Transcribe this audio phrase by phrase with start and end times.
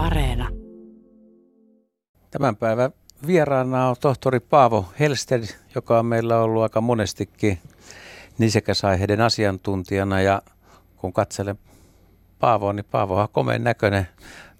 [0.00, 0.48] Areena.
[2.30, 2.92] Tämän päivän
[3.26, 7.58] vieraana on tohtori Paavo Helsted, joka on meillä ollut aika monestikin
[8.38, 10.20] nisekäsaiheiden asiantuntijana.
[10.20, 10.42] Ja
[10.96, 11.58] kun katselen
[12.38, 14.08] Paavoa, niin Paavo on komeen näköinen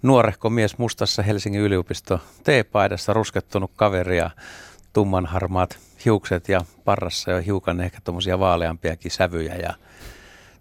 [0.01, 4.29] nuorehko mies mustassa Helsingin yliopisto T-paidassa, ruskettunut kaveri ja
[4.93, 9.73] tumman harmaat hiukset ja parrassa jo hiukan ehkä tuommoisia vaaleampiakin sävyjä ja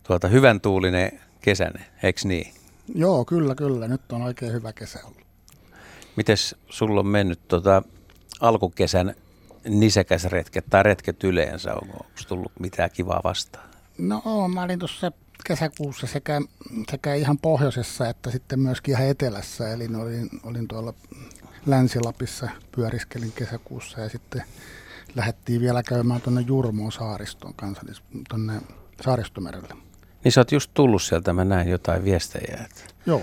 [0.07, 2.60] tuota, hyvän tuulinen kesänen, eikö niin?
[2.95, 3.89] Joo, kyllä, kyllä.
[3.89, 5.27] Nyt on oikein hyvä kesä ollut.
[6.17, 7.83] Mites sulla on mennyt tota,
[8.41, 9.15] alkukesän
[9.69, 11.75] nisekäsretket tai retket yleensä?
[11.75, 13.71] Onko tullut mitään kivaa vastaan?
[13.99, 15.13] No mä olin tuossa
[15.47, 16.41] kesäkuussa sekä,
[16.91, 19.73] sekä ihan pohjoisessa että sitten myöskin ihan etelässä.
[19.73, 20.95] Eli olin, olin tuolla
[21.67, 24.43] Länsi-Lapissa, pyöriskelin kesäkuussa ja sitten
[25.15, 27.85] lähdettiin vielä käymään tuonne Jurmoon saaristoon kanssa,
[28.29, 28.61] tuonne
[29.01, 29.90] saaristomerelle.
[30.25, 32.59] Niin sä oot just tullut sieltä, mä näin jotain viestejä.
[32.65, 32.95] Että...
[33.07, 33.23] Joo.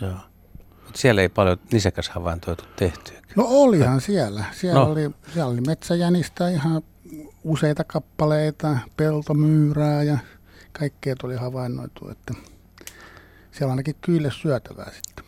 [0.00, 0.16] Joo.
[0.86, 3.12] Mut siellä ei paljon nisäkäshavaintoja tehty.
[3.36, 4.44] No olihan siellä.
[4.52, 4.90] Siellä, no.
[4.90, 6.82] oli, siellä oli metsäjänistä ihan
[7.44, 10.18] useita kappaleita, peltomyyrää ja
[10.72, 12.34] kaikkea tuli havainnoitu, että
[13.52, 15.24] siellä ainakin kyllä syötävää sitten.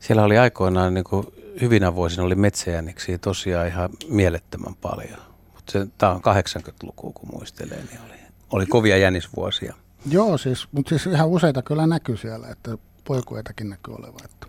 [0.00, 1.26] Siellä oli aikoinaan, niin kuin
[1.60, 5.20] hyvinä vuosina oli metsäjäniksiä tosiaan ihan mielettömän paljon.
[5.54, 8.18] Mutta tämä on 80-lukua, kun muistelee, niin oli,
[8.50, 9.74] oli kovia jänisvuosia.
[10.06, 14.24] Joo, siis, mutta siis ihan useita kyllä näkyy siellä, että poikuetakin näkyy olevan.
[14.24, 14.46] Että.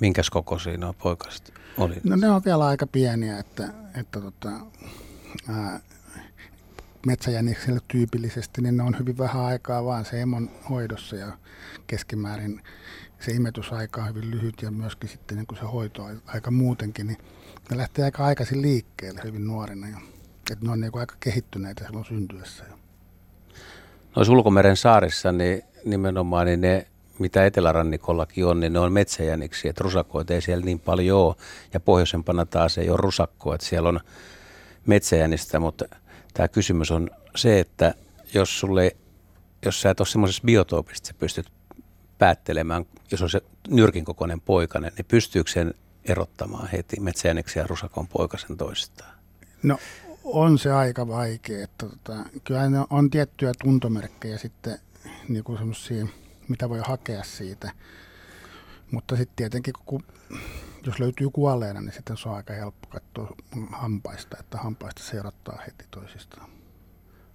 [0.00, 1.94] Minkäs kokoisia nuo poikaset oli?
[2.04, 3.68] No ne on vielä aika pieniä, että,
[4.00, 4.50] että tota,
[5.48, 5.80] ää,
[7.06, 11.38] metsäjänikselle tyypillisesti, niin ne on hyvin vähän aikaa vaan se emon hoidossa ja
[11.86, 12.62] keskimäärin
[13.20, 17.18] se imetysaika on hyvin lyhyt ja myöskin sitten niin kuin se hoito aika muutenkin, niin
[17.70, 19.88] ne lähtee aika aikaisin liikkeelle hyvin nuorina.
[19.88, 19.98] Ja,
[20.50, 22.64] että ne on niin kuin aika kehittyneitä silloin syntyessä.
[24.16, 26.86] Noissa ulkomeren saarissa niin nimenomaan niin ne,
[27.18, 31.34] mitä etelärannikollakin on, niin ne on metsäjäniksi, että rusakoita ei siellä niin paljon ole.
[31.74, 34.00] Ja pohjoisempana taas ei ole rusakkoa, että siellä on
[34.86, 35.84] metsäjänistä, mutta
[36.34, 37.94] tämä kysymys on se, että
[38.34, 38.96] jos sulle,
[39.64, 41.46] jos sä et ole semmoisessa biotoopissa, että sä pystyt
[42.18, 45.74] päättelemään, jos on se nyrkin kokoinen poikainen, niin pystyykö sen
[46.04, 49.10] erottamaan heti metsäjäniksen ja rusakon poikasen toistaan?
[49.62, 49.78] No
[50.26, 51.64] on se aika vaikea.
[51.64, 54.78] Että tota, kyllä ne on tiettyjä tuntomerkkejä sitten,
[55.28, 56.06] niin kuin semmosia,
[56.48, 57.70] mitä voi hakea siitä.
[58.90, 60.04] Mutta sitten tietenkin, kun,
[60.86, 63.36] jos löytyy kuolleena, niin sitten se on aika helppo katsoa
[63.72, 66.50] hampaista, että hampaista se erottaa heti toisistaan.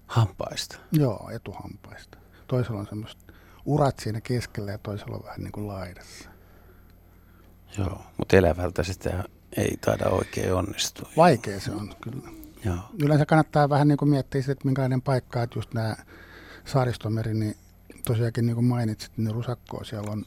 [0.08, 0.78] Hampaista?
[0.92, 2.18] Joo, etuhampaista.
[2.48, 3.34] Toisella on semmoista
[3.66, 6.30] urat siinä keskellä ja toisella on vähän niin kuin laidassa.
[7.78, 9.24] Joo, mutta elävältä sitten
[9.58, 11.10] ei taida oikein onnistua.
[11.18, 12.41] Vaikea se on kyllä.
[12.66, 12.78] Joo.
[13.04, 15.96] Yleensä kannattaa vähän niin kuin miettiä että minkälainen paikka, että just nämä
[16.66, 17.56] saaristomeri, niin
[18.06, 20.26] tosiaankin niin kuin mainitsit, niin rusakkoa siellä on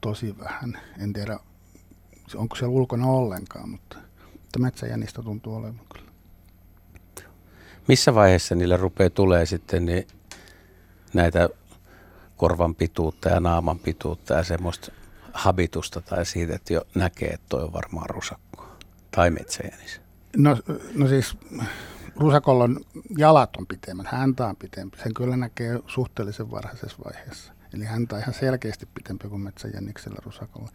[0.00, 0.78] tosi vähän.
[0.98, 1.38] En tiedä,
[2.34, 3.98] onko siellä ulkona ollenkaan, mutta,
[4.32, 6.06] mutta metsäjänistä tuntuu olevan kyllä.
[7.88, 10.06] Missä vaiheessa niille rupeaa tulee sitten niin
[11.14, 11.48] näitä
[12.36, 14.92] korvan pituutta ja naaman pituutta ja semmoista
[15.32, 18.68] habitusta tai siitä, että jo näkee, että toi on varmaan rusakko
[19.10, 20.05] tai metsäjänis?
[20.36, 20.56] No,
[20.94, 21.38] no siis
[22.16, 22.80] rusakolla on
[23.18, 24.98] jalat on pitemmät, häntä on pitempi.
[25.02, 27.52] Sen kyllä näkee suhteellisen varhaisessa vaiheessa.
[27.74, 30.70] Eli häntä on ihan selkeästi pitempi kuin metsäjänniksellä rusakolla.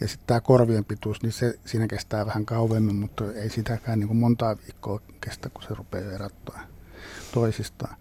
[0.00, 4.08] Ja sitten tämä korvien pituus, niin se, siinä kestää vähän kauemmin, mutta ei sitäkään niin
[4.08, 6.60] kuin montaa viikkoa kestä, kun se rupeaa erottaa
[7.32, 7.96] toisistaan.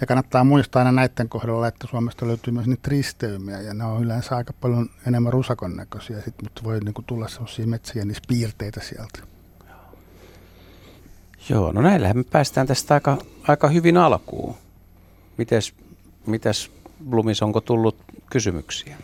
[0.00, 4.02] Ja kannattaa muistaa aina näiden kohdalla, että Suomesta löytyy myös niitä risteymiä, ja ne on
[4.02, 9.33] yleensä aika paljon enemmän rusakon näköisiä, sit, mutta voi niin kuin tulla sellaisia metsäjännispiirteitä sieltä.
[11.48, 13.18] Joo, no näillähän me päästään tästä aika,
[13.48, 14.54] aika hyvin alkuun.
[15.36, 15.74] Mites,
[16.26, 16.70] mites
[17.10, 17.96] Blumis, onko tullut
[18.30, 18.96] kysymyksiä?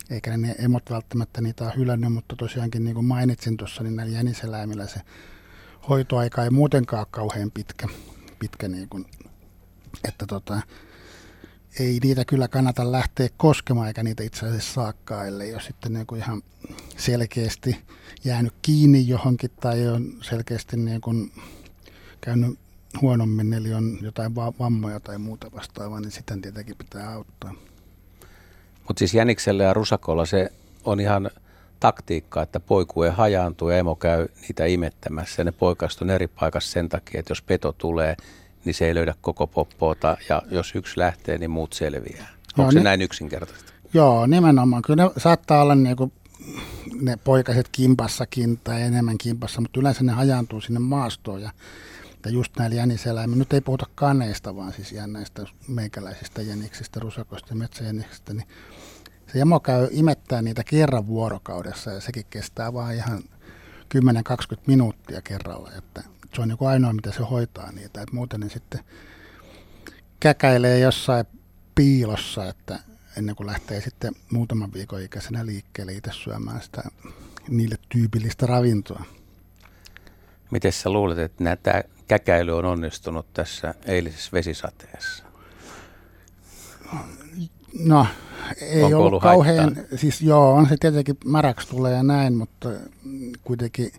[0.09, 4.17] eikä ne emot välttämättä niitä ole hylännyt, mutta tosiaankin niin kuin mainitsin tuossa, niin näillä
[4.17, 4.99] jäniseläimillä se
[5.89, 7.87] hoitoaika ei muutenkaan kauhean pitkä,
[8.39, 9.05] pitkä niin kuin,
[10.07, 10.61] että tota,
[11.79, 16.05] ei niitä kyllä kannata lähteä koskemaan, eikä niitä itse asiassa saakkaan, ellei ole sitten niin
[16.05, 16.41] kuin ihan
[16.97, 17.77] selkeästi
[18.23, 21.31] jäänyt kiinni johonkin tai on selkeästi niin kuin
[22.21, 22.59] käynyt
[23.01, 27.53] huonommin, eli on jotain vammoja tai muuta vastaavaa, niin sitten tietenkin pitää auttaa.
[28.87, 30.51] Mutta siis jäniksellä ja rusakolla se
[30.83, 31.29] on ihan
[31.79, 35.39] taktiikka, että poikue hajaantuu ja emo käy niitä imettämässä.
[35.41, 38.15] Ja ne poikast on eri paikassa sen takia, että jos peto tulee,
[38.65, 42.27] niin se ei löydä koko poppoota ja jos yksi lähtee, niin muut selviää.
[42.57, 43.73] Onko no, se näin yksinkertaista?
[43.93, 44.81] Joo, nimenomaan.
[44.81, 46.11] Kyllä ne saattaa olla niin kuin
[47.01, 51.51] ne poikaset kimpassakin tai enemmän kimpassa, mutta yleensä ne hajaantuu sinne maastoon ja,
[52.25, 53.39] ja just näillä jäniseläimillä.
[53.39, 58.47] Nyt ei puhuta kaneista, vaan siis ihan näistä meikäläisistä jäniksistä, rusakoista ja metsäjäniksistä, niin
[59.33, 63.23] se jamo käy imettää niitä kerran vuorokaudessa ja sekin kestää vaan ihan
[63.95, 66.03] 10-20 minuuttia kerralla, että
[66.35, 68.01] se on niin ainoa, mitä se hoitaa niitä.
[68.01, 68.79] Et muuten ne sitten
[70.19, 71.25] käkäilee jossain
[71.75, 72.79] piilossa, että
[73.17, 76.83] ennen kuin lähtee sitten muutaman viikon ikäisenä liikkeelle itse syömään sitä
[77.47, 79.03] niille tyypillistä ravintoa.
[80.51, 85.23] Miten sä luulet, että tämä käkäily on onnistunut tässä eilisessä vesisateessa?
[87.79, 88.07] No,
[88.61, 92.69] ei Onko ollut, ollut kauhean, siis joo, on se tietenkin märäksi tulee ja näin, mutta
[93.43, 93.91] kuitenkin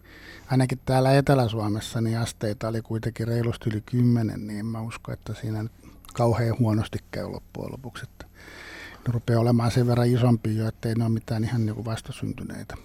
[0.50, 5.34] ainakin täällä Etelä-Suomessa niin asteita oli kuitenkin reilusti yli kymmenen, niin en mä usko, että
[5.34, 5.72] siinä nyt
[6.14, 8.04] kauhean huonosti käy loppujen lopuksi.
[8.04, 8.26] Että
[9.06, 12.76] ne rupeaa olemaan sen verran isompi jo, ettei ne ole mitään ihan niin vastasyntyneitä.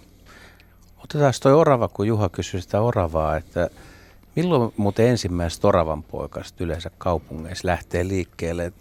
[1.04, 3.70] Otetaan toi orava, kun Juha kysyi sitä oravaa, että
[4.36, 8.72] milloin muuten ensimmäiset oravan poikaset yleensä kaupungeissa lähtee liikkeelle?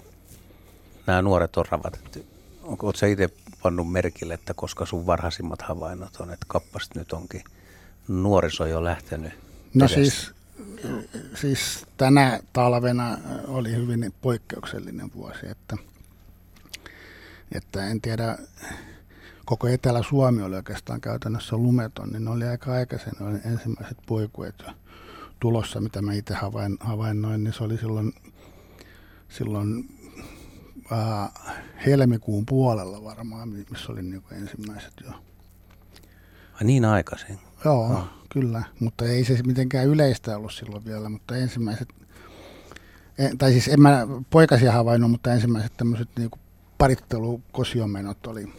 [1.07, 2.19] Nämä nuoret oravat, että
[2.63, 3.30] onko sä itse
[3.63, 7.44] pannut merkille, että koska sun varhaisimmat havainnot on, että kappasta nyt onkin–
[8.07, 9.33] nuoriso jo lähtenyt?
[9.74, 10.31] No siis,
[11.36, 13.18] siis tänä talvena
[13.48, 15.77] oli hyvin poikkeuksellinen vuosi, että,
[17.51, 18.38] että en tiedä,
[19.45, 24.56] koko Etelä-Suomi oli oikeastaan käytännössä lumeton, niin ne oli aika aikaisin, ne oli ensimmäiset poikuet
[24.68, 24.74] jo
[25.39, 28.13] tulossa, mitä mä itse havain, havainnoin, niin se oli silloin,
[29.30, 29.86] silloin
[30.91, 31.29] äh,
[31.85, 35.11] helmikuun puolella varmaan, missä oli niin ensimmäiset jo.
[36.53, 37.39] Ai niin aikaisin?
[37.65, 38.07] Joo, no.
[38.29, 41.89] kyllä, mutta ei se mitenkään yleistä ollut silloin vielä, mutta ensimmäiset,
[43.37, 46.39] tai siis en mä poikasia havainnut, mutta ensimmäiset tämmöiset niinku
[46.77, 48.54] parittelukosiomenot oli,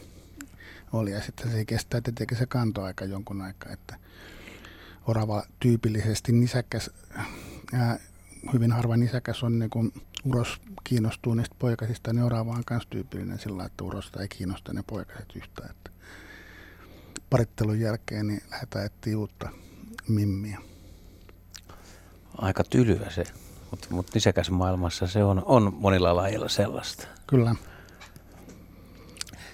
[0.93, 3.97] oli, ja sitten se kestää tietenkin se kantoaika jonkun aikaa, että
[5.07, 6.91] orava tyypillisesti nisäkäs,
[7.73, 7.99] ää,
[8.53, 9.93] hyvin harva nisäkäs on niin kun
[10.25, 14.83] uros kiinnostuu niistä poikasista, niin orava on myös tyypillinen sillä että urosta ei kiinnosta ne
[14.87, 15.71] poikaset yhtään.
[15.71, 15.91] Että
[17.31, 19.49] parittelun jälkeen niin lähdetään etsiä uutta
[20.09, 20.59] mimmiä.
[22.39, 23.25] Aika tylyä se,
[23.71, 27.07] mutta mut nisäkäs maailmassa se on, on monilla lajeilla sellaista.
[27.27, 27.55] Kyllä.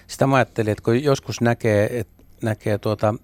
[0.07, 3.15] Sitä mä ajattelin, että kun joskus näkee, että näkee, tuota,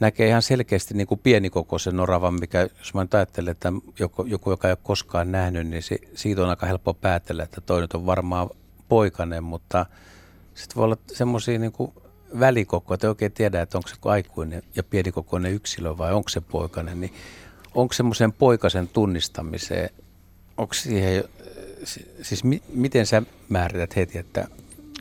[0.00, 4.50] näkee ihan selkeästi niin kuin pienikokoisen oravan, mikä jos mä nyt ajattelen, että joku, joku,
[4.50, 8.06] joka ei ole koskaan nähnyt, niin se, siitä on aika helppo päätellä, että toinen on
[8.06, 8.50] varmaan
[8.88, 9.86] poikainen, mutta
[10.54, 11.92] sitten voi olla semmoisia niin kuin
[12.40, 17.00] välikoko, että oikein tiedä, että onko se aikuinen ja pienikokoinen yksilö vai onko se poikainen,
[17.00, 17.14] niin
[17.74, 19.90] onko semmoisen poikasen tunnistamiseen,
[20.56, 21.24] onko siihen,
[22.22, 24.48] siis mi, miten sä määrität heti, että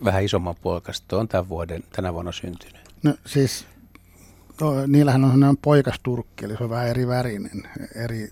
[0.03, 2.81] vähän isomman poikasta on tämän vuoden, tänä vuonna syntynyt?
[3.03, 3.65] No siis
[4.87, 7.63] niillähän on sellainen poikasturkki, eli se on vähän eri värinen,
[7.95, 8.29] eri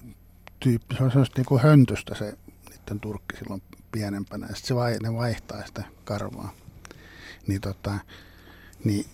[0.59, 0.95] tyyppi.
[0.95, 2.37] Se on sellaista niin kuin höntystä se
[2.69, 3.61] niiden turkki silloin
[3.91, 6.53] pienempänä, ja sitten se vai, ne vaihtaa sitä karvaa.
[7.47, 7.99] Niin tota,
[8.83, 9.05] niin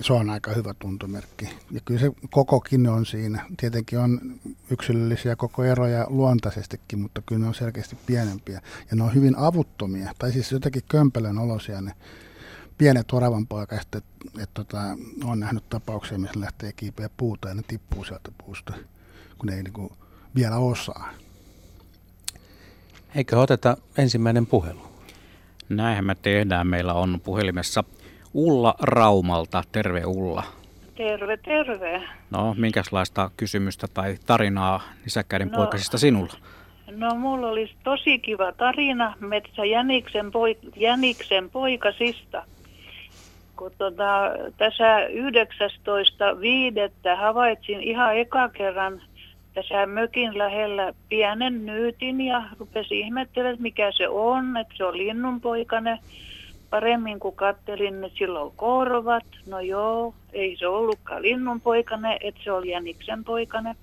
[0.00, 1.48] se on aika hyvä tuntomerkki.
[1.70, 3.46] Ja kyllä se kokokin on siinä.
[3.56, 4.20] Tietenkin on
[4.70, 8.60] yksilöllisiä koko eroja luontaisestikin, mutta kyllä ne on selkeästi pienempiä.
[8.90, 11.92] Ja ne on hyvin avuttomia, tai siis jotenkin kömpelön olosia ne
[12.80, 14.78] pienet oravan poikaiset, että et, tota,
[15.24, 18.72] on nähnyt tapauksia, missä lähtee kiipeä puuta ja ne tippuu sieltä puusta,
[19.38, 19.92] kun ne ei niinku
[20.34, 21.10] vielä osaa.
[23.14, 24.80] Eikö oteta ensimmäinen puhelu?
[25.68, 26.66] Näinhän me tehdään.
[26.66, 27.84] Meillä on puhelimessa
[28.34, 29.64] Ulla Raumalta.
[29.72, 30.42] Terve Ulla.
[30.96, 32.02] Terve, terve.
[32.30, 36.32] No, minkälaista kysymystä tai tarinaa nisäkkäiden no, poikasista sinulla?
[36.90, 42.44] No, mulla olisi tosi kiva tarina Metsä Jäniksen, poik- Jäniksen poikasista.
[43.60, 45.16] Kun tota, tässä 19.5.
[47.16, 49.02] havaitsin ihan eka kerran
[49.54, 55.98] tässä mökin lähellä pienen nyytin ja rupesi ihmettelemään, mikä se on, että se on linnunpoikainen.
[56.70, 59.26] Paremmin kuin kattelin, että sillä on korvat.
[59.46, 63.74] No joo, ei se ollutkaan linnunpoikainen, että se oli jäniksen poikainen.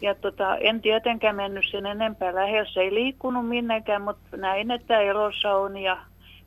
[0.00, 2.70] Ja tota, en tietenkään mennyt sen enempää lähellä.
[2.72, 5.76] Se ei liikkunut minnekään, mutta näin, että elossa on.
[5.76, 5.98] Ja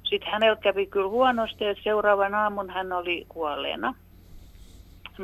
[0.06, 3.96] sitten hänellä kävi kyllä huonosti, että seuraavan aamun hän oli kuolleena.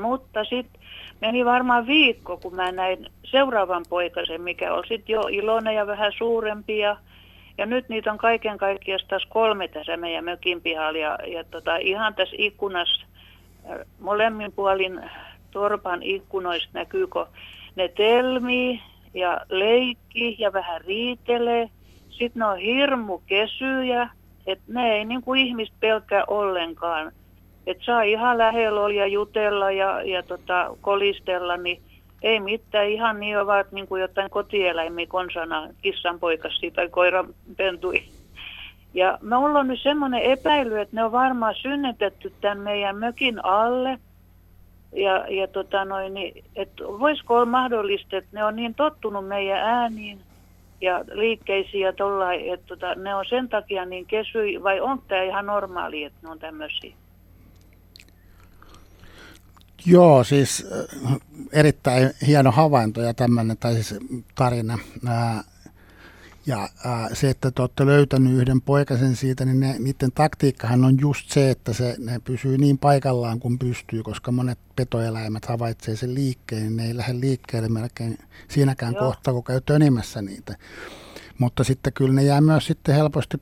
[0.01, 0.81] Mutta sitten
[1.21, 6.11] meni varmaan viikko, kun mä näin seuraavan poikasen, mikä oli sitten jo iloinen ja vähän
[6.17, 6.79] suurempi.
[6.79, 6.97] Ja,
[7.57, 10.99] ja nyt niitä on kaiken kaikkiaan taas kolme tässä meidän mökin pihalla.
[10.99, 13.05] Ja, ja tota, ihan tässä ikkunassa,
[13.69, 15.01] äh, molemmin puolin
[15.51, 17.27] torpan ikkunoista näkyy, kun
[17.75, 18.81] ne telmii
[19.13, 21.69] ja leikki ja vähän riitelee.
[22.09, 24.09] Sitten ne on hirmu kesyjä,
[24.47, 27.11] että ne ei niin kuin ihmistä pelkää ollenkaan
[27.67, 31.81] että saa ihan lähellä olla ja jutella ja, ja tota, kolistella, niin
[32.21, 38.03] ei mitään, ihan niin ovat niin kuin jotain kotieläimiä konsana, kissan poikasi tai koiran pentui.
[38.93, 43.99] Ja me ollaan nyt semmoinen epäily, että ne on varmaan synnytetty tämän meidän mökin alle.
[44.95, 49.59] Ja, ja tota noin, niin, että voisiko olla mahdollista, että ne on niin tottunut meidän
[49.59, 50.19] ääniin
[50.81, 55.23] ja liikkeisiin ja tollain, että tota, ne on sen takia niin kesy, vai onko tämä
[55.23, 56.93] ihan normaali, että ne on tämmöisiä?
[59.85, 61.17] Joo, siis äh,
[61.53, 63.95] erittäin hieno havainto ja tämmöinen, tai siis
[64.35, 64.79] tarina.
[66.51, 66.69] Ja
[67.13, 71.49] se, että te olette löytänyt yhden poikasen siitä, niin ne, niiden taktiikkahan on just se,
[71.49, 76.75] että se, ne pysyy niin paikallaan kuin pystyy, koska monet petoeläimet havaitsee sen liikkeen, niin
[76.75, 78.17] ne ei lähde liikkeelle melkein
[78.47, 79.03] siinäkään Joo.
[79.03, 80.55] kohtaa, kun käy tönimässä niitä.
[81.37, 83.37] Mutta sitten kyllä ne jää myös sitten helposti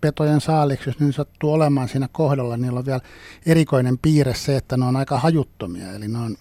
[0.00, 2.56] petojen saaliksi, jos ne sattuu olemaan siinä kohdalla.
[2.56, 3.00] Niillä on vielä
[3.46, 6.36] erikoinen piirre se, että ne on aika hajuttomia, eli ne, on,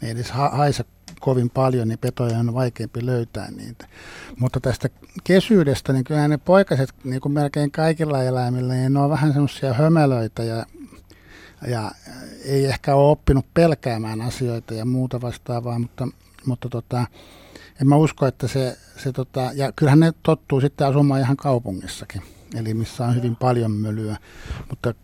[0.00, 0.84] ne ei edes haise
[1.20, 3.86] kovin paljon, niin petoja on vaikeampi löytää niitä.
[4.38, 4.88] Mutta tästä
[5.24, 9.72] kesyydestä, niin kyllä ne poikaset, niin kuin melkein kaikilla eläimillä, niin ne on vähän semmoisia
[9.72, 10.66] hömelöitä ja,
[11.66, 11.90] ja
[12.44, 16.08] ei ehkä ole oppinut pelkäämään asioita ja muuta vastaavaa, mutta,
[16.46, 17.06] mutta tota,
[17.80, 22.22] en mä usko, että se, se tota, ja kyllähän ne tottuu sitten asumaan ihan kaupungissakin,
[22.54, 24.16] eli missä on hyvin paljon mölyä,
[24.68, 24.94] mutta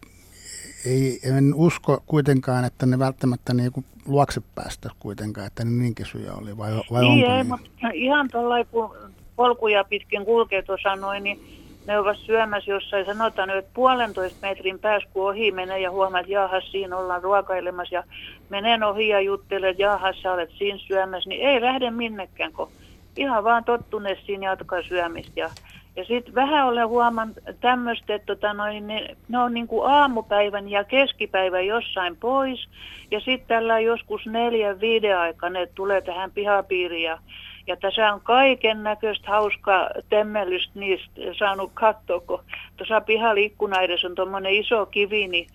[0.85, 3.73] ei, en usko kuitenkaan, että ne välttämättä niin
[4.08, 7.46] luokse päästä kuitenkaan, että ne niin kesyjä oli, vai, vai niin, onko ei, niin?
[7.46, 8.96] Mutta ihan tuolla kun
[9.37, 11.40] polkuja pitkin kulkee tuossa noin, niin
[11.87, 16.32] ne ovat syömässä jossain, sanotaan että puolentoista metrin päässä kun ohi menee ja huomaat, että
[16.32, 18.04] jaahas siinä ollaan ruokailemassa ja
[18.49, 22.68] menen ohi ja juttelen, että jaahas sä olet siinä syömässä, niin ei lähde minnekään, kun
[23.16, 25.40] ihan vaan tottuneet siinä jatkaa syömistä.
[25.40, 25.50] Ja,
[25.96, 30.68] ja sitten vähän olen huomannut tämmöistä, että tota noin, ne, ne on niin kuin aamupäivän
[30.68, 32.68] ja keskipäivän jossain pois.
[33.10, 37.18] Ja sitten tällä joskus neljän, viiden aikaa ne tulee tähän pihapiiriin ja
[37.66, 42.44] ja tässä on kaiken näköistä hauskaa temmelystä niistä saanut katsoa, kun
[42.76, 45.46] tuossa pihaliikkuna edes on tuommoinen iso kivi, niin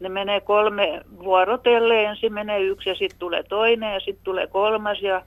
[0.00, 5.02] ne menee kolme vuorotelle, ensin menee yksi ja sitten tulee toinen ja sitten tulee kolmas.
[5.02, 5.22] Ja,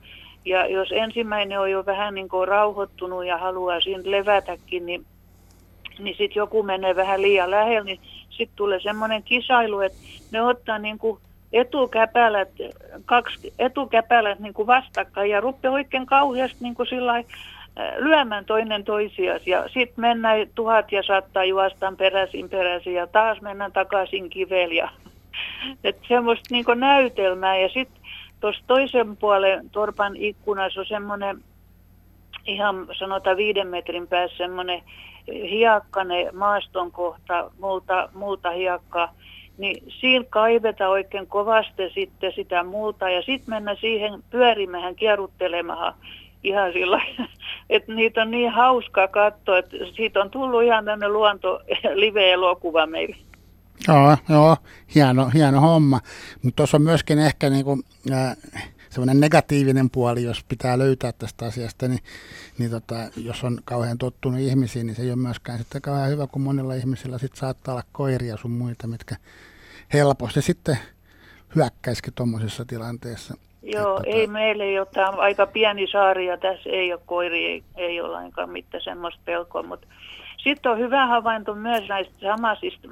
[0.49, 5.05] ja jos ensimmäinen on jo vähän niin kuin rauhoittunut ja haluaa siinä levätäkin, niin,
[5.99, 7.99] niin sitten joku menee vähän liian lähellä, niin
[8.29, 9.97] sitten tulee semmoinen kisailu, että
[10.31, 11.19] ne ottaa niin kuin
[11.53, 12.49] etukäpälät,
[13.05, 17.23] kaksi etukäpälät niin kuin vastakkain ja rupeaa oikein kauheasti niin kuin sillai,
[17.97, 19.39] lyömään toinen toisiaan.
[19.45, 24.89] Ja sitten mennään tuhat ja saattaa juostaan peräisin peräisin ja taas mennään takaisin kivellä.
[25.83, 27.57] Että semmoista niin näytelmää.
[27.57, 27.96] Ja sitten
[28.39, 31.43] tuossa toisen puolen torpan ikkunassa on semmoinen
[32.45, 34.81] ihan sanotaan viiden metrin päässä semmoinen
[35.27, 39.13] hiakkane maaston kohta, muuta, muuta hiakkaa
[39.57, 45.93] niin siinä kaivetaan oikein kovasti sitten sitä muuta ja sitten mennä siihen pyörimään, kierruttelemaan
[46.43, 47.01] ihan sillä
[47.69, 51.61] että niitä on niin hauskaa katsoa, että siitä on tullut ihan tämmöinen luonto
[51.93, 53.15] live-elokuva meille.
[53.87, 54.57] Joo, joo
[54.95, 55.99] hieno, hieno homma.
[56.43, 58.37] Mutta tuossa on myöskin ehkä niinku, äh,
[58.89, 61.99] semmoinen negatiivinen puoli, jos pitää löytää tästä asiasta, niin,
[62.57, 66.27] niin tota, jos on kauhean tottunut ihmisiin, niin se ei ole myöskään sitten kauhean hyvä,
[66.27, 69.15] kun monilla ihmisillä sit saattaa olla koiria sun muita, mitkä
[69.93, 70.77] helposti sitten
[71.55, 73.33] hyökkäisikin tuommoisessa tilanteessa.
[73.63, 74.33] Joo, että, ei tota...
[74.33, 78.09] meillä ei ole, tämä aika pieni saari ja tässä ei ole koiri, ei, ei ole
[78.09, 79.87] lainkaan mitään semmoista pelkoa, mutta
[80.43, 82.87] sitten on hyvä havainto myös näistä samaisista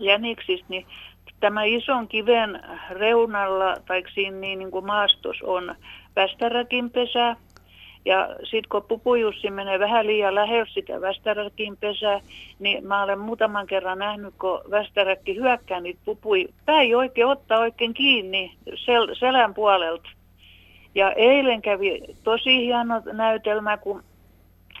[0.00, 0.86] jäniksistä, niin
[1.40, 5.74] tämä ison kiven reunalla tai siinä niin, niin kuin maastos on
[6.16, 7.36] västäräkin pesä.
[8.04, 12.20] Ja sitten kun pupujussi menee vähän liian lähellä sitä västäräkin pesää,
[12.58, 16.48] niin mä olen muutaman kerran nähnyt, kun västäräkki hyökkää niitä pupui.
[16.66, 20.10] Pää ei oikein ottaa oikein kiinni sel- selän puolelta.
[20.94, 24.02] Ja eilen kävi tosi hieno näytelmä, kun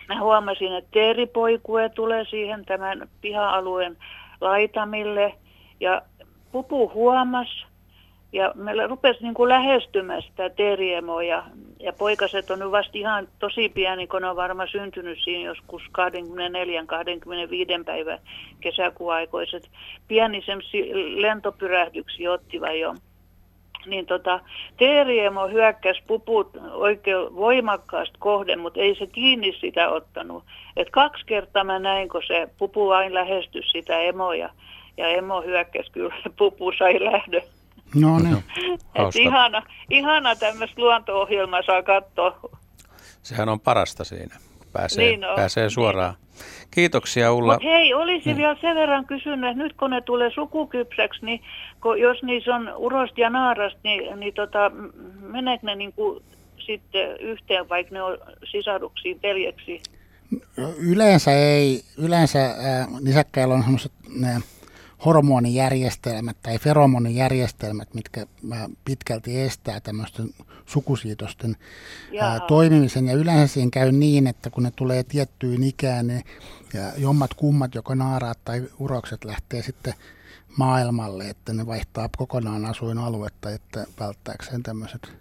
[0.08, 3.96] mä huomasin, että teeripoikue tulee siihen tämän piha-alueen
[4.40, 5.34] laitamille.
[5.80, 6.02] Ja
[6.52, 7.66] pupu huomas
[8.32, 11.44] ja me rupesi niin kuin lähestymään sitä teriemoa ja,
[11.80, 15.86] ja poikaset on nyt vasta ihan tosi pieni, kun on varmaan syntynyt siinä joskus 24-25
[17.84, 18.18] päivän
[18.60, 19.70] kesäkuun aikoiset.
[20.08, 20.42] Pieni
[21.14, 22.94] lentopyrähdyksiä ottivat jo.
[23.86, 24.40] Niin tota,
[24.76, 30.44] Teeriemo hyökkäsi puput oikein voimakkaasti kohden, mutta ei se kiinni sitä ottanut.
[30.76, 34.50] Et kaksi kertaa mä näin, kun se pupu vain lähestyi sitä emoja
[34.96, 37.42] ja emo hyökkäsi kyllä, pupu sai lähdön.
[37.94, 38.44] No niin.
[39.14, 42.40] ihana, ihana tämmöistä luonto-ohjelmaa saa katsoa.
[43.22, 44.36] Sehän on parasta siinä,
[44.72, 45.36] pääsee, niin on.
[45.36, 46.14] pääsee suoraan.
[46.70, 47.52] Kiitoksia Ulla.
[47.52, 48.36] Mut hei, olisi niin.
[48.36, 51.40] vielä sen verran kysynyt, että nyt kun ne tulee sukukypsäksi, niin
[51.82, 54.70] kun, jos niissä on urosta ja naarasta, niin, niin tota,
[55.20, 56.22] meneekö ne niin kuin
[56.58, 59.82] sitten yhteen, vaikka ne on sisaruksia, veljeksi?
[60.78, 61.80] Yleensä ei.
[61.98, 63.92] Yleensä äh, nisäkkäillä on semmoiset
[65.04, 68.26] hormonijärjestelmät tai feromonijärjestelmät, mitkä
[68.84, 70.30] pitkälti estää tämmöisten
[70.66, 71.56] sukusiitosten
[72.20, 73.06] ää, toimimisen.
[73.06, 76.22] Ja yleensä siinä käy niin, että kun ne tulee tiettyyn ikään,
[76.74, 79.94] ja jommat kummat, joko naaraat tai urokset lähtee sitten
[80.56, 85.12] maailmalle, että ne vaihtaa kokonaan asuinaluetta, että välttääkseen tämmöiset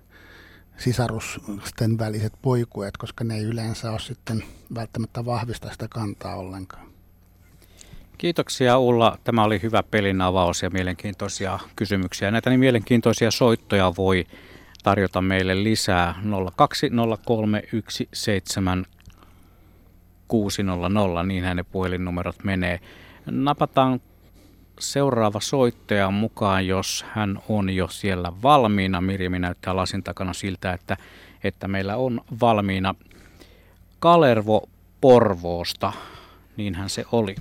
[0.77, 4.43] sisarusten väliset poikueet, koska ne ei yleensä ole sitten
[4.75, 6.88] välttämättä vahvista sitä kantaa ollenkaan.
[8.19, 9.17] Kiitoksia Ulla.
[9.23, 12.31] Tämä oli hyvä pelin avaus ja mielenkiintoisia kysymyksiä.
[12.31, 14.25] Näitä niin mielenkiintoisia soittoja voi
[14.83, 16.15] tarjota meille lisää
[21.21, 22.79] 020317600, niin hänen puhelinnumerot menee.
[23.25, 24.01] Napataan
[24.79, 29.01] seuraava soittaja mukaan, jos hän on jo siellä valmiina.
[29.01, 30.97] Mirjami näyttää lasin takana siltä, että,
[31.43, 32.95] että meillä on valmiina
[33.99, 34.69] Kalervo
[35.01, 35.93] Porvoosta.
[36.57, 37.35] Niinhän se oli.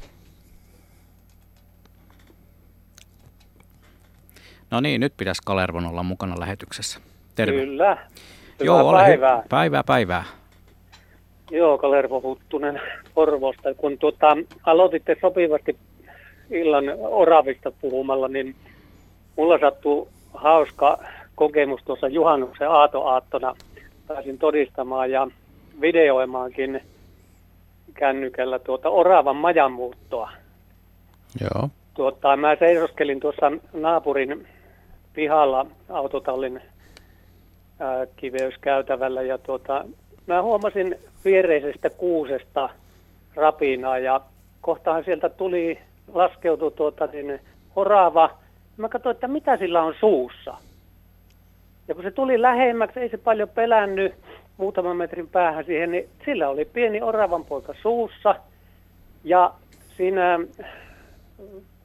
[4.70, 7.00] No niin, nyt pitäisi Kalervon olla mukana lähetyksessä.
[7.34, 7.60] Terve.
[7.60, 7.94] Kyllä.
[7.94, 9.40] Hyvää Joo, ole päivää.
[9.40, 10.24] Hy- päivää, päivää.
[11.50, 12.80] Joo, Kalervo Huttunen
[13.14, 13.74] Porvosta.
[13.74, 15.76] Kun tuota, aloititte sopivasti
[16.50, 18.54] illan oravista puhumalla, niin
[19.36, 20.98] mulla sattuu hauska
[21.34, 23.56] kokemus tuossa juhannuksen aatoaattona.
[24.08, 25.28] Pääsin todistamaan ja
[25.80, 26.80] videoimaankin
[27.94, 30.30] kännykällä tuota oravan majanmuuttoa.
[31.40, 31.68] Joo.
[31.94, 34.48] Tuota, mä seisoskelin tuossa naapurin
[35.18, 36.60] pihalla autotallin
[37.80, 39.84] ää, kiveyskäytävällä ja tuota,
[40.26, 42.68] mä huomasin viereisestä kuusesta
[43.34, 44.20] rapinaa ja
[44.60, 45.78] kohtahan sieltä tuli,
[46.14, 47.40] laskeutui tuota, niin,
[47.76, 48.30] orava.
[48.76, 50.54] Mä katsoin, että mitä sillä on suussa.
[51.88, 54.14] Ja kun se tuli lähemmäksi, ei se paljon pelännyt
[54.56, 58.34] muutaman metrin päähän siihen, niin sillä oli pieni oravan poika suussa.
[59.24, 59.52] Ja
[59.96, 60.38] siinä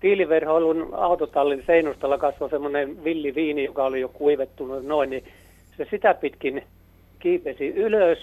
[0.03, 5.23] tiiliverhoilun autotallin seinustalla kasvoi semmoinen villiviini, joka oli jo kuivettunut noin, niin
[5.77, 6.63] se sitä pitkin
[7.19, 8.17] kiipesi ylös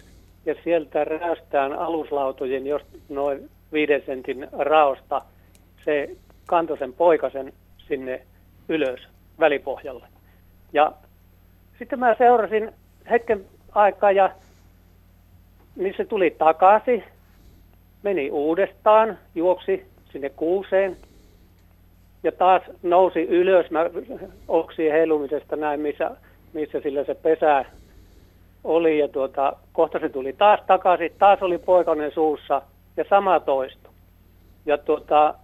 [0.46, 5.22] ja sieltä räystään aluslautojen jos noin viiden sentin raosta
[5.84, 6.10] se
[6.46, 7.52] kantoi sen poikasen
[7.88, 8.22] sinne
[8.68, 9.00] ylös
[9.38, 10.06] välipohjalle.
[10.72, 10.92] Ja
[11.78, 12.72] sitten mä seurasin
[13.10, 14.30] hetken aikaa ja
[15.76, 17.04] niin se tuli takaisin,
[18.02, 20.96] meni uudestaan, juoksi sinne kuuseen,
[22.22, 23.90] ja taas nousi ylös mä
[24.48, 26.10] oksien heilumisesta näin, missä,
[26.52, 27.64] missä sillä se pesä
[28.64, 28.98] oli.
[28.98, 32.62] Ja tuota, kohta se tuli taas takaisin, taas oli poikainen suussa
[32.96, 33.90] ja sama toisto.
[34.66, 35.34] Ja tuota,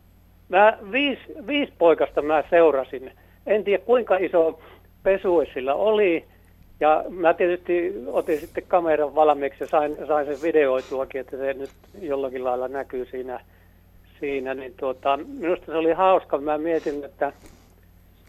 [0.48, 3.12] mä viisi, viisi poikasta mä seurasin.
[3.46, 4.60] En tiedä kuinka iso
[5.02, 6.24] pesue sillä oli.
[6.80, 11.70] Ja mä tietysti otin sitten kameran valmiiksi ja sain, sain sen videoituakin, että se nyt
[12.00, 13.40] jollakin lailla näkyy siinä,
[14.20, 16.38] siinä, niin tuota, minusta se oli hauska.
[16.38, 17.33] Mä mietin, että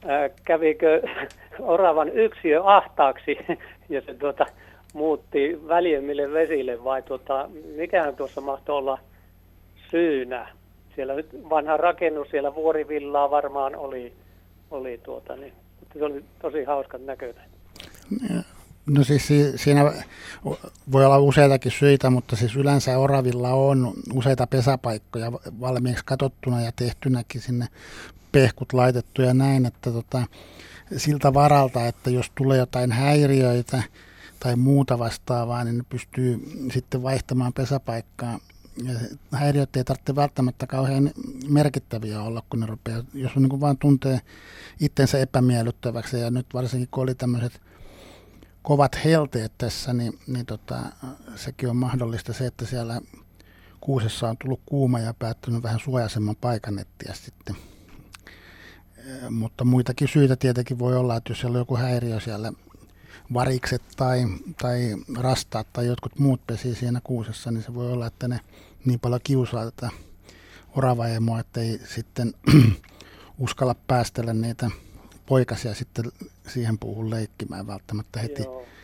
[0.05, 1.01] ää, kävikö
[1.59, 3.37] oravan yksiö ahtaaksi
[3.89, 4.45] ja se tuota,
[4.93, 8.99] muutti väljemmille vesille vai tuota, mikähän tuossa mahtoi olla
[9.91, 10.47] syynä?
[10.95, 14.13] Siellä nyt vanha rakennus, siellä vuorivillaa varmaan oli,
[14.71, 17.43] oli tuota, niin, mutta se oli tosi hauskan näköinen.
[18.89, 19.93] No siis siinä
[20.91, 27.41] voi olla useitakin syitä, mutta siis yleensä Oravilla on useita pesäpaikkoja valmiiksi katsottuna ja tehtynäkin
[27.41, 27.67] sinne
[28.31, 30.23] pehkut laitettu ja näin, että tota,
[30.97, 33.83] siltä varalta, että jos tulee jotain häiriöitä
[34.39, 36.39] tai muuta vastaavaa, niin ne pystyy
[36.73, 38.39] sitten vaihtamaan pesäpaikkaa.
[38.83, 38.93] Ja
[39.31, 41.11] häiriöt ei tarvitse välttämättä kauhean
[41.49, 44.19] merkittäviä olla, kun ne rupeaa, jos on niin vaan tuntee
[44.79, 47.61] itsensä epämiellyttäväksi ja nyt varsinkin kun oli tämmöiset
[48.67, 50.79] kovat helteet tässä, niin, niin tota,
[51.35, 53.01] sekin on mahdollista se, että siellä
[53.81, 57.55] kuusessa on tullut kuuma ja päättynyt vähän suojaisemman paikan etsiä sitten.
[59.29, 62.53] Mutta muitakin syitä tietenkin voi olla, että jos siellä on joku häiriö siellä,
[63.33, 64.25] varikset tai,
[64.61, 68.39] tai rastaat tai jotkut muut pesi siinä kuusessa, niin se voi olla, että ne
[68.85, 69.89] niin paljon kiusaa tätä
[70.75, 72.33] oravaemoa, että ei sitten
[73.39, 74.71] uskalla päästellä niitä
[75.27, 76.11] poikasia sitten
[76.47, 78.43] siihen puuhun leikkimään välttämättä heti,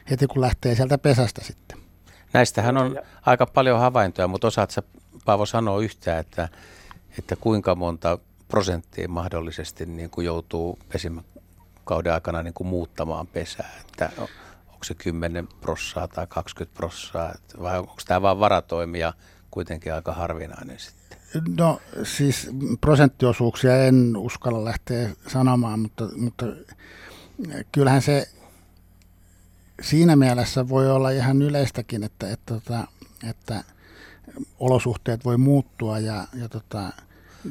[0.10, 1.78] heti kun lähtee sieltä pesästä sitten.
[2.34, 4.82] Näistähän on aika paljon havaintoja, mutta osaatko
[5.26, 6.50] Paavo sanoa yhtään, että,
[7.20, 14.12] että kuinka monta prosenttia mahdollisesti niin kuin joutuu pesimäkauden aikana niin kuin muuttamaan pesää, että
[14.68, 19.14] onko se 10 prossaa tai 20 prossaa, vai onko tämä vain varatoimia
[19.52, 21.18] kuitenkin aika harvinainen sitten?
[21.58, 22.50] No siis
[22.82, 26.46] prosenttiosuuksia en uskalla lähteä sanomaan, mutta, mutta
[27.72, 28.28] kyllähän se
[29.82, 32.88] siinä mielessä voi olla ihan yleistäkin, että, että, että,
[33.30, 33.64] että
[34.60, 36.90] olosuhteet voi muuttua ja, ja tota,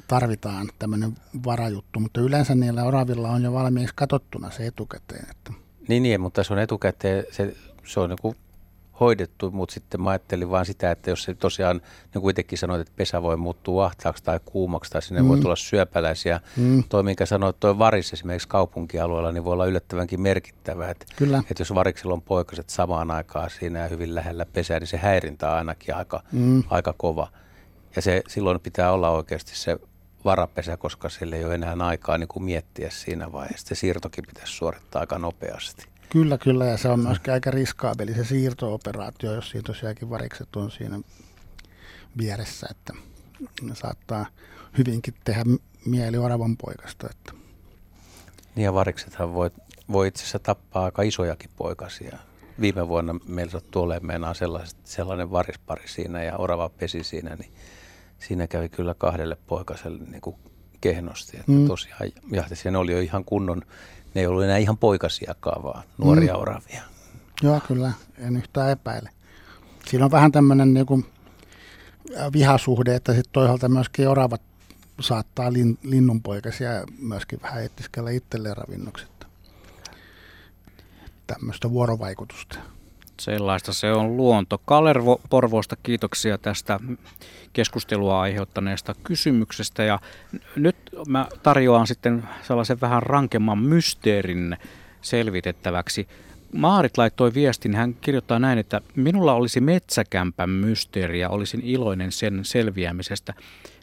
[0.09, 1.15] tarvitaan tämmöinen
[1.45, 5.27] varajuttu, mutta yleensä niillä oravilla on jo valmiiksi katsottuna se etukäteen.
[5.31, 5.53] Että.
[5.89, 8.37] Niin, niin, mutta se on etukäteen, se, se on niin
[9.03, 11.81] hoidettu, mutta sitten mä ajattelin vaan sitä, että jos se tosiaan,
[12.15, 15.29] niin kuitenkin sanoit, että pesä voi muuttua ahtaaksi tai kuumaksi tai sinne mm.
[15.29, 16.41] voi tulla syöpäläisiä.
[16.57, 16.85] Mm.
[16.89, 20.91] Toi, minkä sanoit, tuo varis esimerkiksi kaupunkialueella, niin voi olla yllättävänkin merkittävä.
[20.91, 21.39] Että, Kyllä.
[21.51, 25.51] että jos variksilla on poikaset samaan aikaan siinä ja hyvin lähellä pesää, niin se häirintä
[25.51, 26.63] on ainakin aika, mm.
[26.71, 27.29] aika kova.
[27.97, 29.79] Ja se, silloin pitää olla oikeasti se
[30.25, 33.67] varapesä, koska sille ei ole enää aikaa niin kuin miettiä siinä vaiheessa.
[33.69, 35.92] Se siirtokin pitäisi suorittaa aika nopeasti.
[36.13, 40.71] Kyllä, kyllä, ja se on myöskin aika riskaabeli se siirtooperaatio, jos siinä tosiaankin varikset on
[40.71, 41.01] siinä
[42.19, 42.93] vieressä, että
[43.63, 44.27] ne saattaa
[44.79, 45.43] hyvinkin tehdä
[45.87, 47.07] mieli oravan poikasta.
[47.11, 47.33] Että.
[48.55, 49.51] Niin ja variksethan voi,
[49.93, 52.19] voi itse asiassa tappaa aika isojakin poikasia.
[52.61, 54.35] Viime vuonna meillä sattui olemaan
[54.85, 57.53] sellainen varispari siinä ja orava pesi siinä, niin
[58.19, 60.37] siinä kävi kyllä kahdelle poikaselle niin kuin
[60.81, 61.37] kehnosti.
[61.37, 61.67] Että mm.
[61.67, 63.63] tosiaan jahti, ne oli jo ihan kunnon
[64.15, 66.41] ne ei ollut enää ihan poikasiakaan, vaan nuoria mm.
[66.41, 66.83] oravia.
[67.43, 69.11] Joo, kyllä, en yhtään epäile.
[69.89, 71.07] Siinä on vähän tämmöinen niin kuin
[72.33, 74.43] vihasuhde, että sitten toisaalta myöskin oravat
[75.01, 79.07] saattaa lin, linnunpoikasia myöskin vähän etsiskellä itselleen ravinnoksi.
[81.27, 82.59] Tämmöistä vuorovaikutusta.
[83.23, 84.59] Sellaista se on luonto.
[84.65, 86.81] Kalervo Porvoosta kiitoksia tästä
[87.53, 89.83] keskustelua aiheuttaneesta kysymyksestä.
[89.83, 89.99] Ja
[90.57, 90.77] nyt
[91.09, 94.57] mä tarjoan sitten sellaisen vähän rankemman mysteerin
[95.01, 96.09] selvitettäväksi.
[96.53, 102.41] Maarit laittoi viestin, hän kirjoittaa näin, että minulla olisi metsäkämpän mysteeri ja olisin iloinen sen
[102.45, 103.35] selviämisestä.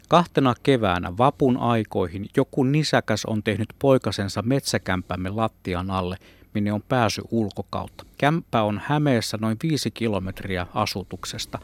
[0.10, 6.18] Kahtena keväänä vapun aikoihin joku nisäkäs on tehnyt poikasensa metsäkämpämme lattian alle–
[6.54, 8.06] minne on pääsy ulkokautta.
[8.18, 11.60] Kämppä on Hämeessä noin viisi kilometriä asutuksesta.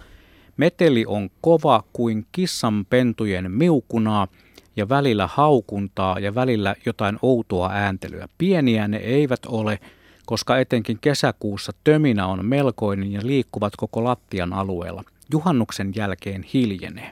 [0.58, 4.28] Meteli on kova kuin kissan pentujen miukunaa
[4.76, 8.28] ja välillä haukuntaa ja välillä jotain outoa ääntelyä.
[8.38, 9.80] Pieniä ne eivät ole,
[10.26, 15.04] koska etenkin kesäkuussa töminä on melkoinen ja liikkuvat koko lattian alueella.
[15.32, 17.12] Juhannuksen jälkeen hiljenee.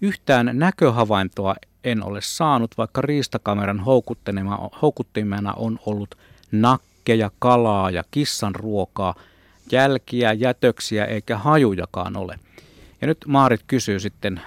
[0.00, 3.80] Yhtään näköhavaintoa en ole saanut, vaikka riistakameran
[4.82, 6.14] houkuttimena on ollut
[6.52, 9.14] nakkeja, kalaa ja kissan ruokaa,
[9.72, 12.38] jälkiä, jätöksiä eikä hajujakaan ole.
[13.00, 14.40] Ja nyt Maarit kysyy sitten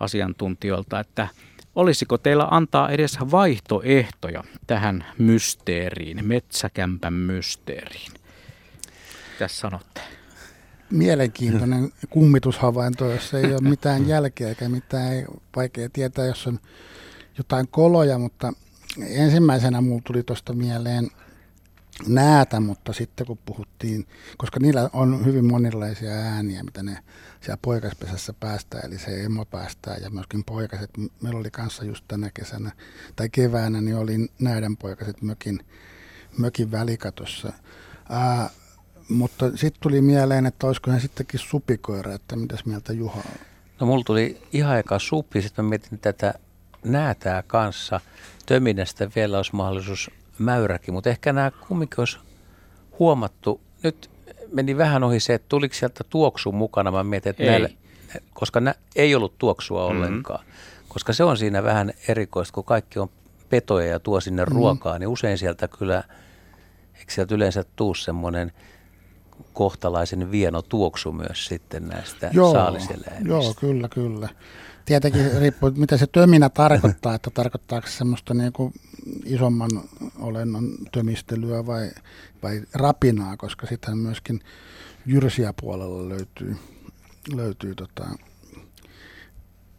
[0.00, 1.28] asiantuntijoilta, että
[1.74, 8.12] olisiko teillä antaa edes vaihtoehtoja tähän mysteeriin, metsäkämpän mysteeriin?
[9.38, 10.00] Tässä sanotte?
[10.90, 15.24] Mielenkiintoinen kummitushavainto, jos ei ole mitään jälkeä eikä mitään, ei
[15.56, 16.58] vaikea tietää, jos on
[17.38, 18.52] jotain koloja, mutta
[19.08, 21.10] ensimmäisenä mulla tuli tuosta mieleen
[22.08, 24.06] näätä, mutta sitten kun puhuttiin,
[24.36, 26.98] koska niillä on hyvin monenlaisia ääniä, mitä ne
[27.40, 30.90] siellä poikaspesässä päästää, eli se emo päästää ja myöskin poikaset.
[31.22, 32.70] Meillä oli kanssa just tänä kesänä
[33.16, 35.60] tai keväänä, niin oli näädän poikaset mökin,
[36.38, 37.52] mökin välikatossa.
[38.08, 38.50] Ää,
[39.08, 43.46] mutta sitten tuli mieleen, että olisikohan sittenkin supikoira, että mitäs mieltä Juha on?
[43.80, 46.34] No mulla tuli ihan eka suppi, sitten mä mietin tätä
[46.84, 48.00] näätää kanssa.
[48.46, 52.18] Töminästä vielä olisi mahdollisuus mäyräkin, mutta ehkä nämä kumminkin olisi
[52.98, 53.60] huomattu.
[53.82, 54.10] Nyt
[54.52, 56.90] meni vähän ohi se, että tuliko sieltä tuoksu mukana.
[56.90, 57.48] Mä mietin, että ei.
[57.48, 57.68] näillä,
[58.34, 60.02] koska nä, ei ollut tuoksua mm-hmm.
[60.02, 60.44] ollenkaan.
[60.88, 63.08] Koska se on siinä vähän erikoista, kun kaikki on
[63.48, 64.56] petoja ja tuo sinne mm-hmm.
[64.56, 66.04] ruokaa, niin usein sieltä kyllä,
[66.98, 68.52] eikö sieltä yleensä tuu semmoinen
[69.52, 73.28] kohtalaisen vieno tuoksu myös sitten näistä joo, saaliseläimistä.
[73.28, 74.28] Joo, kyllä, kyllä.
[74.86, 78.72] Tietenkin riippuu, mitä se töminä tarkoittaa, että tarkoittaako se semmoista niin kuin
[79.24, 79.70] isomman
[80.18, 81.90] olennon tömistelyä vai,
[82.42, 84.40] vai rapinaa, koska sitten myöskin
[85.06, 86.56] jyrsiä puolella löytyy,
[87.34, 88.06] löytyy tota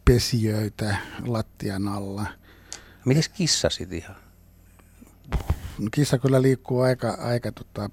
[0.04, 2.26] pesijöitä lattian alla.
[3.04, 4.16] Mites kissa sitten ihan?
[5.90, 7.90] Kissa kyllä liikkuu aika, aika tota,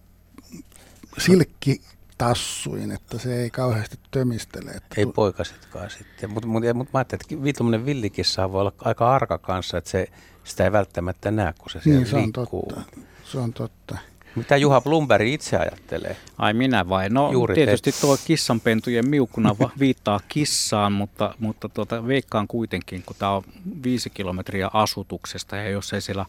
[2.16, 4.72] silkkitassuin, että se ei kauheasti tömistele.
[4.72, 9.16] Että ei poikasitkaan sitten, mutta mut, mut mä ajattelin, että tuommoinen villikissa voi olla aika
[9.16, 10.08] arka kanssa, että se,
[10.44, 12.72] sitä ei välttämättä näe, kun se siellä niin, se on liikkuu.
[12.76, 13.00] Totta.
[13.24, 13.98] Se on totta.
[14.36, 16.16] Mitä Juha Blumberg itse ajattelee?
[16.38, 17.10] Ai minä vai?
[17.10, 18.02] No Juuri tietysti te...
[18.02, 23.44] tuo kissanpentujen miukkuna viittaa kissaan, mutta, mutta tuota, veikkaan kuitenkin, kun tämä on
[23.84, 26.26] viisi kilometriä asutuksesta ja jos ei siellä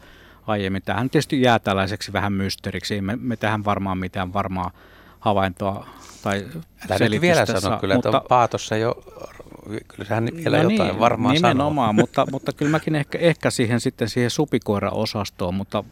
[0.46, 0.82] aiemmin.
[0.82, 2.94] Tähän tietysti jää tällaiseksi vähän mysteeriksi.
[2.94, 4.70] Ei me, me tähän varmaan mitään varmaa
[5.26, 5.86] havaintoa
[6.22, 6.46] tai
[6.90, 8.94] Älä nyt vielä sano kyllä, mutta, että Paatossa jo,
[9.88, 11.92] kyllä sehän vielä no jotain niin, varmaan nimenomaan, sanoo.
[12.02, 15.84] mutta, mutta kyllä mäkin ehkä, ehkä siihen sitten siihen supikoira-osastoon, mutta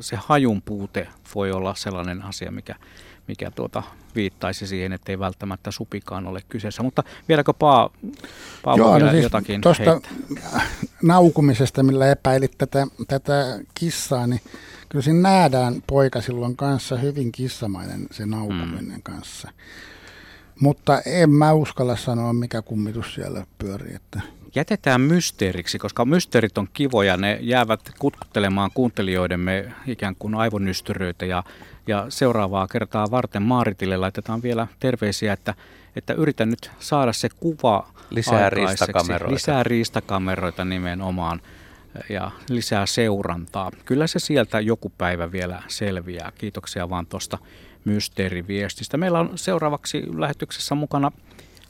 [0.00, 2.74] se hajun puute voi olla sellainen asia, mikä,
[3.28, 3.82] mikä tuota
[4.14, 6.82] viittaisi siihen, että ei välttämättä supikaan ole kyseessä.
[6.82, 7.90] Mutta vieläkö Paa,
[8.64, 10.00] Paavo Joo, no siis jotakin Tuosta
[11.02, 14.40] naukumisesta, millä epäilit tätä, tätä kissaa, niin
[14.90, 19.02] kyllä siinä nähdään poika silloin kanssa hyvin kissamainen se naukuminen mm.
[19.02, 19.50] kanssa.
[20.60, 23.94] Mutta en mä uskalla sanoa, mikä kummitus siellä pyörii.
[23.94, 24.20] Että
[24.54, 31.44] jätetään mysteeriksi, koska mysteerit on kivoja, ne jäävät kutkuttelemaan kuuntelijoidemme ikään kuin aivonystyröitä ja,
[31.86, 35.54] ja seuraavaa kertaa varten Maaritille laitetaan vielä terveisiä, että,
[35.96, 39.34] että yritän nyt saada se kuva Lisää riistakameroita.
[39.34, 41.40] Lisää riistakameroita nimenomaan
[42.08, 43.70] ja lisää seurantaa.
[43.84, 46.32] Kyllä se sieltä joku päivä vielä selviää.
[46.38, 47.38] Kiitoksia vaan tuosta
[47.84, 48.96] mysteeriviestistä.
[48.96, 51.12] Meillä on seuraavaksi lähetyksessä mukana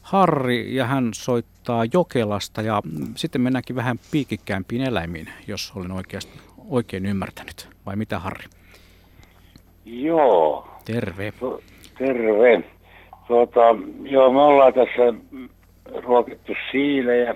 [0.03, 2.83] Harri ja hän soittaa Jokelasta ja
[3.17, 7.69] sitten mennäänkin vähän piikikkäämpiin eläimiin, jos olen oikeasti, oikein ymmärtänyt.
[7.87, 8.45] Vai mitä Harri?
[9.85, 10.69] Joo.
[10.85, 11.33] Terve.
[11.99, 12.65] Terve.
[13.27, 13.61] Tuota,
[14.03, 15.15] joo, me ollaan tässä
[16.03, 17.35] ruokittu siilejä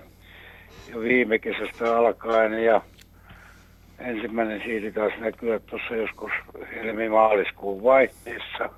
[0.88, 2.80] jo viime kesästä alkaen ja
[3.98, 6.32] ensimmäinen siili taas näkyy tuossa joskus
[6.74, 8.70] helmi-maaliskuun vaihteessa.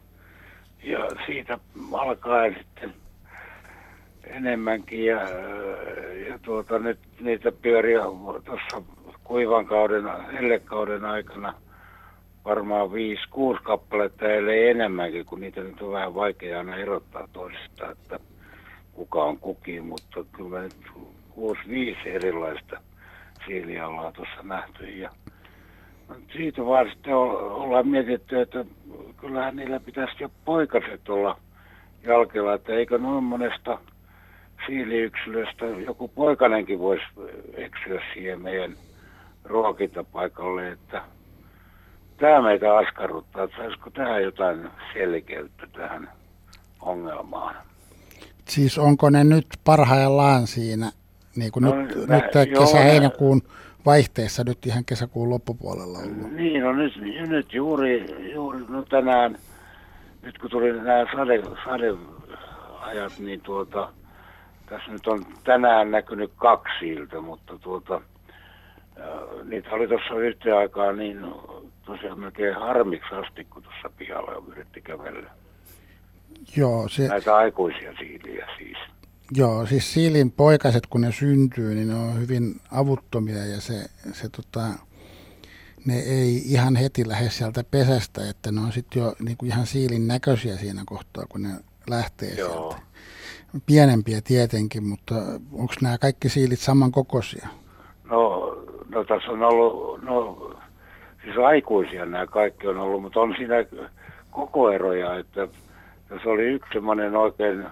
[0.82, 1.58] Ja siitä
[1.92, 2.94] alkaen sitten
[4.24, 5.20] enemmänkin ja,
[6.28, 8.00] ja tuota, nyt niitä pyöriä
[8.44, 8.82] tuossa
[9.24, 11.54] kuivan kauden, hellekauden aikana
[12.44, 12.92] varmaan 5-6
[13.62, 18.18] kappaletta, ellei enemmänkin, kun niitä nyt on vähän vaikea aina erottaa toisistaan, että
[18.92, 20.76] kuka on kukin, mutta kyllä nyt
[21.36, 22.80] 6-5 erilaista
[23.46, 24.84] siiliä ollaan tuossa nähty.
[24.84, 25.10] Ja
[26.32, 28.64] siitä vaan sitten ollaan mietitty, että
[29.16, 31.38] kyllähän niillä pitäisi jo poikaset olla
[32.02, 33.78] jalkella, että eikö noin monesta
[34.66, 37.04] siiliyksilöstä joku poikanenkin voisi
[37.54, 38.76] eksyä siihen meidän
[39.44, 41.02] ruokintapaikalle, että
[42.16, 46.10] tämä meitä askarruttaa, että saisiko tähän jotain selkeyttä tähän
[46.80, 47.54] ongelmaan.
[48.48, 50.92] Siis onko ne nyt parhaillaan siinä,
[51.36, 53.42] niin kuin no, nyt, nä, nyt kesä-heinäkuun
[53.86, 56.32] vaihteessa, nyt ihan kesäkuun loppupuolella ollut?
[56.32, 56.92] Niin, no nyt,
[57.28, 59.36] nyt juuri, juuri no tänään,
[60.22, 63.92] nyt kun tuli nämä sade, sadeajat, niin tuota,
[64.68, 68.00] tässä nyt on tänään näkynyt kaksi iltä, mutta tuota,
[69.44, 71.26] niitä oli tuossa yhteen aikaa niin
[71.86, 75.30] tosiaan melkein harmiksi asti, kun tuossa pihalla yritti kävellä.
[76.56, 77.08] Joo, se...
[77.08, 78.78] Näitä aikuisia siiliä siis.
[79.34, 83.74] Joo, siis siilin poikaset, kun ne syntyy, niin ne on hyvin avuttomia ja se,
[84.12, 84.66] se tota,
[85.86, 89.66] ne ei ihan heti lähde sieltä pesästä, että ne on sitten jo niin kuin ihan
[89.66, 91.48] siilin näköisiä siinä kohtaa, kun ne
[91.90, 92.48] lähtee Joo.
[92.48, 92.86] sieltä
[93.66, 95.14] pienempiä tietenkin, mutta
[95.52, 97.48] onko nämä kaikki siilit samankokoisia?
[98.10, 98.54] No,
[98.88, 100.36] no tässä on ollut, no
[101.24, 103.54] siis aikuisia nämä kaikki on ollut, mutta on siinä
[104.30, 105.48] koko eroja, että
[106.22, 107.66] se oli yksi semmoinen oikein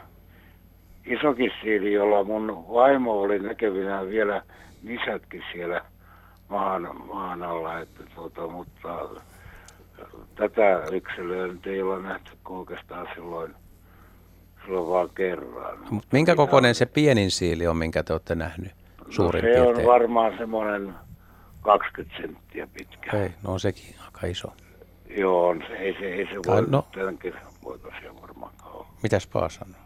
[1.07, 4.43] isokin siili, jolla mun vaimo oli näkevinä vielä
[4.83, 5.85] nisätkin siellä
[6.49, 9.09] maan, maan alla, että tuota, mutta
[10.35, 13.55] tätä yksilöä nyt ei ole nähty oikeastaan silloin,
[14.64, 15.79] silloin vaan kerran.
[15.90, 18.73] Mut minkä kokoinen se pienin siili on, minkä te olette nähnyt
[19.11, 19.87] suurin no, se piirtein?
[19.87, 20.95] on varmaan semmoinen
[21.61, 23.17] 20 senttiä pitkä.
[23.17, 24.53] Ei, no on sekin aika iso.
[25.17, 26.87] Joo, on se, ei se, ei se Tai voi no.
[26.95, 28.87] tämän kesän poikasia varmaankaan olla.
[29.03, 29.84] Mitäs Paa sanoo?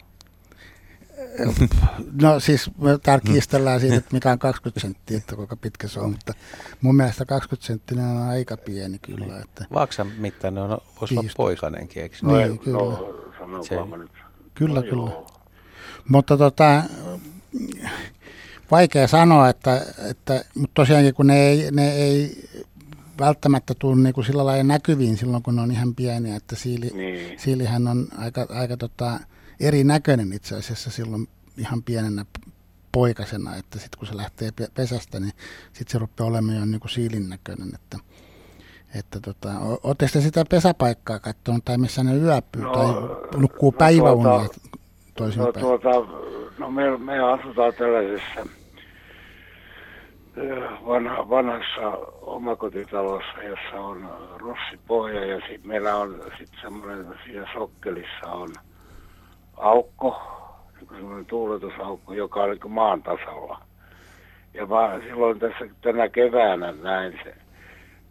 [2.23, 6.01] No siis me täällä kiistellään siitä, että mikä on 20 senttiä, että kuinka pitkä se
[6.01, 6.35] on, mutta
[6.81, 9.41] mun mielestä 20 senttinen on aika pieni kyllä.
[9.41, 11.37] Että, Vaaksan mittainen on, voisi olla 15.
[11.37, 12.79] poikanenkin, eikö Niin, ei, kyllä.
[12.79, 13.77] No, Se-.
[14.55, 15.11] Kyllä, no, kyllä.
[16.09, 16.83] Mutta tota,
[18.71, 22.49] vaikea sanoa, että, että mutta tosiaankin kun ne ei, ne ei
[23.21, 26.91] välttämättä tule niin kuin sillä lailla näkyviin silloin, kun ne on ihan pieniä, että siili,
[26.95, 27.39] Niin.
[27.41, 29.21] siilihän on aika, aika tota,
[29.61, 32.25] erinäköinen itse asiassa silloin ihan pienenä
[32.93, 35.33] poikasena, että sitten kun se lähtee pe- pesästä, niin
[35.73, 37.99] sitten se rupeaa olemaan jo niin kuin siilin näköinen, että
[38.95, 43.79] että tota, oletteko te sitä pesäpaikkaa katsonut tai missä ne yöpyy No, tai nukkuu no
[43.79, 44.49] päiväunia
[45.17, 45.89] tuota, No tuota,
[46.59, 48.47] no me, me asutaan tällaisessa
[50.39, 51.89] ö, vanha, vanhassa
[52.23, 58.49] omakotitalossa, jossa on rossipohja ja sit meillä on sitten semmoinen, siinä sokkelissa on
[59.59, 60.23] aukko,
[60.91, 63.61] semmoinen tuuletusaukko, joka on niin maan tasalla.
[64.55, 67.35] Ja mä silloin tässä tänä keväänä näin, se,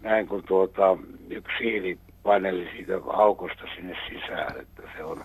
[0.02, 0.98] näin kun tuota,
[1.30, 5.18] yksi siili paineli siitä aukosta sinne sisään, että se on,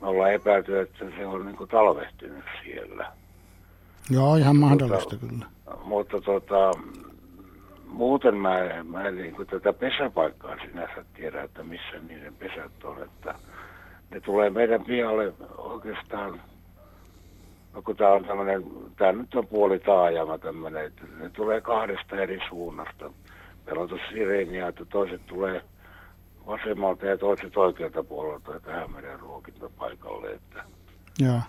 [0.00, 3.12] me ollaan epäilty, että se on niin talvehtynyt siellä.
[4.10, 5.46] Joo, ihan mahdollista kyllä.
[5.84, 6.70] Mutta tota,
[7.86, 13.02] muuten mä, mä en niin kuin tätä pesäpaikkaa sinänsä tiedä, että missä niiden pesät on.
[13.02, 13.34] Että
[14.10, 16.40] ne tulee meidän pihalle oikeastaan,
[17.74, 18.64] no kun tää on tämmönen,
[18.96, 23.10] tää nyt on puoli taajama tämmönen, että ne tulee kahdesta eri suunnasta.
[23.66, 25.62] Meillä on tuossa sireeniä, että toiset tulee
[26.46, 30.30] vasemmalta ja toiset oikealta puolelta tähän meidän ruokintapaikalle.
[30.30, 30.64] Että
[31.18, 31.40] Joo.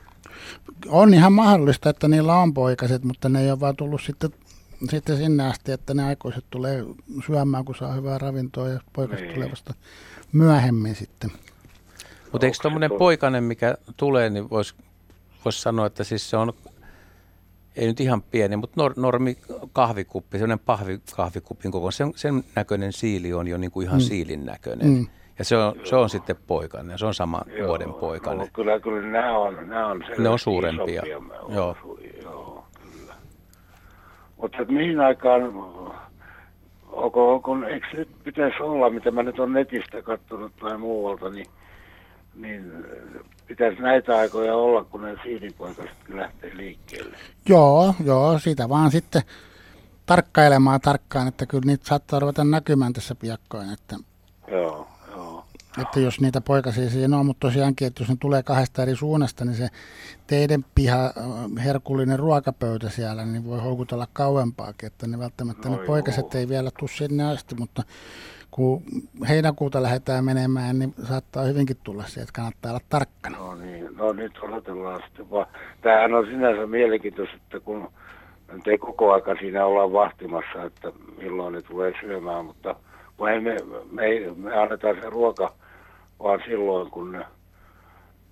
[0.88, 4.30] On ihan mahdollista, että niillä on poikaset, mutta ne ei ole vaan tullut sitten,
[4.89, 6.86] sitten sinne asti, että ne aikuiset tulee
[7.26, 9.36] syömään, kun saa hyvää ravintoa ja poikaset Niin.
[9.36, 9.74] tulee vasta
[10.32, 11.32] myöhemmin sitten.
[12.32, 14.76] Mutta eikö tuommoinen tuo- poikainen, mikä tulee, niin voisi
[15.46, 16.54] vois sanoa, että siis se on,
[17.76, 19.38] ei nyt ihan pieni, mutta nor, normi
[19.74, 24.04] kahvikuppi, sellainen pahvi kahvikupin koko, sen, sen näköinen siili on jo niin kuin ihan Mm.
[24.04, 24.88] siilin näköinen.
[24.88, 25.08] Mm.
[25.40, 28.40] Ja se on, se on sitten poikainen, se on saman Joo, vuoden poikainen.
[28.46, 31.02] No, kyllä, kyllä nämä on, nämä on Ne on suurempia.
[31.06, 31.36] isompia.
[31.38, 31.50] Joo.
[31.54, 31.78] Joo.
[31.84, 33.13] Su- joo, kyllä.
[34.38, 35.44] Mutta mihin aikaan,
[36.92, 41.46] onko, onko, eikö nyt pitäisi olla, mitä mä nyt on netistä katsonut tai muualta, niin,
[42.38, 42.71] niin
[43.47, 47.17] pitäisi näitä aikoja olla, kun ne siinipoikaset lähtee liikkeelle.
[47.50, 49.21] Joo, joo, sitä vaan sitten
[50.06, 53.95] tarkkailemaan tarkkaan, että kyllä niitä saattaa ruveta näkymään tässä piakkoin, että,
[54.52, 55.45] Joo, joo.
[55.82, 59.45] että jos niitä poikasia siinä on, mutta tosiaankin, että jos ne tulee kahdesta eri suunnasta,
[59.45, 59.67] niin se
[60.28, 61.13] teidän piha,
[61.63, 66.39] herkullinen ruokapöytä siellä, niin voi houkutella kauempaakin, että ne välttämättä No ne poikaset joo.
[66.39, 67.84] ei vielä tule sinne asti, mutta
[68.58, 68.82] kun
[69.30, 73.38] heinäkuuta lähdetään menemään, niin saattaa hyvinkin tulla se, että kannattaa olla tarkkana.
[73.38, 75.46] No niin, no nyt odotellaan sitten vaan.
[75.82, 77.89] Tämähän on sinänsä mielenkiintoista, että kun
[78.52, 82.76] nyt ei koko aika siinä olla vahtimassa, että milloin ne tulee syömään, mutta
[83.17, 83.58] kun ei me,
[83.91, 84.04] me,
[84.36, 85.54] me annetaan se ruoka
[86.24, 87.26] vaan silloin, kun ne,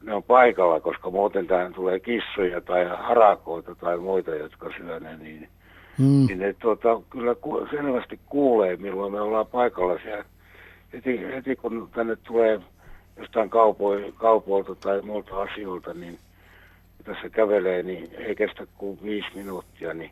[0.03, 5.17] ne on paikalla, koska muuten tähän tulee kissoja tai harakoita tai muita, jotka syö ne,
[5.17, 5.49] niin,
[5.97, 6.25] Mm.
[6.27, 10.25] niin ne tuota, kyllä ku, selvästi kuulee, milloin me ollaan paikalla siellä.
[10.93, 12.59] Heti, heti kun tänne tulee
[13.17, 16.19] jostain kaupo- kaupoilta tai muilta asioilta, niin
[17.03, 20.11] tässä kävelee, niin ei kestä kuin viisi minuuttia, niin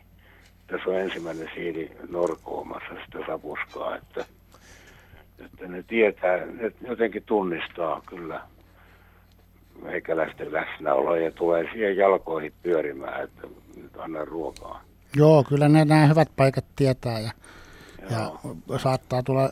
[0.66, 4.24] tässä on ensimmäinen siiri norkoomassa sitä sapuskaa, että,
[5.44, 8.40] että ne tietää, ne jotenkin tunnistaa kyllä
[9.82, 14.82] meikäläisten läsnäoloa ja tulee siihen jalkoihin pyörimään, että nyt anna ruokaa.
[15.16, 17.30] Joo, kyllä ne nämä hyvät paikat tietää ja,
[18.10, 18.32] ja
[18.78, 19.50] saattaa tulla,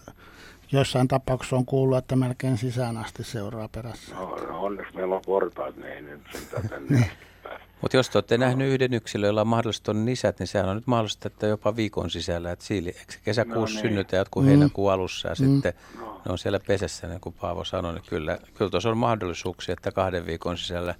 [0.72, 4.14] jossain tapauksessa on kuullut, että melkein sisään asti seuraa perässä.
[4.14, 7.11] No, no onneksi meillä on portaat, niin ei nyt sentään tänne
[7.43, 7.64] pääse.
[7.80, 10.76] Mutta jos te olette nähnyt yhden yksilön, jolla on mahdollista on nisät, niin sehän on
[10.76, 13.95] nyt mahdollista, että jopa viikon sisällä, että siili, eikö kesäkuussa No no niin.
[13.95, 14.49] synnytä jotkut Mm.
[14.49, 15.47] heinäkuun alussa ja Mm.
[15.47, 16.20] sitten No.
[16.24, 19.93] ne on siellä pesässä, niin kuin Paavo sanoi, niin kyllä, kyllä tuossa on mahdollisuuksia, että
[19.93, 20.95] kahden viikon sisällä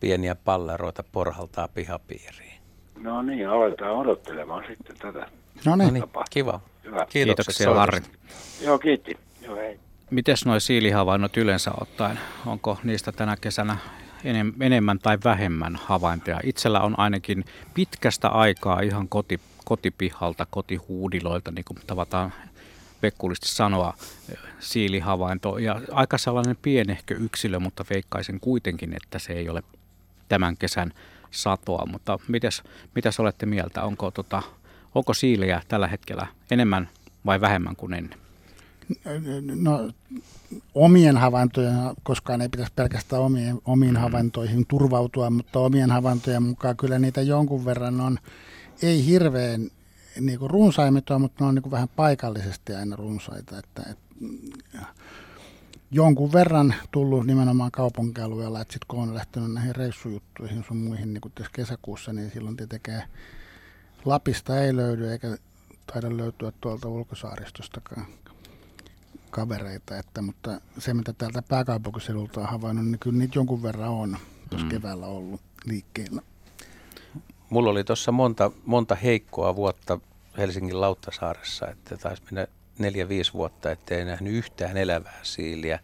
[0.00, 2.55] pieniä pallaroita porhaltaa pihapiiriin.
[2.96, 5.18] No niin, aletaan odottelemaan sitten tätä.
[5.18, 5.26] No
[5.64, 6.60] No niin, niin, kiva.
[6.84, 7.06] Hyvä.
[7.08, 8.00] Kiitoksia, Harri.
[8.62, 9.18] Joo, kiitti.
[9.42, 9.80] Joo, hei.
[10.10, 12.18] Mites nuo siilihavainnot yleensä ottaen?
[12.46, 13.76] Onko niistä tänä kesänä
[14.60, 16.40] enemmän tai vähemmän havaintoja?
[16.42, 17.44] Itsellä on ainakin
[17.74, 22.32] pitkästä aikaa ihan koti, kotipihalta, kotihuudiloilta, niin kuin tavataan
[23.02, 23.94] vekkulisti sanoa,
[24.58, 25.58] siilihavainto.
[25.58, 29.62] Ja aika sellainen pienehkö yksilö, mutta veikkaisin kuitenkin, että se ei ole
[30.28, 30.92] tämän kesän
[31.30, 31.86] satoa.
[31.86, 32.62] Mutta mitäs,
[32.94, 33.82] mitäs olette mieltä?
[33.82, 34.42] Onko, tota,
[34.94, 36.88] onko siiliä tällä hetkellä enemmän
[37.26, 38.18] vai vähemmän kuin ennen?
[39.54, 39.90] No,
[40.74, 44.00] omien havaintojen, koskaan ei pitäisi pelkästään omien, omiin mm.
[44.00, 48.18] havaintoihin turvautua, mutta omien havaintojen mukaan kyllä niitä jonkun verran on,
[48.82, 49.70] ei hirveän
[50.20, 53.58] niin kuin runsaimmitoa, mutta ne on niin kuin vähän paikallisesti aina runsaita.
[53.58, 54.86] Että, että,
[55.90, 61.20] jonkun verran tullut nimenomaan kaupunkialueella, että sitten kun on lähtenyt näihin reissujuttuihin sun muihin niin
[61.20, 63.02] kuin tässä kesäkuussa, niin silloin tietenkään
[64.04, 65.36] Lapista ei löydy eikä
[65.92, 68.06] taida löytyä tuolta ulkosaaristostakaan
[69.30, 74.16] kavereita, että, mutta se mitä täältä pääkaupunkiseudulta on havainnut, niin kyllä niitä jonkun verran on
[74.50, 74.70] tuossa mm.
[74.70, 76.22] keväällä ollut liikkeellä.
[77.50, 79.98] Mulla oli tuossa monta, monta heikkoa vuotta
[80.38, 82.46] Helsingin Lauttasaaressa, että taisi mennä
[82.78, 85.78] neljä, viisi vuotta, ettei nähnyt yhtään elävää siiliä.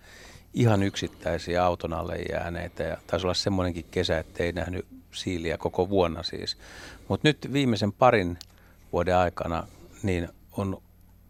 [0.54, 6.22] Ihan yksittäisiä auton alle jääneitä ja taisi olla semmoinenkin kesä, ettei nähnyt siiliä koko vuonna
[6.22, 6.58] siis.
[7.08, 8.38] Mutta nyt viimeisen parin
[8.92, 9.66] vuoden aikana
[10.02, 10.82] niin on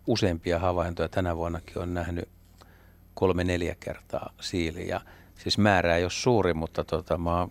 [0.07, 1.09] useampia havaintoja.
[1.09, 2.29] Tänä vuonnakin on nähnyt
[3.15, 5.01] kolme-neljä kertaa siiliä.
[5.39, 7.49] Siis määrä ei ole suuri, mutta tota, mä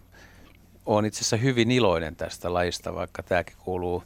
[0.86, 4.04] oon itse asiassa hyvin iloinen tästä lajista, vaikka tämäkin kuuluu,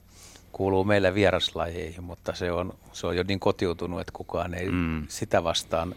[0.56, 5.06] kuuluu meillä vieraslajeihin, mutta se on, se on jo niin kotiutunut, että kukaan ei mm.
[5.08, 5.96] sitä vastaan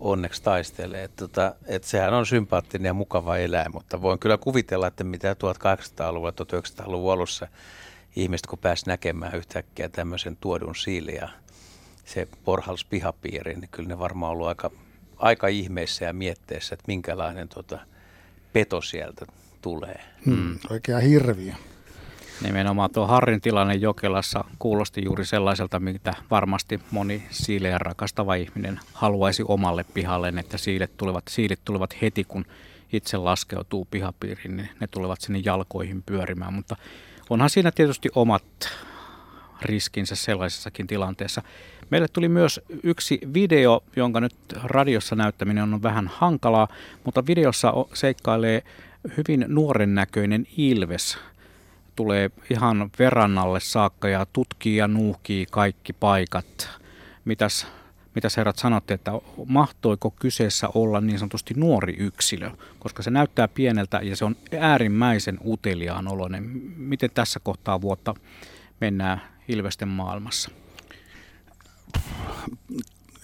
[0.00, 1.04] onneksi taistele.
[1.04, 5.32] Että, tota, että sehän on sympaattinen ja mukava eläin, mutta voin kyllä kuvitella, että mitä
[5.32, 7.48] 1800-luvulla, 1900-luvun alussa
[8.16, 11.28] ihmiset kun pääsi näkemään yhtäkkiä tämmöisen tuodun siiliä,
[12.04, 14.70] se porhals pihapiiri, niin kyllä ne varmaan ollut aika,
[15.16, 17.78] aika ihmeissä ja mietteessä, että minkälainen tota,
[18.52, 19.26] peto sieltä
[19.62, 20.00] tulee.
[20.26, 21.54] Hmm, oikea hirviö.
[22.42, 29.44] Nimenomaan tuo Harrin tilanne Jokelassa kuulosti juuri sellaiselta, mitä varmasti moni siileä rakastava ihminen haluaisi
[29.48, 32.44] omalle pihalleen, että siilet tulevat, siilet tulevat heti, kun
[32.92, 36.54] itse laskeutuu pihapiiriin, niin ne tulevat sinne jalkoihin pyörimään.
[36.54, 36.76] Mutta
[37.30, 38.44] onhan siinä tietysti omat
[39.62, 41.42] riskinsä sellaisessakin tilanteessa.
[41.90, 46.68] Meille tuli myös yksi video, jonka nyt radiossa näyttäminen on vähän hankalaa,
[47.04, 48.62] mutta videossa seikkailee
[49.16, 51.18] hyvin nuoren näköinen ilves.
[52.00, 56.68] Tulee ihan verannalle saakka ja tutkii ja nuuhkii kaikki paikat.
[57.24, 57.66] Mitäs,
[58.14, 59.12] mitäs herrat sanotte, että
[59.46, 65.38] mahtoiko kyseessä olla niin sanotusti nuori yksilö, koska se näyttää pieneltä ja se on äärimmäisen
[65.44, 66.42] uteliaan oloinen.
[66.76, 68.14] Miten tässä kohtaa vuotta
[68.80, 70.50] mennään Ilvesten maailmassa?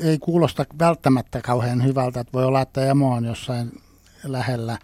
[0.01, 3.83] Ei kuulosta välttämättä kauhean hyvältä, että voi olla, että emo on jossain
[4.25, 4.79] lähellä,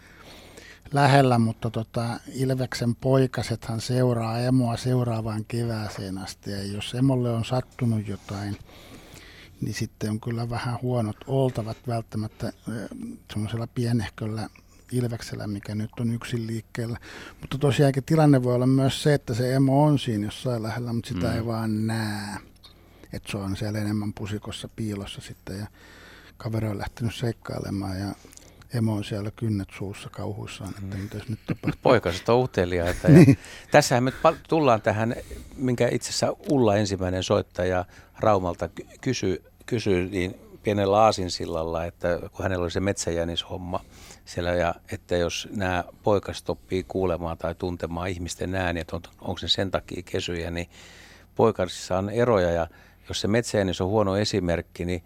[0.93, 6.51] lähellä mutta tota, Ilveksen poikasethan seuraa emoa seuraavaan kevääseen asti.
[6.51, 8.57] Ja jos emolle on sattunut jotain,
[9.61, 12.53] niin sitten on kyllä vähän huonot oltavat välttämättä
[13.33, 14.49] semmoisella pienehköllä
[14.93, 16.99] Ilveksellä, mikä nyt on yksin liikkeellä.
[17.41, 21.09] Mutta tosiaankin tilanne voi olla myös se, että se emo on siinä jossain lähellä, mutta
[21.09, 21.35] sitä mm.
[21.35, 22.39] ei vaan näe.
[23.13, 25.67] Että se on siellä enemmän pusikossa piilossa sitten ja
[26.37, 28.15] kaveri on lähtenyt seikkailemaan ja
[28.75, 31.03] emo on siellä kynnet suussa kauhuissaan, että mm.
[31.03, 31.81] mitä nyt tapahtuu.
[31.83, 33.09] Poikaset on uteliaita.
[33.09, 33.39] Ja niin.
[33.71, 34.13] Tässähän me
[34.49, 35.17] tullaan tähän,
[35.57, 37.85] minkä itse asiassa Ulla ensimmäinen soittaja
[38.19, 38.69] Raumalta
[39.01, 43.81] kysyi, kysy, niin pienellä aasinsillalla, että kun hänellä oli se metsäjänishomma
[44.25, 49.39] siellä, ja että jos nämä poikaset oppii kuulemaan tai tuntemaan ihmisten ääniä, että on, onko
[49.39, 50.69] se sen takia kesyjä, niin
[51.35, 52.67] poikasissa on eroja, ja
[53.09, 55.03] jos se metsäjänis on huono esimerkki, niin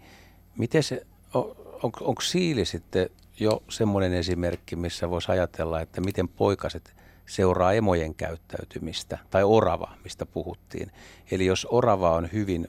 [0.57, 3.09] miten se, on, on, onko siili sitten
[3.39, 10.25] jo semmoinen esimerkki, missä voisi ajatella, että miten poikaset seuraa emojen käyttäytymistä, tai orava, mistä
[10.25, 10.91] puhuttiin.
[11.31, 12.67] Eli jos orava on hyvin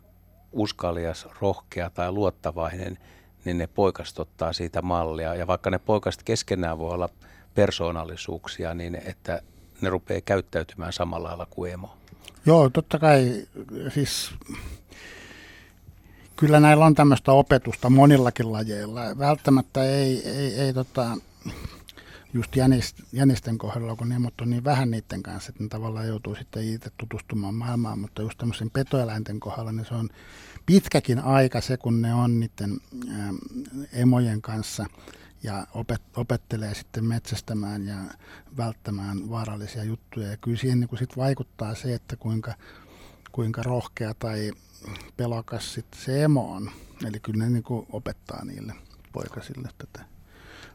[0.53, 2.99] uskalias, rohkea tai luottavainen,
[3.45, 5.35] niin ne poikaset ottaa siitä mallia.
[5.35, 7.09] Ja vaikka ne poikaset keskenään voi olla
[7.55, 9.43] persoonallisuuksia, niin että
[9.81, 11.97] ne rupeaa käyttäytymään samalla lailla kuin emo.
[12.47, 13.47] Joo, totta kai.
[13.89, 14.31] Siis
[16.39, 19.01] kyllä näillä on tämmöistä opetusta monillakin lajeilla.
[19.19, 21.17] Välttämättä ei, ei, ei tota,
[22.33, 22.53] just
[23.13, 26.91] jänisten kohdalla, kun ne on niin vähän niiden kanssa, että ne tavallaan joutuu sitten itse
[26.97, 30.09] tutustumaan maailmaan, mutta just tämmöisen petoeläinten kohdalla, niin se on
[30.67, 33.35] pitkäkin aika se, kun ne on niiden ä,
[33.93, 34.87] emojen kanssa
[35.43, 37.97] ja opet, opettelee sitten metsästämään ja
[38.57, 40.29] välttämään vaarallisia juttuja.
[40.29, 42.55] Ja kyllä siihen niin sit vaikuttaa se, että kuinka
[43.39, 44.53] kuinka rohkea tai
[45.17, 46.71] pelokas sitten se emo on.
[47.09, 48.73] Eli kyllä ne niin kuin opettaa niille
[49.13, 50.05] poikasille tätä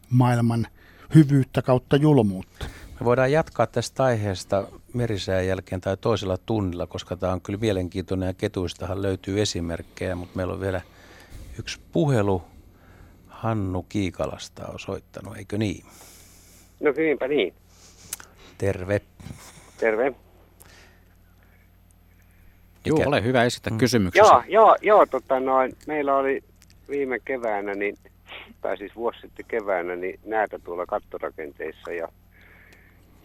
[0.10, 0.68] maailman
[1.16, 2.66] hyvyyttä kautta julmuutta.
[3.00, 8.28] Me voidaan jatkaa tästä aiheesta merisään jälkeen tai toisella tunnilla, koska tämä on kyllä mielenkiintoinen
[8.28, 10.82] ja ketuistahan löytyy esimerkkejä, mutta meillä on vielä
[11.60, 12.42] yksi puhelu.
[13.28, 15.86] Hannu Kiikalasta on soittanut, eikö niin?
[16.80, 17.54] No kylläpä niin.
[18.58, 19.02] Terve.
[19.78, 20.16] Terve.
[22.86, 23.78] Joo, ole hyvä esittää Mm.
[23.78, 24.28] kysymyksesi.
[24.30, 26.44] Joo, joo, joo tota noin, meillä oli
[26.90, 27.96] viime keväänä, niin,
[28.62, 32.08] tai siis vuosi sitten keväänä, niin näitä tuolla kattorakenteissa ja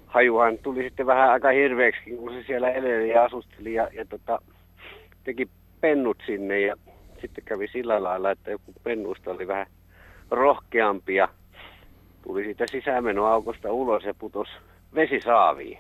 [0.07, 4.39] hajuhan tuli sitten vähän aika hirveäksi, kun se siellä eleli ja asusteli ja, ja tota,
[5.25, 5.49] teki
[5.81, 6.77] pennut sinne ja
[7.21, 9.67] sitten kävi sillä lailla, että joku pennuista oli vähän
[10.31, 11.29] rohkeampi ja
[12.23, 14.51] tuli siitä sisämenoaukosta ulos ja putosi
[14.95, 15.79] vesisaaviin.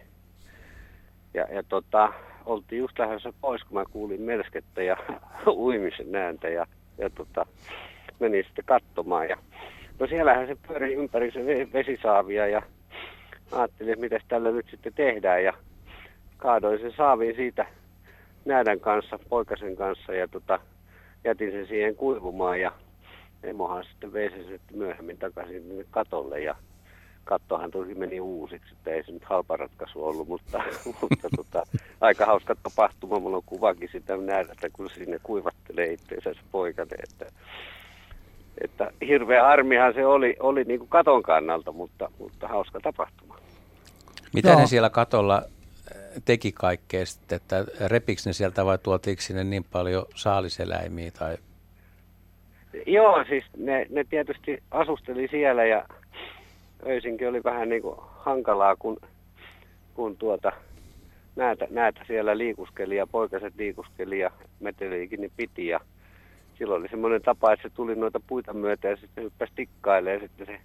[1.34, 2.12] Ja, ja tota,
[2.48, 4.96] oltiin just lähdössä pois, kun mä kuulin melskettä ja
[5.46, 6.66] uimisen ääntä ja,
[6.98, 7.46] ja tota,
[8.20, 9.28] menin sitten katsomaan.
[9.28, 9.36] Ja,
[9.98, 12.62] no siellähän se pyöri ympäri se ve- vesisaavia ja
[13.52, 15.44] ajattelin, että mitä tällä nyt sitten tehdään.
[15.44, 15.52] Ja
[16.36, 17.66] kaadoin sen saaviin siitä
[18.44, 20.60] näädän kanssa, poikasen kanssa ja tota,
[21.24, 22.72] jätin sen siihen kuivumaan ja
[23.42, 26.54] emohan sitten vei sen sitten myöhemmin takaisin katolle ja
[27.28, 30.62] kattohan tosi meni uusiksi, että ei se nyt halpa ratkaisu ollut, mutta,
[31.00, 31.62] mutta tota,
[32.00, 33.18] aika hauska tapahtuma.
[33.18, 37.26] Mulla on kuvakin sitä nähdä, kun sinne kuivattelee itseensä se poikainen, että,
[38.64, 43.36] että hirveä harmihan se oli, oli niin kuin katon kannalta, mutta, mutta hauska tapahtuma.
[44.34, 44.60] Mitä Joo.
[44.60, 49.64] ne siellä katolla äh, teki kaikkea sitten, että repikö ne sieltä vai tuotiinko sinne niin
[49.72, 51.36] paljon saaliseläimiä tai
[52.86, 55.84] Joo, siis ne, ne tietysti asusteli siellä ja
[56.86, 58.96] öisinkin oli vähän niin kuin hankalaa, kun,
[59.94, 60.52] kun tuota,
[61.36, 65.66] näitä, näitä siellä liikuskeli ja poikaset liikuskeli ja meteliikin niin piti.
[65.66, 65.80] Ja
[66.58, 70.28] silloin oli semmoinen tapa, että se tuli noita puita myötä ja sitten hyppäsi tikkailemaan ja
[70.28, 70.60] sitten se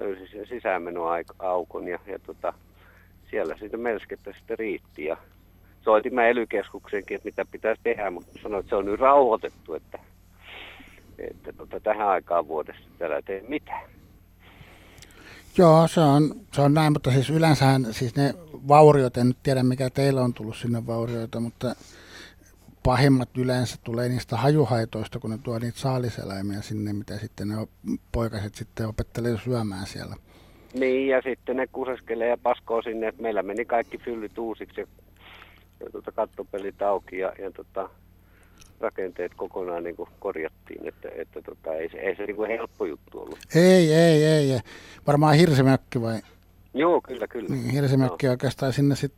[0.00, 2.54] löysi sen sisäänmenoaukon ja, ja tota,
[3.30, 5.04] siellä sitten melskettä sitten riitti.
[5.04, 5.16] Ja
[5.80, 9.98] soitin mä ely että mitä pitäisi tehdä, mutta sanoin, että se on nyt rauhoitettu, että
[11.18, 13.90] että tota, tähän aikaan vuodesta täällä ei tee mitään.
[15.58, 18.34] Joo, se on, se on näin, mutta siis yleensähän siis ne
[18.68, 21.74] vauriot, en nyt tiedä mikä teillä on tullut sinne vaurioita, mutta
[22.82, 27.54] pahimmat yleensä tulee niistä hajuhaitoista, kun ne tuo niitä saaliseläimiä sinne, mitä sitten ne
[28.12, 30.16] poikaset sitten opettelee syömään siellä.
[30.74, 34.86] Niin, ja sitten ne kuseskelee ja paskoo sinne, että meillä meni kaikki fyllit uusiksi ja,
[35.80, 37.90] ja tota, kattopelit auki ja, ja tota,
[38.82, 42.86] rakenteet kokonaan niin kuin korjattiin, että, että tota, ei se, ei se niin kuin helppo
[42.86, 43.38] juttu ollut.
[43.54, 44.52] Ei, ei, ei.
[44.52, 44.60] ei.
[45.06, 46.20] Varmaan hirsimökki vai?
[46.74, 47.48] Joo, kyllä, kyllä.
[47.48, 49.12] Niin, hirsimökki oikeastaan sinne sit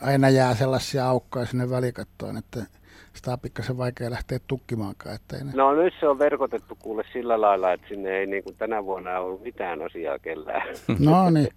[0.00, 2.66] aina jää sellaisia aukkoja sinne välikattoon, että
[3.12, 5.14] sitä on pikkasen vaikea lähteä tukkimaankaan.
[5.14, 5.52] Että ei ne...
[5.54, 9.18] No nyt se on verkotettu kuule sillä lailla, että sinne ei niin kuin tänä vuonna
[9.18, 10.76] ollut mitään asiaa kellään.
[10.98, 11.48] No niin,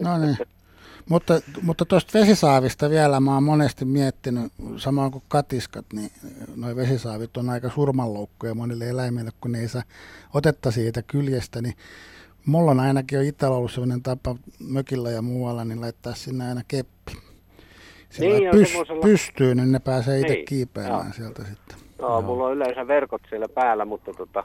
[0.00, 0.36] no niin.
[1.10, 6.10] Mutta, mutta tuosta vesisaavista vielä mä oon monesti miettinyt, samoin kuin katiskat, niin
[6.56, 9.82] nuo vesisaavit on aika surmanloukkuja monille eläimille, kun ne ei saa
[10.34, 11.74] otetta siitä kyljestä, niin
[12.46, 14.36] mulla on ainakin jo itsellä ollut sellainen tapa
[14.68, 17.12] mökillä ja muualla, niin laittaa sinne aina keppi.
[18.10, 21.12] Sillä Niin, niin, on pys, semmoisella- pystyy, niin ne pääsee itse Niin, kiipeämään joo.
[21.12, 21.78] sieltä sitten.
[21.98, 24.44] No, mulla on yleensä verkot siellä päällä, mutta, tota,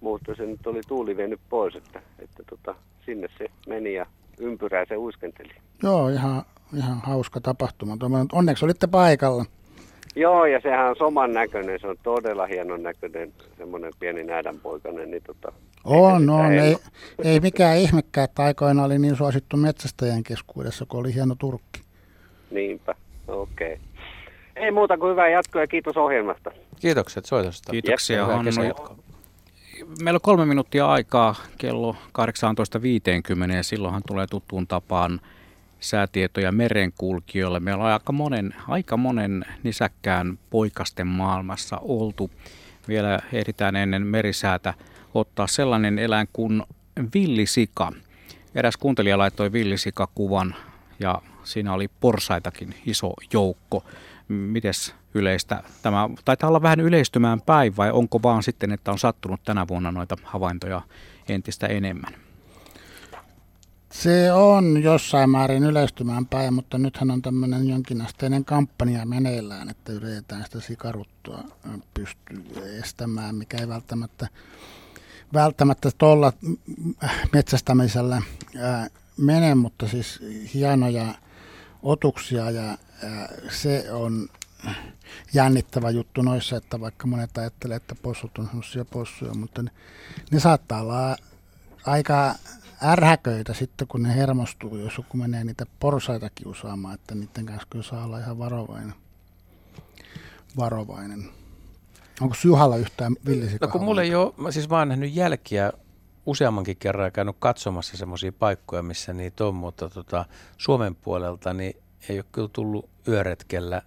[0.00, 2.74] mutta se nyt oli tuuli vienyt pois, että, että tota,
[3.06, 4.06] sinne se meni ja
[4.42, 5.52] ympyrää se uiskenteli.
[5.82, 6.42] Joo, ihan,
[6.76, 7.96] ihan hauska tapahtuma.
[8.32, 9.44] Onneksi olitte paikalla.
[10.16, 15.22] Joo, ja sehän on soman näköinen, se on todella hienon näköinen, semmoinen pieni näädänpoikainen, niin
[15.22, 15.52] tota,
[15.84, 16.52] On, on.
[16.52, 16.76] ei Ei,
[17.32, 21.80] ei mikään ihmekään, että aikoina oli niin suosittu metsästäjän keskuudessa, kun oli hieno turkki.
[22.50, 22.94] niinpä,
[23.28, 23.72] okei.
[23.72, 23.84] Okay.
[24.56, 26.50] Ei muuta kuin hyvää jatkoa ja kiitos ohjelmasta.
[26.80, 27.70] kiitokset soitosta.
[27.70, 28.50] Kiitoksia Hannu.
[30.02, 31.96] Meillä on kolme minuuttia aikaa kello
[33.48, 35.20] 18.50 ja silloinhan tulee tuttuun tapaan
[35.80, 37.60] säätietoja merenkulkijoille.
[37.60, 42.30] Meillä on aika monen, aika monen nisäkkään poikasten maailmassa oltu.
[42.88, 44.74] Vielä ehditään ennen merisäätä
[45.14, 46.62] ottaa sellainen eläin kuin
[47.14, 47.92] villisika.
[48.54, 50.54] Eräs kuuntelija laittoi villisikakuvan
[51.00, 53.84] ja siinä oli porsaitakin iso joukko.
[54.32, 59.40] Mites yleistä tämä, taitaa olla vähän yleistymään päin vai onko vaan sitten, että on sattunut
[59.44, 60.82] tänä vuonna noita havaintoja
[61.28, 62.14] entistä enemmän?
[63.92, 70.44] Se on jossain määrin yleistymään päin, mutta nythän on tämmöinen jonkinasteinen kampanja meneillään, että yritetään
[70.44, 71.44] sitä sikaruttua
[71.94, 74.28] pystyy estämään, mikä ei välttämättä,
[75.34, 76.32] välttämättä tuolla
[77.32, 78.22] metsästämisellä
[78.60, 80.20] ää, mene, mutta siis
[80.54, 81.14] hienoja
[81.82, 82.64] otuksia ja
[83.02, 84.28] ää, se on
[85.34, 89.70] jännittävä juttu noissa, että vaikka monet ajattelee, että possut on sellaisia possuja, mutta ne,
[90.30, 91.16] ne saattaa olla
[91.86, 92.34] aika
[92.82, 97.84] ärhäköitä sitten, kun ne hermostuu, jos joku menee niitä porsaita kiusaamaan, että niiden kanssa kyllä
[97.84, 98.94] saa olla ihan varovainen.
[100.56, 101.28] varovainen.
[102.20, 103.68] Onko Juhalla yhtään villisikaa?
[103.68, 105.72] No kun mulla ei ole, mä siis mä oon nähnyt jälkiä
[106.26, 110.24] useammankin kerran käynyt katsomassa semmoisia paikkoja, missä niitä on, mutta tota,
[110.58, 111.76] Suomen puolelta niin
[112.08, 113.82] ei ole kyllä tullut yöretkellä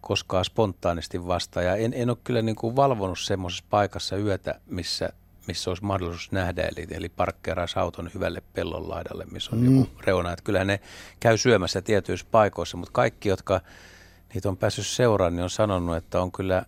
[0.00, 1.66] koskaan spontaanisti vastaan.
[1.66, 5.08] Ja en, en ole kyllä niin kuin valvonut semmoisessa paikassa yötä, missä,
[5.46, 9.78] missä olisi mahdollisuus nähdä, eli, eli parkkeeraisi auton hyvälle pellon laidalle, missä on mm.
[9.78, 10.32] joku reuna.
[10.32, 10.80] Että kyllä ne
[11.20, 13.60] käy syömässä tietyissä paikoissa, mutta kaikki, jotka
[14.34, 16.64] niitä on päässyt seuraan, niin on sanonut, että on kyllä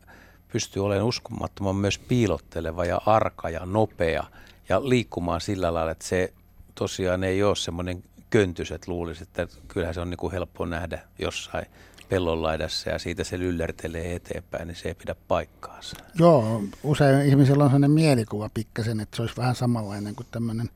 [0.52, 4.24] pystyy olemaan uskomattoman myös piilotteleva ja arka ja nopea
[4.68, 6.32] ja liikkumaan sillä lailla, että se
[6.74, 10.98] tosiaan ei ole semmoinen köntys, että luulisi, että kyllähän se on niin kuin helppo nähdä
[11.18, 11.66] jossain
[12.08, 15.96] pellonlaidassa ja siitä se lyllertelee eteenpäin, niin se ei pidä paikkaansa.
[16.18, 20.70] Joo, usein ihmisillä on sellainen mielikuva pikkasen, että se olisi vähän samanlainen kuin tämmöinen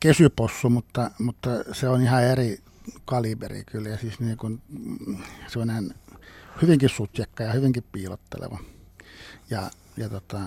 [0.00, 2.58] kesypossu, mutta, mutta se on ihan eri
[3.04, 4.62] kaliberi kyllä ja siis niin kuin
[5.48, 5.94] sellainen
[6.62, 8.58] hyvinkin sutjekka ja hyvinkin piilotteleva.
[9.50, 10.40] Ja, ja tota,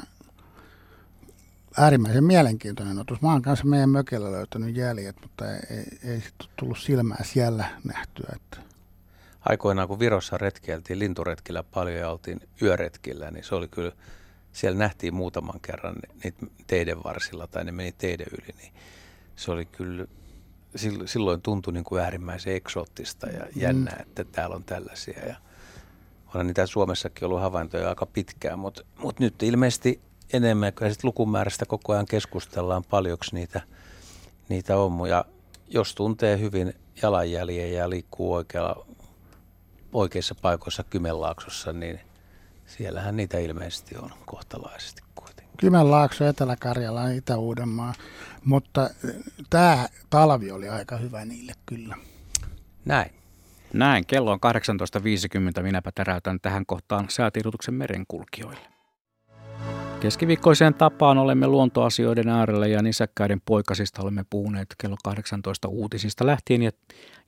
[1.77, 3.21] äärimmäisen mielenkiintoinen otus.
[3.21, 7.65] Mä oon kanssa meidän mökillä löytänyt jäljet, mutta ei, ei, ei sit tullut silmää siellä
[7.83, 8.29] nähtyä.
[8.35, 8.57] Että.
[9.41, 13.91] Aikoinaan kun Virossa retkeiltiin linturetkillä paljon ja oltiin yöretkillä, niin se oli kyllä,
[14.51, 18.73] siellä nähtiin muutaman kerran niitä teiden varsilla tai ne meni teiden yli, niin
[19.35, 20.05] se oli kyllä,
[21.05, 24.01] silloin tuntui niin kuin äärimmäisen eksoottista ja jännää, mm.
[24.01, 25.19] että täällä on tällaisia.
[25.27, 25.35] Ja
[26.27, 30.01] onhan niitä Suomessakin ollut havaintoja aika pitkään, mutta, mutta nyt ilmeisesti
[30.33, 33.61] enemmän, kyllä sitten lukumäärästä koko ajan keskustellaan paljonko niitä,
[34.49, 35.09] niitä on.
[35.09, 35.25] Ja
[35.67, 38.85] jos tuntee hyvin jalanjäljen ja liikkuu oikealla,
[39.93, 41.99] oikeissa paikoissa Kymenlaaksossa, niin
[42.65, 45.57] siellähän niitä ilmeisesti on kohtalaisesti kuitenkin.
[45.57, 47.93] Kymenlaakso, Etelä-Karjala, Itä-Uudenmaa,
[48.45, 48.89] mutta
[49.49, 51.95] tämä talvi oli aika hyvä niille kyllä.
[52.85, 53.11] Näin.
[53.73, 54.39] Näin, kello on
[55.57, 55.63] 18.50.
[55.63, 58.72] Minäpä täräytän tähän kohtaan säätiedotuksen merenkulkijoille.
[60.03, 66.71] Keskiviikkoiseen tapaan olemme luontoasioiden äärellä ja nisäkkäiden poikasista olemme puhuneet kello 18 uutisista lähtien ja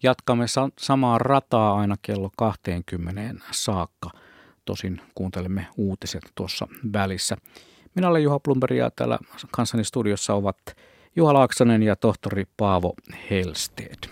[0.04, 4.10] jatkamme sa- samaa rataa aina kello 20 saakka.
[4.66, 7.38] Tosin kuuntelemme uutiset tuossa välissä.
[7.94, 9.20] Minä olen Juha Plumberg ja täällä
[9.52, 10.58] kanssani studiossa ovat
[11.16, 12.94] Juha Laaksonen ja tohtori Paavo
[13.30, 14.10] Helsted.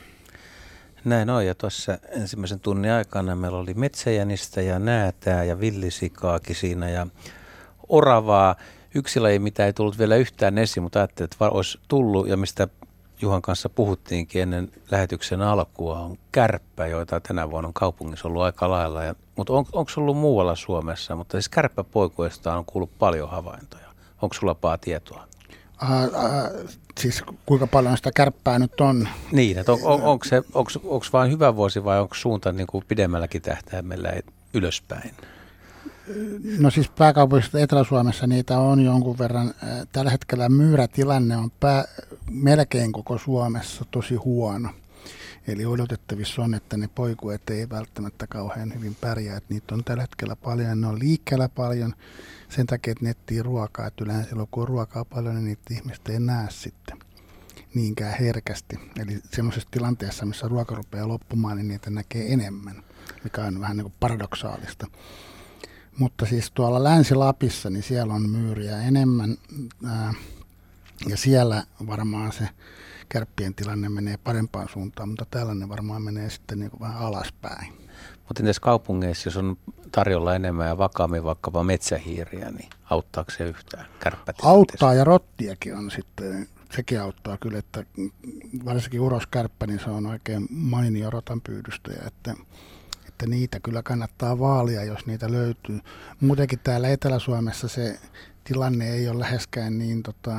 [1.05, 6.89] Näin on, ja tuossa ensimmäisen tunnin aikana meillä oli metsäjänistä ja näätää ja villisikaakin siinä
[6.89, 7.07] ja
[7.93, 8.55] oravaa.
[8.95, 12.67] Yksi laji, mitä ei tullut vielä yhtään esiin, mutta ajattelin, että olisi tullut ja mistä
[13.21, 18.69] Juhan kanssa puhuttiinkin ennen lähetyksen alkua, on kärppä, joita tänä vuonna on kaupungissa ollut aika
[18.69, 19.03] lailla.
[19.03, 21.15] Ja, mutta on, onko ollut muualla Suomessa?
[21.15, 23.87] Mutta siis kärppäpoikuista on kuullut paljon havaintoja.
[24.21, 25.27] Onko sulla paa tietoa?
[25.83, 26.09] Äh, äh,
[26.99, 29.07] siis kuinka paljon sitä kärppää nyt on?
[29.31, 32.67] Niin, että on, on, onko se onko, onko vain hyvä vuosi vai onko suunta niin
[32.67, 34.13] kuin pidemmälläkin tähtäimellä
[34.53, 35.11] ylöspäin?
[36.59, 39.53] No siis pääkaupungista Etelä-Suomessa niitä on jonkun verran.
[39.91, 41.85] Tällä hetkellä myyrätilanne on pää,
[42.31, 44.69] melkein koko Suomessa tosi huono.
[45.47, 49.37] Eli odotettavissa on, että ne poikuet ei välttämättä kauhean hyvin pärjää.
[49.37, 51.93] Että niitä on tällä hetkellä paljon ne on liikkeellä paljon
[52.49, 53.87] sen takia, että nettiin ruokaa.
[53.87, 56.99] Että yleensä silloin kun on ruokaa paljon, niin niitä ihmistä ei näe sitten
[57.73, 58.79] niinkään herkästi.
[58.99, 62.83] Eli semmoisessa tilanteessa, missä ruoka rupeaa loppumaan, niin niitä näkee enemmän,
[63.23, 64.87] mikä on vähän niin kuin paradoksaalista.
[65.97, 69.37] Mutta siis tuolla Länsi-Lapissa, niin siellä on myyriä enemmän
[69.85, 70.13] ää,
[71.09, 72.49] ja siellä varmaan se
[73.09, 77.73] kärppien tilanne menee parempaan suuntaan, mutta täällä ne varmaan menee sitten niin vähän alaspäin.
[78.27, 79.57] Mutta entäs kaupungeissa, jos on
[79.91, 83.85] tarjolla enemmän ja vakaammin vaikkapa metsähiiriä, niin auttaako se yhtään
[84.43, 87.85] Auttaa ja rottiakin on sitten, sekin auttaa kyllä, että
[88.65, 92.35] varsinkin uroskärppä, niin se on oikein mainio rotan pyydystäjä, että
[93.14, 95.80] että niitä kyllä kannattaa vaalia, jos niitä löytyy.
[96.22, 97.99] Muutenkin täällä Etelä-Suomessa se
[98.43, 100.32] tilanne ei ole läheskään niin tota,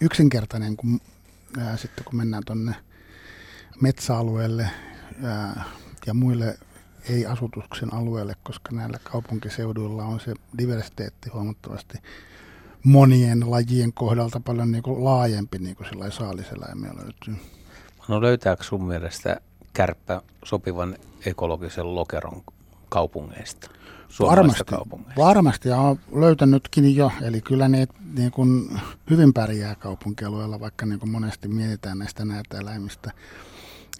[0.00, 1.00] yksinkertainen kuin
[1.58, 2.74] ää, sitten kun mennään tuonne
[3.80, 4.70] metsäalueelle
[5.24, 5.64] ää,
[6.06, 6.58] ja muille
[7.08, 11.98] ei-asutuksen alueelle, koska näillä kaupunkiseuduilla on se diversiteetti huomattavasti
[12.84, 17.36] monien lajien kohdalta paljon niin kuin laajempi niin kuin saaliseläimiä löytyy.
[18.08, 19.40] No löytääkö sun mielestä
[19.78, 22.42] kärppä sopivan ekologisen lokeron
[22.88, 23.70] kaupungeista?
[24.20, 25.20] Varmasti, kaupungeista.
[25.20, 31.00] varmasti ja olen löytänytkin jo, eli kyllä ne niin kuin hyvin pärjää kaupunkialueella, vaikka niin
[31.00, 33.12] kuin monesti mietitään näistä näitä eläimistä,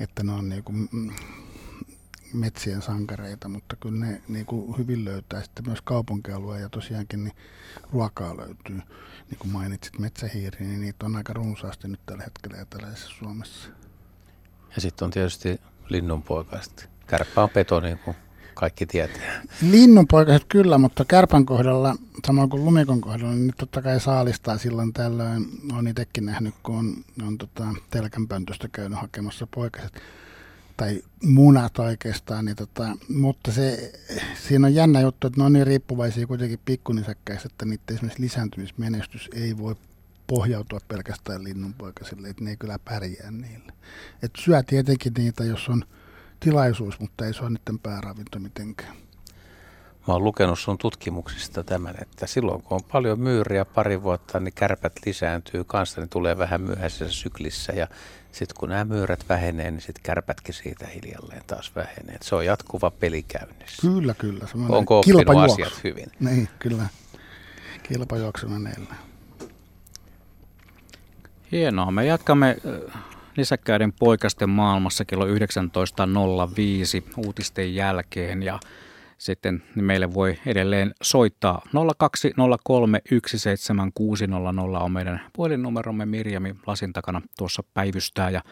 [0.01, 0.89] että ne on niin kuin,
[2.33, 7.37] metsien sankareita, mutta kyllä ne niin kuin hyvin löytää sitten myös kaupunkialueen ja tosiaankin niin
[7.93, 8.77] ruokaa löytyy.
[9.31, 13.69] Niin kuin mainitsit metsähiiri, niin niitä on aika runsaasti nyt tällä hetkellä eteläisessä Suomessa.
[14.79, 16.89] Ja sitten on tietysti linnunpoikaiset.
[17.07, 18.17] Kärppä on peto, niin kuin
[18.55, 19.43] kaikki tietää.
[19.71, 25.47] Linnunpoikaset kyllä, mutta kärpän kohdalla, samoin kuin lumikon kohdalla, niin totta kai saalistaa silloin tällöin.
[25.73, 26.95] Olen itsekin nähnyt, kun on,
[27.27, 29.93] on tota, telkänpöntöstä käynyt hakemassa poikaset
[30.77, 33.93] tai munat oikeastaan, niin tota, mutta se,
[34.49, 39.31] siinä on jännä juttu, että ne on niin riippuvaisia kuitenkin pikkunisäkkäistä, että niiden esimerkiksi lisääntymismenestys
[39.35, 39.75] ei voi
[40.29, 43.73] pohjautua pelkästään linnunpoikasille, että ne ei kyllä pärjää niille.
[44.23, 45.85] Et syö tietenkin niitä, jos on
[46.41, 48.97] tilaisuus, mutta ei se ole niiden pääravinto mitenkään.
[50.09, 54.55] Mä oon lukenut sun tutkimuksista tämän, että silloin kun on paljon myyriä pari vuotta, niin
[54.55, 57.89] kärpät lisääntyy kanssa, niin tulee vähän myöhäisessä syklissä ja
[58.33, 62.15] sitten kun nämä myyrät vähenee, niin sitten kärpätkin siitä hiljalleen taas vähenee.
[62.15, 63.83] Et se on jatkuva peli käynnissä.
[63.83, 64.47] Kyllä, kyllä.
[64.69, 66.07] Onko oppinut asiat hyvin?
[66.21, 66.87] Niin, kyllä.
[67.83, 69.08] Kilpajuoksu meneillään.
[71.53, 71.91] Hienoa.
[71.91, 72.57] Me jatkamme
[73.37, 75.33] nisäkkäiden poikasten maailmassa kello 19.05
[77.17, 78.61] uutisten jälkeen ja
[79.19, 81.63] sitten meille voi edelleen soittaa.
[81.99, 86.07] 0203 17600 on meidän puhelinnumeromme.
[86.07, 88.43] Mirjami lasin takana tuossa päivystää ja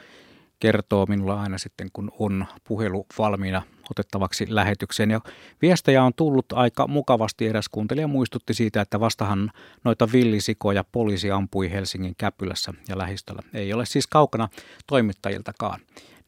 [0.60, 5.10] kertoo minulle aina sitten, kun on puhelu valmiina otettavaksi lähetykseen.
[5.10, 5.20] Ja
[5.62, 7.46] viestejä on tullut aika mukavasti.
[7.46, 9.50] Eräs kuuntelija muistutti siitä, että vastahan
[9.84, 13.42] noita villisikoja poliisi ampui Helsingin Käpylässä ja lähistöllä.
[13.54, 14.48] Ei ole siis kaukana
[14.86, 15.80] toimittajiltakaan.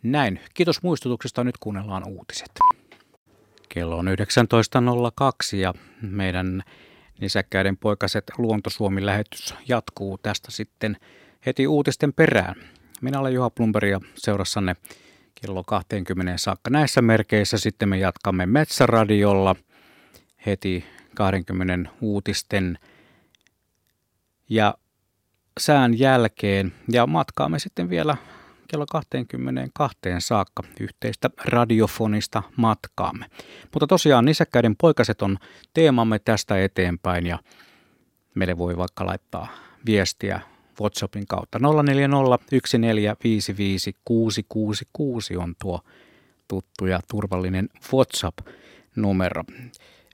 [0.03, 0.41] Näin.
[0.55, 1.45] Kiitos muistutuksesta.
[1.45, 2.51] Nyt kuunnellaan uutiset.
[3.69, 6.63] Kello on 19.02 ja meidän
[7.21, 10.97] nisäkkäiden poikaset Luontosuomi lähetys jatkuu tästä sitten
[11.47, 12.55] heti uutisten perään.
[13.01, 14.77] Minä olen Juha Plumberi ja seurassanne
[15.41, 16.71] kello 20 saakka.
[16.71, 19.57] Näissä merkeissä sitten me jatkamme Metsäradiolla
[20.47, 20.85] heti
[21.15, 22.79] 20 uutisten
[24.49, 24.75] ja
[25.61, 28.17] sään jälkeen ja matkaamme sitten vielä
[28.69, 33.27] kello 22 saakka yhteistä radiofonista matkaamme.
[33.75, 35.39] Mutta tosiaan nisäkkäiden poikaset on
[35.75, 37.39] teemamme tästä eteenpäin ja
[38.35, 39.49] meille voi vaikka laittaa
[39.87, 40.41] viestiä
[40.81, 41.59] WhatsAppin kautta.
[41.59, 42.17] 440
[45.37, 45.81] on tuo
[46.49, 49.45] tuttu ja turvallinen WhatsApp-numero.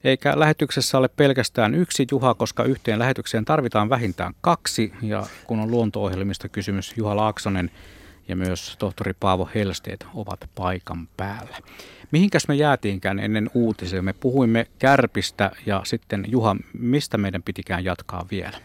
[0.05, 4.93] Eikä lähetyksessä ole pelkästään yksi Juha, koska yhteen lähetykseen tarvitaan vähintään kaksi.
[5.03, 7.71] Ja kun on luonto-ohjelmista kysymys, Juha Laaksonen
[8.29, 11.57] ja myös tohtori Paavo Helsteet ovat paikan päällä.
[12.11, 14.03] Mihinkäs me jäätiinkään ennen uutisia?
[14.03, 18.59] Me puhuimme kärpistä ja sitten Juha, mistä meidän pitikään jatkaa vielä?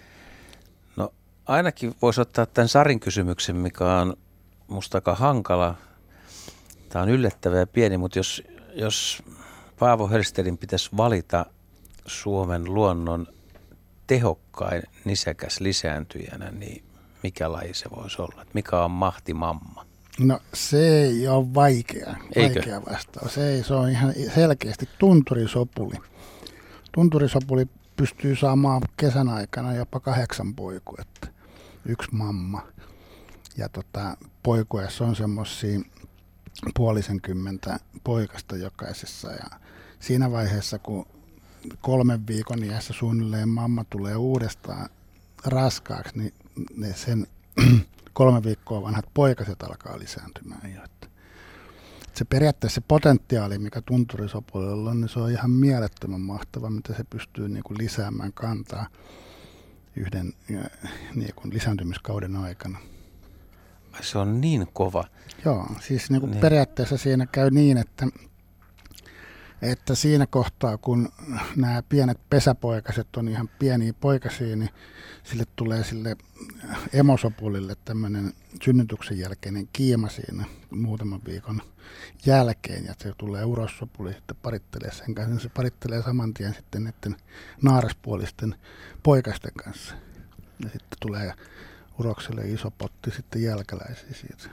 [1.49, 4.17] Ainakin voisi ottaa tämän Sarin kysymyksen, mikä on
[4.67, 5.75] musta aika hankala.
[6.89, 8.43] Tämä on yllättävä ja pieni, mutta jos,
[8.73, 9.23] jos
[9.79, 11.45] Paavo Helstelin pitäisi valita
[12.05, 13.27] Suomen luonnon
[14.07, 16.83] tehokkain nisäkäs lisääntyjänä, niin
[17.23, 18.45] mikä laji se voisi olla?
[18.53, 19.85] Mikä on mahtimamma?
[20.19, 23.33] No se ei ole vaikea, vaikea vastaus.
[23.33, 25.95] Se, ei, se on ihan selkeästi tunturisopuli.
[26.91, 31.38] Tunturisopuli pystyy saamaan kesän aikana jopa kahdeksan poikuetta
[31.85, 32.67] yksi mamma.
[33.57, 35.79] Ja tota, poikuessa on semmoisia
[36.75, 39.31] puolisen kymmentä poikasta jokaisessa.
[39.31, 39.59] Ja
[39.99, 41.05] siinä vaiheessa, kun
[41.81, 44.89] kolmen viikon iässä suunnilleen mamma tulee uudestaan
[45.45, 46.33] raskaaksi, niin
[46.77, 47.27] ne sen
[48.13, 50.83] kolme viikkoa vanhat poikaset alkaa lisääntymään jo.
[50.83, 51.07] Että
[52.13, 57.03] se periaatteessa se potentiaali, mikä tunturisopuolella on, niin se on ihan mielettömän mahtava, mitä se
[57.03, 58.87] pystyy niin kuin lisäämään kantaa
[59.95, 60.33] yhden
[61.15, 62.79] niin kuin lisääntymiskauden aikana.
[64.01, 65.03] Se on niin kova.
[65.45, 66.41] Joo, siis niin kuin niin.
[66.41, 68.07] periaatteessa siinä käy niin, että,
[69.61, 71.09] että siinä kohtaa, kun
[71.55, 74.69] nämä pienet pesäpoikaset on ihan pieniä poikasia, niin
[75.23, 76.17] sille tulee sille
[76.93, 78.33] emosopulille tämmöinen
[78.63, 81.61] synnytyksen jälkeinen kiima siinä muutaman viikon
[82.25, 86.83] jälkeen, ja se tulee urossopuli sitten parittelee sen kanssa, niin se parittelee saman tien sitten
[86.83, 87.15] näiden
[87.61, 88.55] naaraspuolisten
[89.03, 89.95] poikasten kanssa.
[90.63, 91.33] Ja sitten tulee
[91.99, 94.49] urokselle iso potti sitten jälkeläisiä siitä.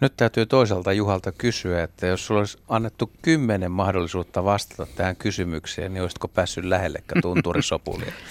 [0.00, 5.94] Nyt täytyy toisaalta Juhalta kysyä, että jos sulla olisi annettu kymmenen mahdollisuutta vastata tähän kysymykseen,
[5.94, 8.12] niin olisitko päässyt lähellekään tunturisopulia?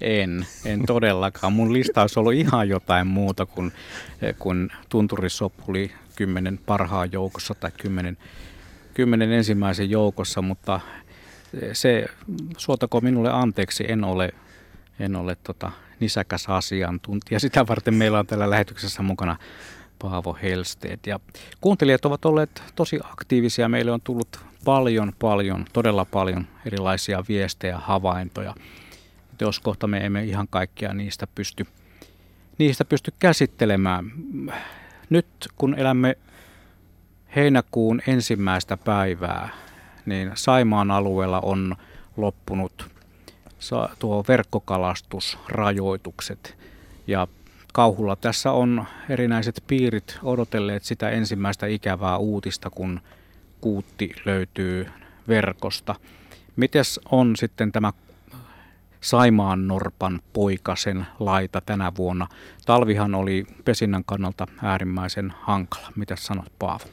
[0.00, 1.52] En, en todellakaan.
[1.52, 3.72] Mun lista olisi ollut ihan jotain muuta kuin,
[4.38, 8.16] kuin tunturisopuli kymmenen parhaan joukossa tai kymmenen,
[8.94, 10.80] kymmenen ensimmäisen joukossa, mutta
[11.72, 12.06] se,
[12.56, 14.30] suotako minulle anteeksi, en ole,
[14.98, 15.70] en ole tota,
[16.00, 17.40] nisäkäs asiantuntija.
[17.40, 19.36] Sitä varten meillä on tällä lähetyksessä mukana
[19.98, 21.06] Paavo Helsteet.
[21.06, 21.20] Ja
[21.60, 23.68] kuuntelijat ovat olleet tosi aktiivisia.
[23.68, 28.54] Meille on tullut paljon, paljon, todella paljon erilaisia viestejä, havaintoja.
[29.40, 31.66] Jos kohta me emme ihan kaikkia niistä pysty,
[32.58, 34.12] niistä pysty käsittelemään.
[35.10, 35.26] Nyt
[35.56, 36.16] kun elämme
[37.36, 39.48] heinäkuun ensimmäistä päivää,
[40.06, 41.76] niin Saimaan alueella on
[42.16, 42.90] loppunut
[43.98, 46.56] tuo verkkokalastusrajoitukset.
[47.06, 47.28] Ja
[47.74, 53.00] kauhulla tässä on erinäiset piirit odotelleet sitä ensimmäistä ikävää uutista, kun
[53.60, 54.86] kuutti löytyy
[55.28, 55.94] verkosta.
[56.56, 57.92] Mites on sitten tämä
[59.00, 62.26] Saimaan Norpan poikasen laita tänä vuonna?
[62.66, 65.92] Talvihan oli pesinnän kannalta äärimmäisen hankala.
[65.96, 66.84] Mitä sanot Paavo?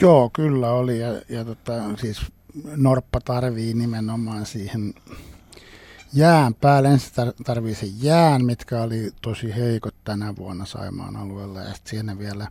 [0.00, 0.98] Joo, kyllä oli.
[0.98, 2.32] Ja, ja tota, siis
[2.76, 4.94] Norppa tarvii nimenomaan siihen
[6.14, 6.88] jään päälle.
[6.88, 7.12] Ensin
[7.44, 11.60] tarvii sen jään, mitkä oli tosi heikot tänä vuonna Saimaan alueella.
[11.60, 12.48] Ja sitten siinä vielä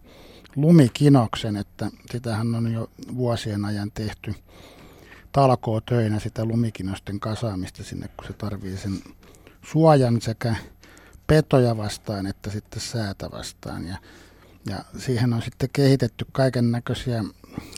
[0.55, 4.35] lumikinoksen, että sitähän on jo vuosien ajan tehty
[5.31, 8.99] talkoo töinä sitä lumikinosten kasaamista sinne, kun se tarvii sen
[9.65, 10.55] suojan sekä
[11.27, 13.87] petoja vastaan että sitten säätä vastaan.
[13.87, 13.97] Ja,
[14.69, 17.23] ja siihen on sitten kehitetty kaiken näköisiä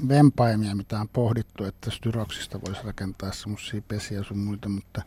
[0.09, 5.01] vempaimia, mitä on pohdittu, että styroksista voisi rakentaa semmoisia pesiä sun muita, mutta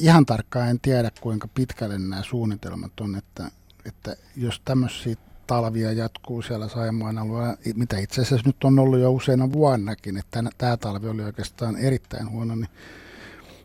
[0.00, 3.50] ihan tarkkaan en tiedä, kuinka pitkälle nämä suunnitelmat on, että,
[3.84, 5.16] että jos tämmöisiä
[5.46, 10.44] talvia jatkuu siellä Saimaan alueella, mitä itse asiassa nyt on ollut jo useina vuonnakin, että
[10.58, 12.68] tämä talvi oli oikeastaan erittäin huono, niin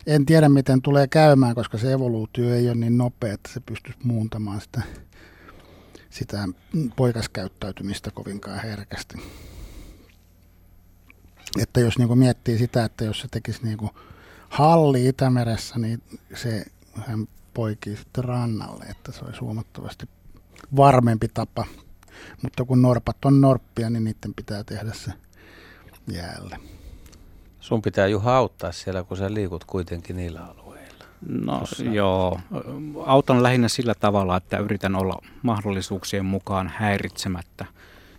[0.08, 4.00] en tiedä miten tulee käymään, koska se evoluutio ei ole niin nopea, että se pystyisi
[4.04, 4.82] muuntamaan sitä,
[6.10, 6.48] sitä
[6.96, 9.18] poikaskäyttäytymistä kovinkaan herkästi.
[11.60, 13.78] Että jos niin miettii sitä, että jos se tekisi niin
[14.52, 16.04] halli Itämeressä, niin
[16.36, 16.66] se
[17.08, 20.10] hän poikii sitten rannalle, että se olisi huomattavasti
[20.76, 21.66] varmempi tapa.
[22.44, 25.12] Mutta kun norpat on norppia, niin niiden pitää tehdä se
[26.12, 26.60] jäälle.
[27.60, 31.06] Sun pitää Juha auttaa siellä, kun sä liikut kuitenkin niillä alueilla.
[31.28, 31.84] No Tossa.
[31.84, 32.40] joo,
[33.06, 37.66] autan lähinnä sillä tavalla, että yritän olla mahdollisuuksien mukaan häiritsemättä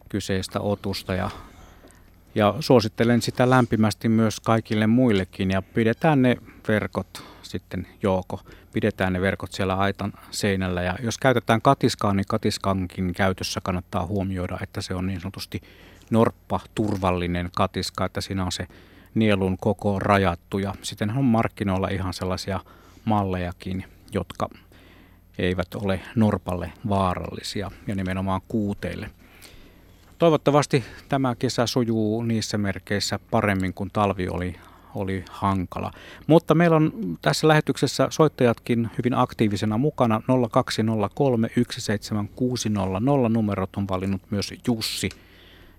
[0.08, 1.30] kyseistä otusta ja,
[2.34, 6.36] ja suosittelen sitä lämpimästi myös kaikille muillekin ja pidetään ne
[6.68, 8.40] verkot sitten jooko.
[8.72, 14.58] Pidetään ne verkot siellä aitan seinällä ja jos käytetään katiskaa, niin katiskankin käytössä kannattaa huomioida,
[14.62, 15.60] että se on niin sanotusti
[16.10, 18.66] norppa turvallinen katiska, että siinä on se
[19.14, 22.60] nielun koko rajattu ja sitten on markkinoilla ihan sellaisia
[23.04, 24.48] mallejakin, jotka
[25.38, 29.10] eivät ole norpalle vaarallisia ja nimenomaan kuuteille.
[30.22, 34.54] Toivottavasti tämä kesä sujuu niissä merkeissä paremmin kuin talvi oli
[34.94, 35.90] oli hankala.
[36.26, 36.92] Mutta meillä on
[37.22, 40.22] tässä lähetyksessä soittajatkin hyvin aktiivisena mukana.
[40.52, 45.08] 0203 17600 numerot on valinnut myös Jussi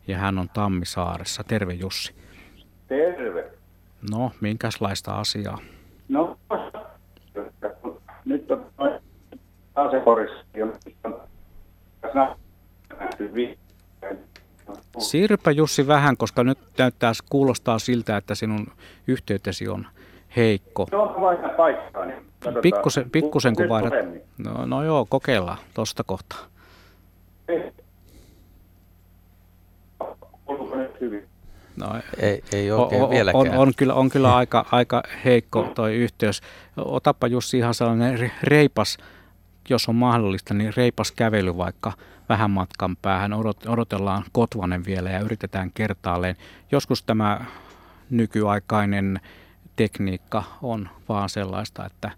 [0.08, 1.44] ja hän on Tammisaaressa.
[1.44, 2.16] Terve Jussi.
[2.88, 3.52] Terve.
[4.12, 5.58] No, minkälaista asiaa?
[6.10, 6.38] No,
[8.26, 8.66] nyt on
[9.76, 10.44] asekorissa,
[14.98, 18.68] Siirrypä Jussi vähän, koska nyt näyttää, kuulostaa siltä, että sinun
[19.08, 19.88] yhteytesi on
[20.36, 20.88] heikko.
[20.92, 22.06] No, vaihdan paikkaa.
[22.06, 22.24] Niin
[22.62, 23.94] pikkusen, pikkusen kun vaihdat.
[24.38, 26.40] No, no joo, kokeillaan tuosta kohtaa.
[31.78, 31.88] No,
[32.18, 33.50] ei, ei oikein on, vieläkään.
[33.50, 36.42] On, on, kyllä, on kyllä aika, aika heikko toi yhteys.
[36.78, 38.98] Otapa Jussi ihan sellainen reipas,
[39.70, 41.92] jos on mahdollista, niin reipas kävely vaikka–
[42.30, 43.34] vähän matkan päähän.
[43.34, 46.36] Odot, odotellaan Kotvanen vielä ja yritetään kertaalleen.
[46.72, 47.46] Joskus tämä
[48.10, 49.20] nykyaikainen
[49.76, 52.12] tekniikka on vaan sellaista, että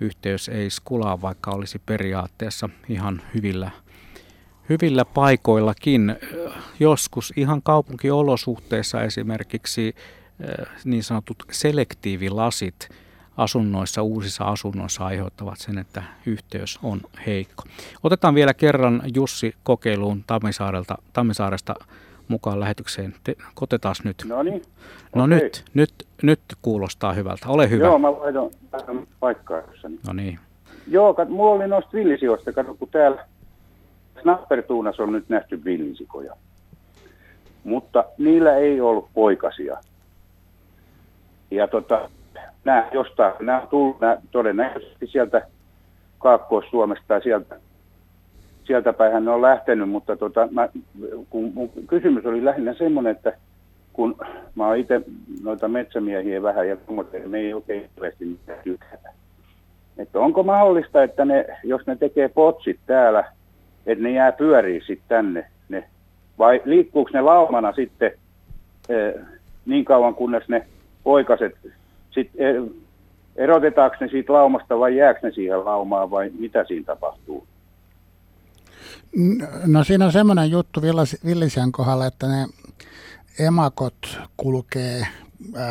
[0.00, 3.70] yhteys ei skulaa, vaikka olisi periaatteessa ihan hyvillä,
[4.68, 6.16] hyvillä paikoillakin.
[6.80, 12.88] Joskus ihan kaupunkiolosuhteissa esimerkiksi eh, niin sanotut selektiivilasit–
[13.38, 17.62] asunnoissa, uusissa asunnoissa aiheuttavat sen, että yhteys on heikko.
[18.02, 21.74] Otetaan vielä kerran Jussi kokeiluun Tammisaarelta, Tammisaaresta
[22.28, 23.14] mukaan lähetykseen.
[23.24, 24.24] Te, otetaan nyt.
[24.28, 24.62] No niin.
[25.14, 25.38] No okay.
[25.38, 25.90] nyt, nyt,
[26.22, 27.48] nyt kuulostaa hyvältä.
[27.48, 27.84] Ole hyvä.
[27.84, 29.62] Joo, mä laitan paikkaa.
[30.06, 30.38] No niin.
[30.86, 33.26] Joo, kat, mulla oli noista villisioista, kato, kun täällä
[34.22, 36.36] Snappertuunassa on nyt nähty villisikoja.
[37.64, 39.76] Mutta niillä ei ollut poikasia.
[41.50, 42.10] Ja tota,
[42.64, 45.46] nämä jostain, nämä on tullut nämä todennäköisesti sieltä
[46.18, 47.56] Kaakkois-Suomesta tai sieltä,
[48.64, 50.68] sieltä päin ne on lähtenyt, mutta tota, mä,
[51.30, 53.32] kun mun kysymys oli lähinnä semmoinen, että
[53.92, 54.16] kun
[54.54, 55.00] mä oon itse
[55.42, 56.76] noita metsämiehiä vähän ja
[57.26, 59.12] me ei oikein hirveästi mitään tykätä.
[59.98, 63.24] Että onko mahdollista, että ne, jos ne tekee potsit täällä,
[63.86, 65.44] että ne jää pyörii sitten tänne
[66.38, 68.12] Vai liikkuuko ne laumana sitten
[68.88, 69.14] eh,
[69.66, 70.66] niin kauan, kunnes ne
[71.04, 71.54] poikaset,
[72.10, 72.62] sit, eh,
[73.36, 77.46] erotetaanko ne siitä laumasta vai jääkö ne siihen laumaan vai mitä siinä tapahtuu?
[79.66, 80.80] No siinä on semmoinen juttu
[81.24, 82.46] villisian kohdalla, että ne
[83.46, 85.06] emakot kulkee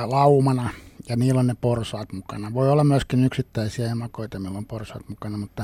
[0.06, 0.70] laumana
[1.10, 2.54] ja niillä on ne porsaat mukana.
[2.54, 5.64] Voi olla myöskin yksittäisiä emakoita, millä on porsaat mukana, mutta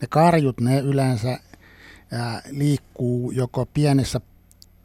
[0.00, 1.38] ne karjut, ne yleensä
[2.50, 4.20] liikkuu joko pienissä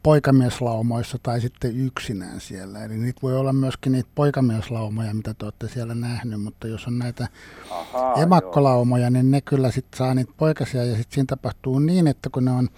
[0.04, 2.84] poikamieslaumoissa tai sitten yksinään siellä.
[2.84, 7.00] Eli niitä voi olla myöskin niitä poikamieslaumoja, mitä te olette siellä nähnyt, mutta jos on
[7.00, 7.28] näitä
[7.72, 9.10] Aha, emakkolaumoja, joo.
[9.10, 12.52] niin ne kyllä sitten saa niitä poikasia ja sitten siinä tapahtuu niin, että kun ne
[12.52, 12.70] on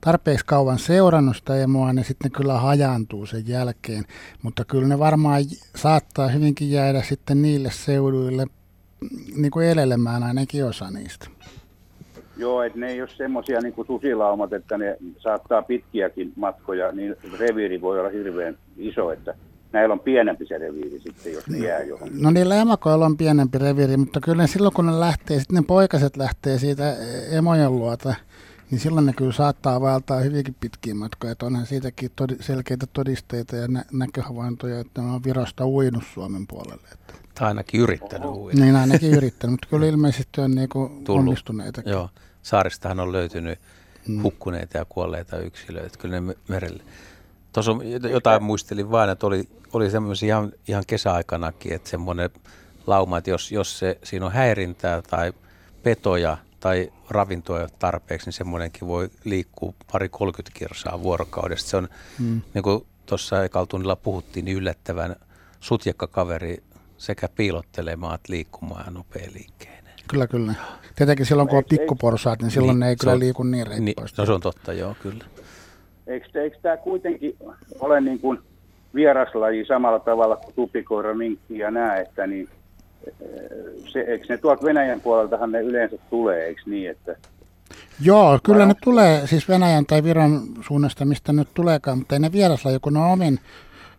[0.00, 4.04] tarpeeksi kauan seurannut sitä emoa, niin sitten ne kyllä hajaantuu sen jälkeen.
[4.42, 5.44] Mutta kyllä ne varmaan
[5.76, 8.46] saattaa hyvinkin jäädä sitten niille seuduille
[9.36, 11.26] niin kuin elelemään ainakin osa niistä.
[12.36, 17.16] Joo, että ne ei ole semmoisia niin kuin susilaumat, että ne saattaa pitkiäkin matkoja, niin
[17.38, 19.34] reviiri voi olla hirveän iso, että
[19.72, 22.08] näillä on pienempi se reviiri sitten, jos ne no, jää johon.
[22.20, 25.64] No niillä emakoilla on pienempi reviiri, mutta kyllä ne silloin kun ne lähtee, sitten ne
[25.66, 26.96] poikaset lähtee siitä
[27.30, 28.14] emojen luota,
[28.70, 31.32] niin silloin ne kyllä saattaa vaeltaa hyvinkin pitkiä matkoja.
[31.32, 36.46] Että onhan siitäkin todi, selkeitä todisteita ja nä- näköhavaintoja, että ne on virasta uinut Suomen
[36.46, 36.88] puolelle.
[36.92, 37.14] Että.
[37.34, 38.60] Tai ainakin yrittänyt uida.
[38.60, 41.82] Niin, ainakin yrittänyt, mutta kyllä ilmeisesti on niinku onnistuneita.
[41.84, 42.10] Joo,
[42.42, 43.58] saaristahan on löytynyt
[44.08, 44.22] mm.
[44.22, 46.82] hukkuneita ja kuolleita yksilöitä, kyllä ne merelle.
[47.52, 47.72] Tuossa
[48.10, 52.30] jotain muistelin vain, että oli, oli semmoisia ihan, ihan kesäaikanakin, että semmoinen
[52.86, 55.32] lauma, että jos, jos se, siinä on häirintää tai
[55.82, 61.70] petoja– tai ravintoa ei ole tarpeeksi, niin semmoinenkin voi liikkua pari 30 kirsaa vuorokaudesta.
[61.70, 62.42] Se on, mm.
[62.54, 65.16] niin kuin tuossa ekaltunnilla puhuttiin, niin yllättävän
[65.60, 66.62] sutjakka kaveri
[67.02, 69.92] sekä piilottelemaan että liikkumaan ja nopea liikkeinen.
[70.08, 70.54] Kyllä, kyllä.
[70.96, 73.84] Tietenkin silloin, kun on pikkuporsaat, niin silloin niin, ne ei kyllä on, liiku niin reippaasti.
[73.84, 75.24] Niin, no se on totta, joo, kyllä.
[76.06, 77.36] Eikö, eikö tämä kuitenkin
[77.80, 78.38] ole niin kuin
[78.94, 82.48] vieraslaji samalla tavalla kuin tupikoira, minkki ja nämä, että niin–
[83.92, 87.16] se, eikö ne tuolta Venäjän puoleltahan ne yleensä tulee, eikö niin, että
[88.00, 92.32] Joo, kyllä ne tulee siis Venäjän tai Viron suunnasta, mistä nyt tuleekaan, mutta ei ne
[92.32, 93.40] vieraslaji, kun ne on omin,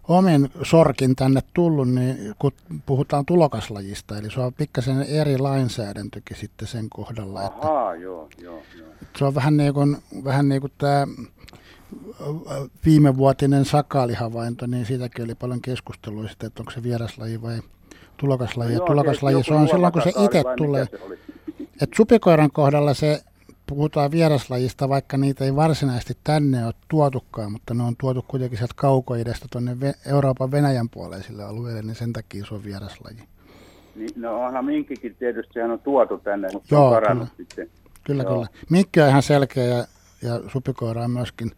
[0.08, 2.52] omin sorkin tänne tullut, niin kun
[2.86, 7.40] puhutaan tulokaslajista, eli se on pikkasen eri lainsäädäntökin sitten sen kohdalla.
[7.40, 8.88] Ahaa, että, joo, joo, joo.
[9.18, 11.08] Se on vähän niin kuin, vähän niin kuin tämä
[12.86, 17.60] viimevuotinen sakaalihavainto, niin siitäkin oli paljon keskustelua sitten, että onko se vieraslaji vai
[18.18, 18.76] tulokaslaji.
[18.76, 20.88] No, tulokaslaji se on silloin, kun se itse tulee.
[21.82, 23.24] Et supikoiran kohdalla se
[23.74, 28.74] puhutaan vieraslajista, vaikka niitä ei varsinaisesti tänne ole tuotukaan, mutta ne on tuotu kuitenkin sieltä
[28.78, 33.18] kaukoidesta tuonne Euroopan Venäjän puoleisille alueille, niin sen takia se on vieraslaji.
[33.96, 37.28] Niin, no onhan minkkikin tietysti, sehän on tuotu tänne, mutta Joo, on kyllä.
[37.38, 37.70] sitten.
[38.04, 38.34] Kyllä, Joo.
[38.34, 38.48] kyllä.
[38.70, 39.86] Minkki on ihan selkeä ja,
[40.22, 41.52] ja supikoira on myöskin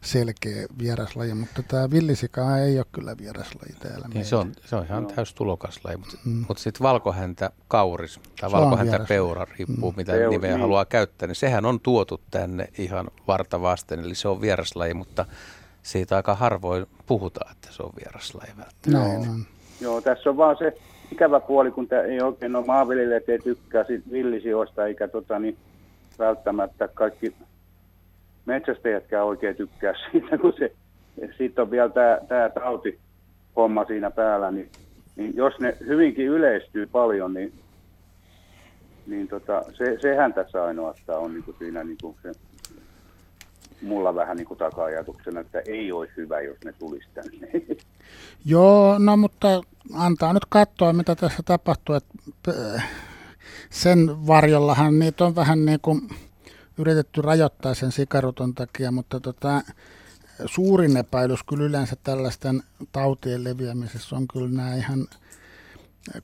[0.00, 4.08] selkeä vieraslaji, mutta tämä villisika ei ole kyllä vieraslaji täällä.
[4.14, 5.08] Niin se on, se on ihan no.
[5.08, 6.44] täys tulokaslaji, mutta, mm.
[6.48, 9.96] mutta sitten valkohäntä kauris tai valkohäntä peura, riippuu mm.
[9.96, 10.60] mitä Peu, nimeä niin.
[10.60, 15.24] haluaa käyttää, niin sehän on tuotu tänne ihan varta vasten, eli se on vieraslaji, mutta
[15.82, 19.30] siitä aika harvoin puhutaan, että se on vieraslaji välttämättä.
[19.30, 19.44] On.
[19.80, 20.76] Joo, tässä on vaan se
[21.12, 25.56] ikävä puoli, kun tämä ei oikein ole maanviljelijät ei tykkää sit villisioista, eikä tota, niin
[26.18, 27.34] välttämättä kaikki
[28.46, 30.72] metsästäjätkään oikein tykkää siitä, kun se,
[31.38, 34.68] sitten on vielä tämä, tämä tautihomma siinä päällä, niin,
[35.16, 37.52] niin jos ne hyvinkin yleistyy paljon, niin,
[39.06, 42.32] niin tota, se, sehän tässä ainoastaan on niin kuin siinä niin kuin se,
[43.82, 47.48] mulla vähän niin kuin taka-ajatuksena, että ei olisi hyvä, jos ne tulisi tänne.
[48.44, 49.62] Joo, no mutta
[49.94, 51.94] antaa nyt katsoa, mitä tässä tapahtuu.
[51.94, 52.82] Että
[53.70, 56.00] sen varjollahan niitä on vähän niin kuin
[56.80, 59.62] yritetty rajoittaa sen sikaruton takia, mutta tota,
[60.46, 62.62] suurin epäilys kyllä yleensä tällaisten
[62.92, 65.06] tautien leviämisessä on kyllä nämä ihan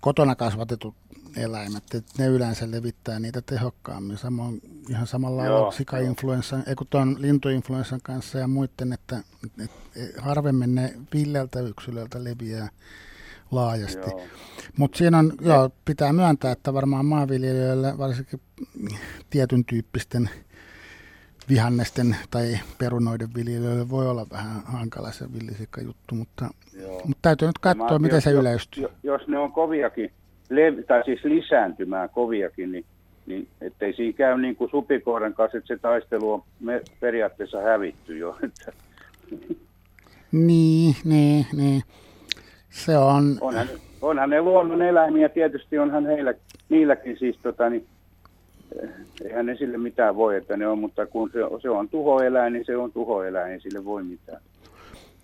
[0.01, 0.95] kotona kasvatetut
[1.37, 4.19] eläimet, että ne yleensä levittää niitä tehokkaammin.
[4.19, 9.23] Samoin ihan samalla lailla sikainfluenssan, ei kun tuon lintuinfluenssan kanssa ja muiden, että,
[9.65, 9.77] että
[10.19, 12.69] harvemmin ne villeltä yksilöltä leviää
[13.51, 14.11] laajasti.
[14.77, 18.41] Mutta siinä on, joo, pitää myöntää, että varmaan maanviljelijöille, varsinkin
[19.31, 20.31] tietyn tyyppisten
[21.49, 26.49] vihannesten tai perunoiden viljelijöille voi olla vähän hankala se villisikka juttu, mutta,
[27.05, 28.82] mutta täytyy nyt katsoa, miten se yleistyy.
[28.82, 30.11] Jos, jos ne on koviakin,
[30.86, 32.84] tai siis lisääntymään koviakin, niin,
[33.26, 38.18] niin ettei siinä käy niin kuin supikoiran kanssa, että se taistelu on me periaatteessa hävitty
[38.18, 38.38] jo.
[40.32, 41.82] Niin, niin, niin.
[42.70, 43.38] Se on...
[43.40, 43.68] Onhan,
[44.03, 46.34] onhan ne luonnon eläimiä, tietysti onhan heillä,
[46.68, 47.86] niilläkin siis tota, niin,
[49.24, 52.64] eihän ne sille mitään voi, että ne on, mutta kun se, se on tuhoeläin, niin
[52.66, 54.43] se on tuhoeläin, ei sille voi mitään.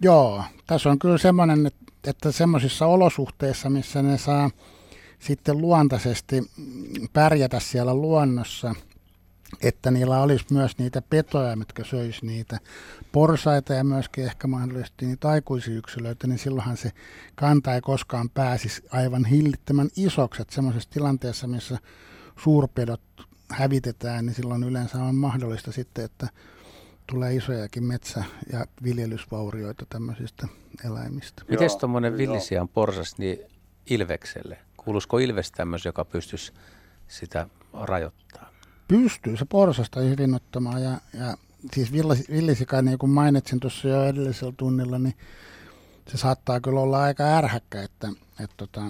[0.01, 1.67] Joo, tässä on kyllä semmoinen,
[2.07, 4.51] että, semmoisissa olosuhteissa, missä ne saa
[5.19, 6.43] sitten luontaisesti
[7.13, 8.75] pärjätä siellä luonnossa,
[9.63, 12.59] että niillä olisi myös niitä petoja, mitkä söisi niitä
[13.13, 16.91] porsaita ja myöskin ehkä mahdollisesti niitä aikuisia yksilöitä, niin silloinhan se
[17.35, 20.43] kanta ei koskaan pääsisi aivan hillittömän isoksi.
[20.43, 21.79] Että semmoisessa tilanteessa, missä
[22.39, 23.01] suurpedot
[23.53, 26.29] hävitetään, niin silloin yleensä on mahdollista sitten, että
[27.07, 30.49] tulee isojakin metsä- ja viljelysvaurioita tämmöisistä
[30.85, 31.43] eläimistä.
[31.49, 33.39] Miten tuommoinen villisian porsas niin
[33.91, 34.59] ilvekselle?
[34.77, 36.53] Kuuluisiko ilves tämmöisen, joka pystyisi
[37.09, 38.53] sitä rajoittamaan?
[38.89, 41.37] Pystyy se porsasta hyvin ottamaan ja, ja
[41.75, 41.93] siis
[42.31, 45.15] villisika, niin kuin mainitsin tuossa jo edellisellä tunnilla, niin
[46.09, 48.09] se saattaa kyllä olla aika ärhäkkä, että,
[48.41, 48.83] että, tota,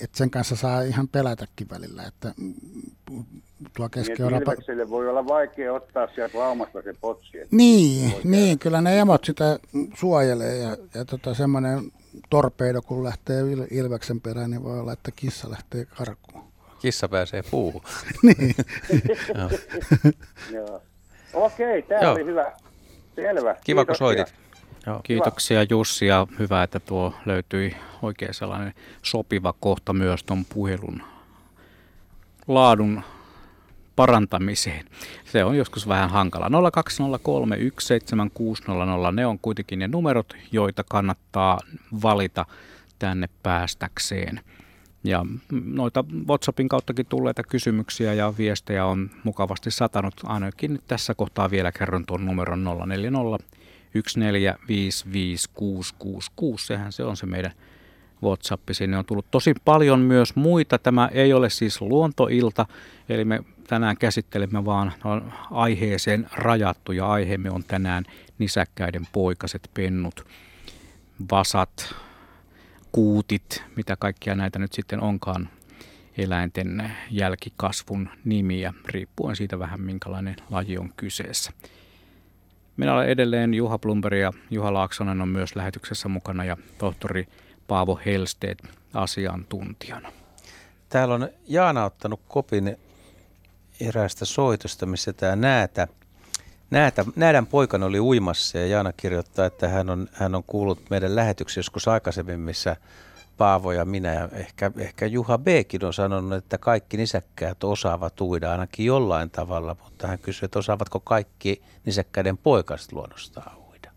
[0.00, 2.34] että, sen kanssa saa ihan pelätäkin välillä, että
[3.76, 7.38] tuo keski niin, voi olla vaikea ottaa sieltä laumasta se potsi.
[7.50, 9.58] Niin, niin kyllä ne emot sitä
[9.94, 11.92] suojelee ja, ja tota, semmoinen
[12.30, 16.44] torpeido, kun lähtee ilveksen perään, niin voi olla, että kissa lähtee karkuun.
[16.80, 17.82] Kissa pääsee puuhun.
[18.22, 18.54] niin.
[20.52, 20.82] Joo.
[21.32, 22.12] Okei, tämä Joo.
[22.12, 22.52] oli hyvä.
[23.14, 23.56] Selvä.
[23.64, 24.34] Kiva, kun soitit.
[24.86, 31.02] Joo, kiitoksia Jussi ja hyvä, että tuo löytyi oikein sellainen sopiva kohta myös tuon puhelun
[32.48, 33.02] laadun
[33.96, 34.84] parantamiseen.
[35.24, 36.48] Se on joskus vähän hankala.
[36.48, 36.52] 020317600,
[39.12, 41.58] ne on kuitenkin ne numerot, joita kannattaa
[42.02, 42.46] valita
[42.98, 44.40] tänne päästäkseen.
[45.04, 45.26] Ja
[45.64, 50.14] noita WhatsAppin kauttakin tulleita kysymyksiä ja viestejä on mukavasti satanut.
[50.24, 53.57] Ainakin tässä kohtaa vielä kerron tuon numeron 040
[53.94, 54.00] 1455666.
[56.58, 57.52] Sehän se on se meidän
[58.22, 58.68] WhatsApp.
[58.72, 60.78] Sinne on tullut tosi paljon myös muita.
[60.78, 62.66] Tämä ei ole siis luontoilta,
[63.08, 64.92] eli me tänään käsittelemme vaan
[65.50, 68.04] aiheeseen rajattu ja aiheemme on tänään
[68.38, 70.26] nisäkkäiden poikaset, pennut,
[71.30, 71.94] vasat,
[72.92, 75.48] kuutit, mitä kaikkia näitä nyt sitten onkaan
[76.18, 81.52] eläinten jälkikasvun nimiä, riippuen siitä vähän minkälainen laji on kyseessä.
[82.78, 87.28] Minä olen edelleen Juha Blumberg ja Juha Laaksonen on myös lähetyksessä mukana ja tohtori
[87.66, 88.62] Paavo Helsteet
[88.94, 90.12] asiantuntijana.
[90.88, 92.76] Täällä on Jaana ottanut kopin
[93.80, 95.88] eräästä soitosta, missä tämä näätä,
[96.70, 101.16] näätä, näädän poikana oli uimassa ja Jaana kirjoittaa, että hän on, hän on kuullut meidän
[101.16, 102.76] lähetyksiä joskus aikaisemmin, missä
[103.38, 108.52] Paavo ja minä ja ehkä, ehkä Juha Bkin on sanonut, että kaikki nisäkkäät osaavat uida
[108.52, 113.90] ainakin jollain tavalla, mutta hän kysyy, että osaavatko kaikki nisäkkäiden poikaset luonnostaan uida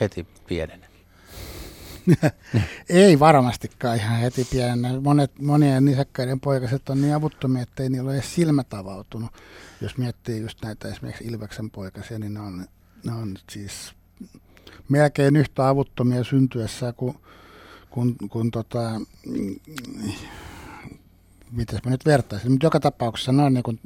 [0.00, 0.86] heti pienenä.
[2.88, 5.00] ei varmastikaan ihan heti pienenä.
[5.00, 8.66] Monet, monien nisäkkäiden poikaset on niin avuttomia, että ei niillä ole edes silmät.
[9.80, 12.66] Jos miettii just näitä esimerkiksi Ilveksen poikasia, niin ne on,
[13.04, 13.94] ne on siis
[14.88, 17.16] melkein yhtä avuttomia syntyessä kuin
[17.90, 19.00] kun, kun tota,
[21.52, 23.80] mitäs mä nyt vertaisin, mutta joka tapauksessa ne on niin kuin,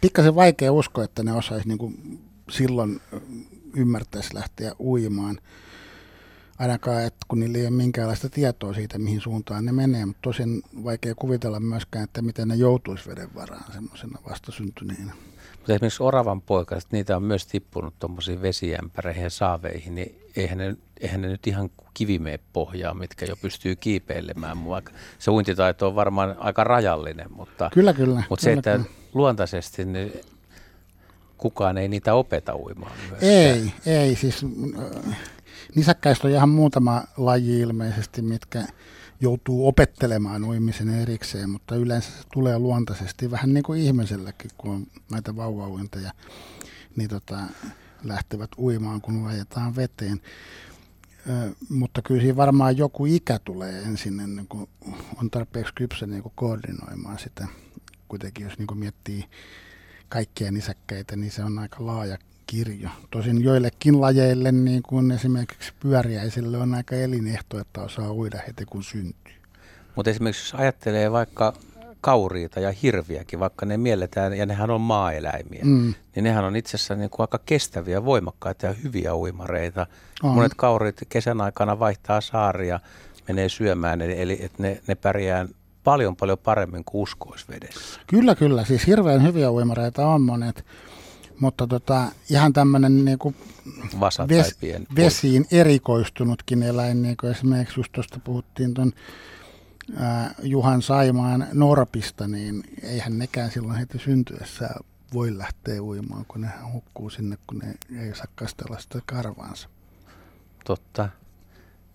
[0.00, 2.20] pikkasen vaikea uskoa, että ne osaisi niin kuin
[2.50, 3.00] silloin
[3.76, 5.38] ymmärtäisi lähteä uimaan
[6.58, 10.62] ainakaan, että kun niillä ei ole minkäänlaista tietoa siitä, mihin suuntaan ne menee, mutta tosin
[10.84, 15.12] vaikea kuvitella myöskään, että miten ne joutuisi veden varaan semmoisena vastasyntyneenä.
[15.60, 20.76] Mutta esimerkiksi oravan poikaset, niitä on myös tippunut tuommoisiin vesiämpäreihin ja saaveihin, niin eihän ne,
[21.00, 24.58] eihän ne nyt ihan kivimee pohjaa, mitkä jo pystyy kiipeilemään.
[25.18, 28.90] Se uintitaito on varmaan aika rajallinen, mutta, kyllä, kyllä, mutta kyllä, se, että kyllä.
[29.14, 30.12] luontaisesti niin
[31.38, 33.32] kukaan ei niitä opeta uimaan myöskään.
[33.32, 34.16] Ei, ei.
[34.16, 34.46] Siis
[35.74, 38.64] Nisäkkäistä on ihan muutama laji ilmeisesti, mitkä
[39.20, 44.86] joutuu opettelemaan uimisen erikseen, mutta yleensä se tulee luontaisesti vähän niin kuin ihmiselläkin, kun on
[45.10, 46.12] näitä vauvauinteja,
[46.96, 47.38] niin tota,
[48.04, 50.20] lähtevät uimaan, kun vajetaan veteen.
[51.28, 54.68] Ö, mutta kyllä siinä varmaan joku ikä tulee ensin, ennen kuin
[55.16, 57.48] on tarpeeksi kypsä niin kuin koordinoimaan sitä.
[58.08, 59.24] Kuitenkin jos niin kuin miettii
[60.08, 62.18] kaikkia nisäkkäitä, niin se on aika laaja
[62.50, 62.88] kirjo.
[63.10, 68.82] Tosin joillekin lajeille, niin kuin esimerkiksi pyöriäisille, on aika elinehto, että osaa uida heti kun
[68.82, 69.34] syntyy.
[69.96, 71.52] Mutta esimerkiksi jos ajattelee vaikka
[72.00, 75.94] kauriita ja hirviäkin, vaikka ne mielletään, ja nehän on maaeläimiä, mm.
[76.14, 79.86] niin nehän on itse asiassa niin kuin aika kestäviä, voimakkaita ja hyviä uimareita.
[80.22, 80.34] On.
[80.34, 82.80] Monet kauriit kesän aikana vaihtaa saaria,
[83.28, 85.48] menee syömään, eli, eli että ne, ne pärjää
[85.84, 88.00] paljon paljon paremmin kuin uskoisvedessä.
[88.06, 88.64] Kyllä, kyllä.
[88.64, 90.64] Siis hirveän hyviä uimareita on monet.
[91.40, 93.36] Mutta tota, ihan tämmöinen niin kuin
[94.28, 94.58] ves,
[94.96, 98.92] vesiin erikoistunutkin eläin, niin kuin esimerkiksi just tuosta puhuttiin tuon
[100.42, 104.68] Juhan Saimaan Norpista, niin eihän nekään silloin heti syntyessä
[105.14, 109.68] voi lähteä uimaan, kun ne hukkuu sinne, kun ne ei saa kastella sitä karvaansa.
[110.64, 111.08] Totta.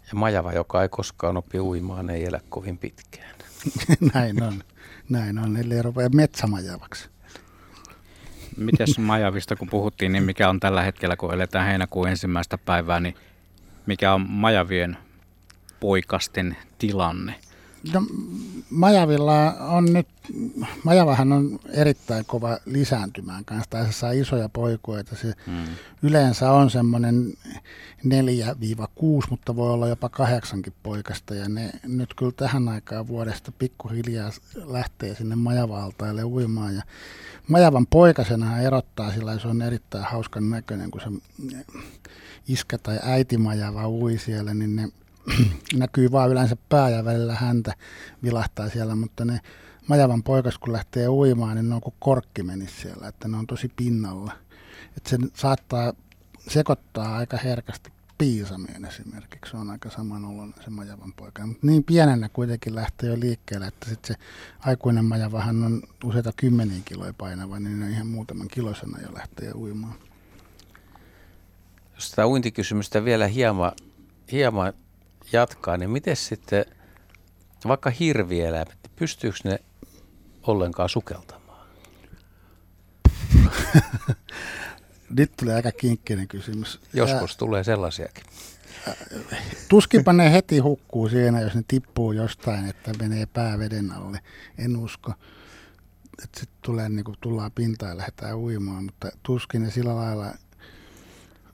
[0.07, 3.35] Ja majava, joka ei koskaan opi uimaan, ei elä kovin pitkään.
[4.13, 4.63] näin on.
[5.09, 7.09] Näin on, ellei rupea metsämajavaksi.
[8.57, 13.15] Mites majavista, kun puhuttiin, niin mikä on tällä hetkellä, kun eletään heinäkuun ensimmäistä päivää, niin
[13.86, 14.98] mikä on majavien
[15.80, 17.36] poikasten tilanne?
[17.94, 18.06] No,
[18.70, 20.07] Majavilla on nyt,
[20.84, 25.16] Majavahan on erittäin kova lisääntymään kanssa, tai se saa isoja poikoita.
[25.16, 25.66] Se hmm.
[26.02, 27.34] yleensä on semmoinen
[28.06, 28.10] 4-6,
[29.30, 35.16] mutta voi olla jopa kahdeksankin poikasta, ja ne nyt kyllä tähän aikaan vuodesta pikkuhiljaa lähtee
[35.16, 36.82] sinne Majavaltaille uimaan, ja
[37.48, 41.07] Majavan poikasena erottaa sillä, se on erittäin hauskan näköinen, kun se
[42.48, 44.90] iskä tai äiti Majava ui siellä, niin ne
[45.76, 47.73] näkyy vaan yleensä pää ja välillä häntä
[48.23, 49.39] vilahtaa siellä, mutta ne
[49.88, 53.47] majavan poikas kun lähtee uimaan, niin ne on kuin korkki menisi siellä, että ne on
[53.47, 54.31] tosi pinnalla.
[54.97, 55.93] Että se saattaa
[56.47, 61.47] sekoittaa aika herkästi piisamien esimerkiksi, se on aika samanoloinen se majavan poika.
[61.47, 64.22] Mutta niin pienenä kuitenkin lähtee jo liikkeelle, että sitten se
[64.60, 69.95] aikuinen majavahan on useita kymmeniä kiloja painava, niin ne ihan muutaman kiloisena jo lähtee uimaan.
[71.95, 73.72] Jos tämä uintikysymystä vielä hieman,
[74.31, 74.73] hieman
[75.31, 76.65] jatkaa, niin miten sitten
[77.68, 79.60] vaikka hirvieläimet, niin pystyykö ne
[80.43, 81.68] ollenkaan sukeltamaan?
[85.10, 86.80] Nyt tulee aika kinkkinen kysymys.
[86.93, 88.23] Joskus ja, tulee sellaisiakin.
[89.69, 94.19] Tuskinpa ne heti hukkuu siinä, jos ne tippuu jostain, että menee pää veden alle.
[94.57, 95.14] En usko.
[96.23, 100.34] Että sitten tulee, niin kuin tullaan pintaan ja lähdetään uimaan, mutta tuskin ne sillä lailla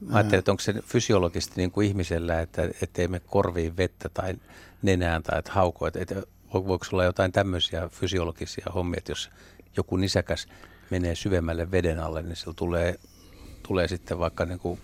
[0.02, 4.34] Mä ajattelin, että onko se fysiologisesti niin kuin ihmisellä, että ettei me korviin vettä tai
[4.82, 6.16] nenään tai että hauko, että, että
[6.54, 9.30] voiko olla jotain tämmöisiä fysiologisia hommia, että jos
[9.78, 10.48] joku nisäkäs
[10.90, 12.96] menee syvemmälle veden alle, niin sillä tulee,
[13.68, 14.80] tulee sitten vaikka niin kuin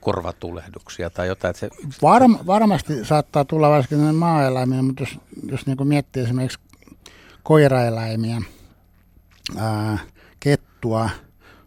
[0.00, 1.54] korvatulehduksia tai jotain.
[1.54, 1.70] Se...
[2.02, 5.18] Varm, varmasti saattaa tulla varsinkin maaeläimiä, mutta jos,
[5.50, 6.58] jos niin miettii esimerkiksi
[7.42, 8.42] koiraeläimiä,
[9.56, 9.98] ää,
[10.40, 11.10] kettua,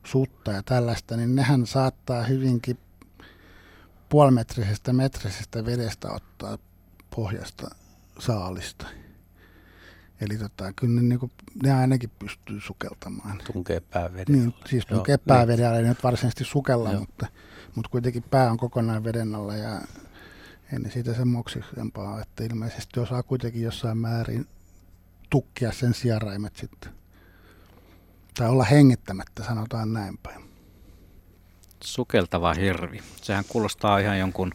[0.06, 2.78] sutta ja tällaista, niin nehän saattaa hyvinkin
[4.10, 6.58] puolimetrisestä metrisestä vedestä ottaa
[7.16, 7.76] pohjasta
[8.20, 8.88] saalista.
[10.22, 11.32] Eli tota, kyllä ne, niin kuin,
[11.64, 13.42] ne ainakin pystyy sukeltamaan.
[13.54, 15.48] Tunkee pää veden niin, Siis tunkee pää niin.
[15.48, 17.28] veden alle, ei nyt varsinaisesti sukella, mutta,
[17.76, 19.82] mutta kuitenkin pää on kokonaan veden alla ja
[20.74, 24.48] ei ne siitä sen moksisempaa, että ilmeisesti osaa kuitenkin jossain määrin
[25.30, 27.03] tukkia sen sieraimet sitten
[28.34, 30.44] tai olla hengittämättä, sanotaan näin päin.
[31.84, 33.00] Sukeltava hirvi.
[33.22, 34.52] Sehän kuulostaa ihan jonkun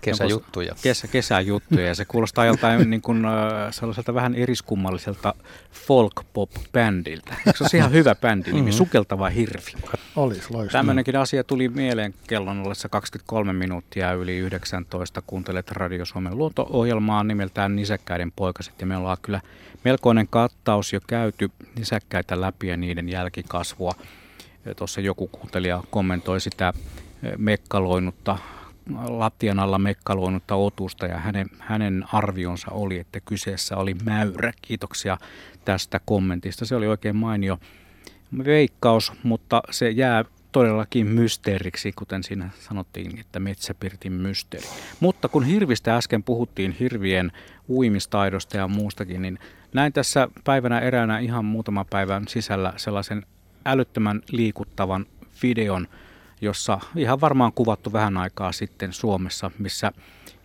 [0.00, 0.74] kesäjuttuja.
[0.82, 3.22] Kesä, kesäjuttuja ja se kuulostaa joltain niin kuin,
[3.70, 5.34] sellaiselta vähän eriskummalliselta
[5.72, 7.34] folk-pop-bändiltä.
[7.54, 8.72] Se on ihan hyvä bändi nimi, mm-hmm.
[8.72, 9.72] Sukeltava hirvi.
[10.16, 10.78] Olisi loistava.
[10.78, 15.22] Tämmöinenkin asia tuli mieleen kellon ollessa 23 minuuttia yli 19.
[15.26, 19.40] Kuuntelet Radio Suomen luonto-ohjelmaa nimeltään Nisäkkäiden poikaset ja meillä on kyllä
[19.84, 23.92] melkoinen kattaus jo käyty nisäkkäitä läpi ja niiden jälkikasvua.
[24.76, 26.72] Tuossa joku kuuntelija kommentoi sitä
[27.38, 28.38] mekkaloinutta
[29.08, 34.52] lattian alla mekkaloinutta otusta ja hänen, hänen arvionsa oli, että kyseessä oli mäyrä.
[34.62, 35.18] Kiitoksia
[35.64, 36.64] tästä kommentista.
[36.64, 37.58] Se oli oikein mainio
[38.44, 44.66] veikkaus, mutta se jää todellakin mysteeriksi, kuten siinä sanottiin, että metsäpirtin mysteeri.
[45.00, 47.32] Mutta kun hirvistä äsken puhuttiin hirvien
[47.68, 49.38] uimistaidosta ja muustakin, niin
[49.74, 53.26] näin tässä päivänä eräänä ihan muutama päivän sisällä sellaisen
[53.64, 55.06] älyttömän liikuttavan
[55.42, 55.88] videon,
[56.40, 59.92] jossa ihan varmaan kuvattu vähän aikaa sitten Suomessa, missä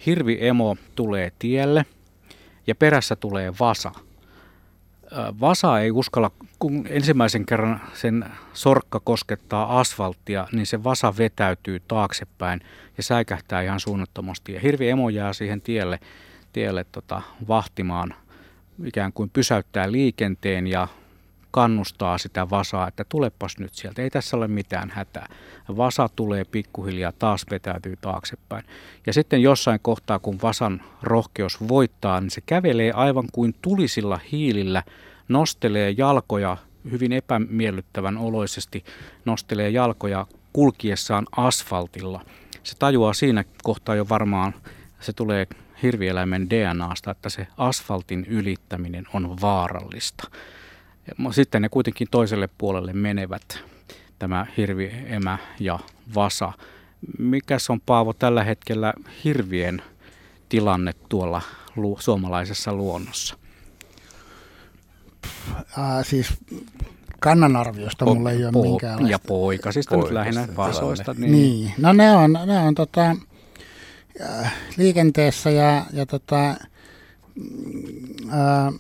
[0.05, 1.85] hirviemo tulee tielle
[2.67, 3.91] ja perässä tulee vasa.
[5.39, 12.61] Vasa ei uskalla, kun ensimmäisen kerran sen sorkka koskettaa asfalttia, niin se vasa vetäytyy taaksepäin
[12.97, 14.53] ja säikähtää ihan suunnattomasti.
[14.53, 15.99] Ja hirviemo jää siihen tielle,
[16.53, 18.13] tielle tota, vahtimaan,
[18.85, 20.87] ikään kuin pysäyttää liikenteen ja
[21.55, 25.27] kannustaa sitä vasaa, että tulepas nyt sieltä, ei tässä ole mitään hätää.
[25.77, 28.65] Vasa tulee pikkuhiljaa, taas vetäytyy taaksepäin.
[29.05, 34.83] Ja sitten jossain kohtaa, kun vasan rohkeus voittaa, niin se kävelee aivan kuin tulisilla hiilillä,
[35.27, 36.57] nostelee jalkoja
[36.91, 38.83] hyvin epämiellyttävän oloisesti,
[39.25, 42.25] nostelee jalkoja kulkiessaan asfaltilla.
[42.63, 44.53] Se tajuaa siinä kohtaa jo varmaan,
[44.99, 45.47] se tulee
[45.83, 50.27] hirvieläimen DNAsta, että se asfaltin ylittäminen on vaarallista.
[51.31, 53.59] Sitten ne kuitenkin toiselle puolelle menevät,
[54.19, 55.79] tämä hirvi, emä ja
[56.15, 56.53] vasa.
[57.19, 59.81] Mikäs on Paavo tällä hetkellä hirvien
[60.49, 61.41] tilanne tuolla
[61.75, 63.37] lu- suomalaisessa luonnossa?
[65.57, 66.33] Äh, siis
[67.19, 69.11] kannanarviosta mulla ei ole po- minkäänlaista.
[69.11, 71.13] Ja poikasista nyt lähinnä vasoista.
[71.13, 71.31] Niin.
[71.31, 71.73] niin.
[71.77, 73.15] No ne on, ne on tota,
[74.77, 76.37] liikenteessä ja, ja tota,
[78.29, 78.79] ää, mm,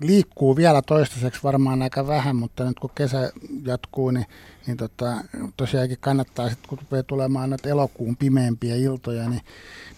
[0.00, 3.32] liikkuu vielä toistaiseksi varmaan aika vähän, mutta nyt kun kesä
[3.64, 4.26] jatkuu, niin,
[4.66, 5.24] niin tota,
[5.56, 9.42] tosiaankin kannattaa sitten, kun rupeaa tulemaan näitä elokuun pimeämpiä iltoja, niin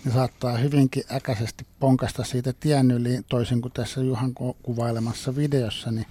[0.04, 6.06] ne saattaa hyvinkin äkäisesti ponkasta siitä tien yli, toisin kuin tässä Juhan kuvailemassa videossa, niin,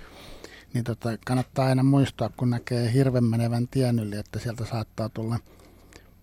[0.73, 5.39] niin tota, kannattaa aina muistaa, kun näkee hirven menevän tien yli, että sieltä saattaa tulla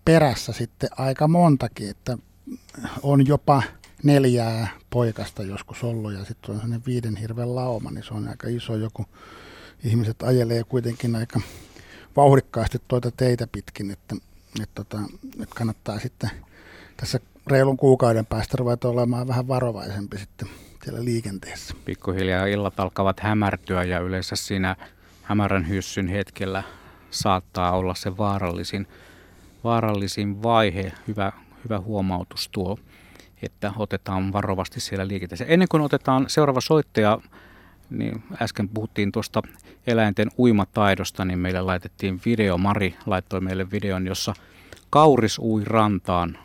[0.05, 2.17] perässä sitten aika montakin, että
[3.03, 3.63] on jopa
[4.03, 8.47] neljää poikasta joskus ollut ja sitten on sellainen viiden hirven lauma, niin se on aika
[8.47, 9.05] iso joku.
[9.83, 11.41] Ihmiset ajelee kuitenkin aika
[12.15, 14.15] vauhdikkaasti tuota teitä pitkin, että,
[14.61, 14.97] että, tota,
[15.43, 16.29] että kannattaa sitten
[16.97, 20.47] tässä reilun kuukauden päästä ruveta olemaan vähän varovaisempi sitten
[20.83, 21.73] siellä liikenteessä.
[21.85, 24.75] Pikkuhiljaa illat alkavat hämärtyä ja yleensä siinä
[25.23, 26.63] hämärän hyssyn hetkellä
[27.11, 28.87] saattaa olla se vaarallisin,
[29.63, 30.91] vaarallisin vaihe.
[31.07, 31.31] Hyvä,
[31.63, 32.77] hyvä huomautus tuo
[33.41, 35.45] että otetaan varovasti siellä liikenteessä.
[35.45, 37.19] Ennen kuin otetaan seuraava soittaja,
[37.89, 39.41] niin äsken puhuttiin tuosta
[39.87, 42.57] eläinten uimataidosta, niin meille laitettiin video.
[42.57, 44.33] Mari laittoi meille videon, jossa
[44.89, 46.37] kauris ui rantaan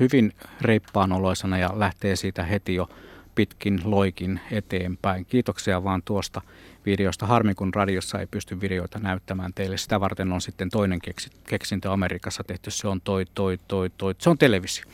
[0.00, 2.88] hyvin reippaan oloisena ja lähtee siitä heti jo
[3.34, 5.24] pitkin loikin eteenpäin.
[5.26, 6.40] Kiitoksia vaan tuosta
[6.86, 7.26] videosta.
[7.26, 9.76] Harmi, kun radiossa ei pysty videoita näyttämään teille.
[9.76, 11.00] Sitä varten on sitten toinen
[11.46, 12.70] keksintö Amerikassa tehty.
[12.70, 14.14] Se on toi, toi, toi, toi.
[14.18, 14.84] Se on televisio.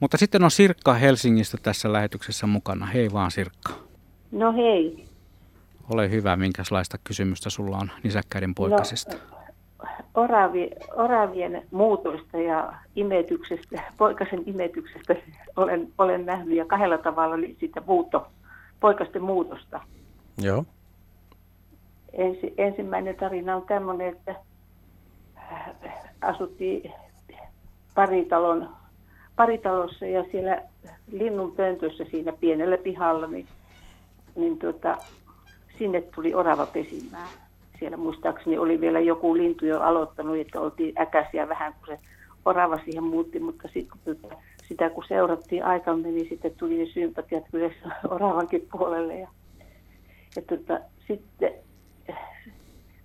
[0.00, 2.86] Mutta sitten on Sirkka Helsingistä tässä lähetyksessä mukana.
[2.86, 3.72] Hei vaan Sirkka.
[4.32, 5.04] No hei.
[5.90, 9.16] Ole hyvä, minkälaista kysymystä sulla on nisäkkäiden poikasista?
[9.16, 9.40] No,
[10.14, 15.16] oravi, oravien muutosta ja imetyksestä, poikasen imetyksestä
[15.56, 18.26] olen, olen nähnyt ja kahdella tavalla oli sitä muutto,
[18.80, 19.80] poikasten muutosta.
[20.38, 20.64] Joo.
[22.12, 24.34] Ensi, ensimmäinen tarina on tämmöinen, että
[26.20, 26.92] asuttiin
[27.94, 28.68] paritalon
[29.40, 30.62] paritalossa ja siellä
[31.12, 33.46] linnun pöntössä siinä pienellä pihalla, niin,
[34.36, 34.98] niin tuota,
[35.78, 37.28] sinne tuli orava pesimään.
[37.78, 41.98] Siellä muistaakseni oli vielä joku lintu jo aloittanut, että oltiin äkäisiä vähän, kun se
[42.44, 44.36] orava siihen muutti, mutta sitten kun tuota,
[44.68, 47.70] sitä kun seurattiin aika niin sitten tuli ne sympatiat kyllä
[48.14, 49.18] oravankin puolelle.
[49.18, 49.28] Ja,
[50.36, 51.52] ja tuota, sitten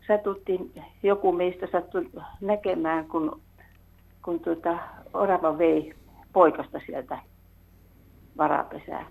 [0.07, 0.71] satuttiin,
[1.03, 2.09] joku meistä sattui
[2.41, 3.41] näkemään, kun,
[4.25, 4.77] kun tuota,
[5.13, 5.93] orava vei
[6.35, 7.19] poikasta sieltä
[8.37, 9.05] varapesää.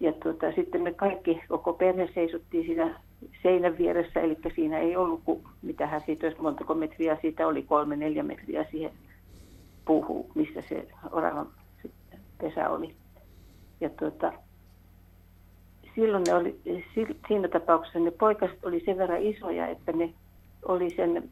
[0.00, 3.00] Ja tuota, sitten me kaikki, koko perhe seisottiin siinä
[3.42, 7.96] seinän vieressä, eli siinä ei ollut kuin, mitähän siitä olisi montako metriä, siitä oli kolme,
[7.96, 8.92] neljä metriä siihen
[9.84, 11.46] puuhun, missä se oravan
[12.40, 12.94] pesä oli.
[13.80, 14.32] Ja tuota,
[15.94, 16.60] silloin ne oli,
[17.28, 20.14] siinä tapauksessa ne poikaset oli sen verran isoja, että ne
[20.68, 21.30] oli sen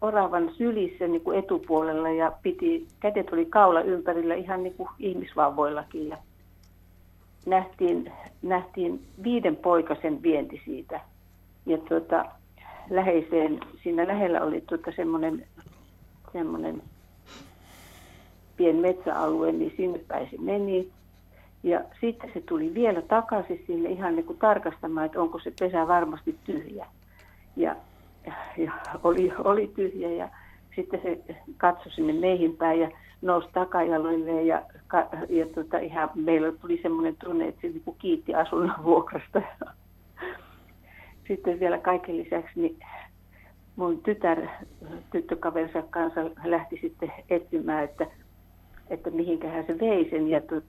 [0.00, 6.08] oravan sylissä niin kuin etupuolella ja piti, kädet oli kaula ympärillä ihan niin kuin ihmisvauvoillakin.
[6.08, 6.16] Ja
[7.46, 8.12] nähtiin,
[8.42, 11.00] nähtiin viiden poikasen vienti siitä.
[11.66, 12.24] Ja tuota,
[12.90, 15.46] läheiseen, siinä lähellä oli tuota semmoinen,
[16.32, 16.82] semmoinen
[18.56, 20.88] pien metsäalue, niin sinne päin se meni.
[21.62, 25.88] Ja sitten se tuli vielä takaisin sinne ihan niin kuin tarkastamaan, että onko se pesä
[25.88, 26.86] varmasti tyhjä.
[27.56, 27.76] Ja
[28.56, 28.72] ja
[29.04, 30.28] oli, oli tyhjä ja
[30.76, 31.18] sitten se
[31.56, 32.90] katsoi sinne meihin päin ja
[33.22, 34.62] nousi takajaloille ja,
[35.28, 39.42] ja tota, ihan, meillä tuli semmoinen tunne, että se niin kiitti asunnon vuokrasta.
[41.28, 42.78] Sitten vielä kaiken lisäksi niin
[43.76, 44.46] mun tytär
[45.12, 48.06] tyttökaverinsa kanssa lähti sitten etsimään, että,
[48.90, 50.64] että mihinkähän se vei sen ja tut,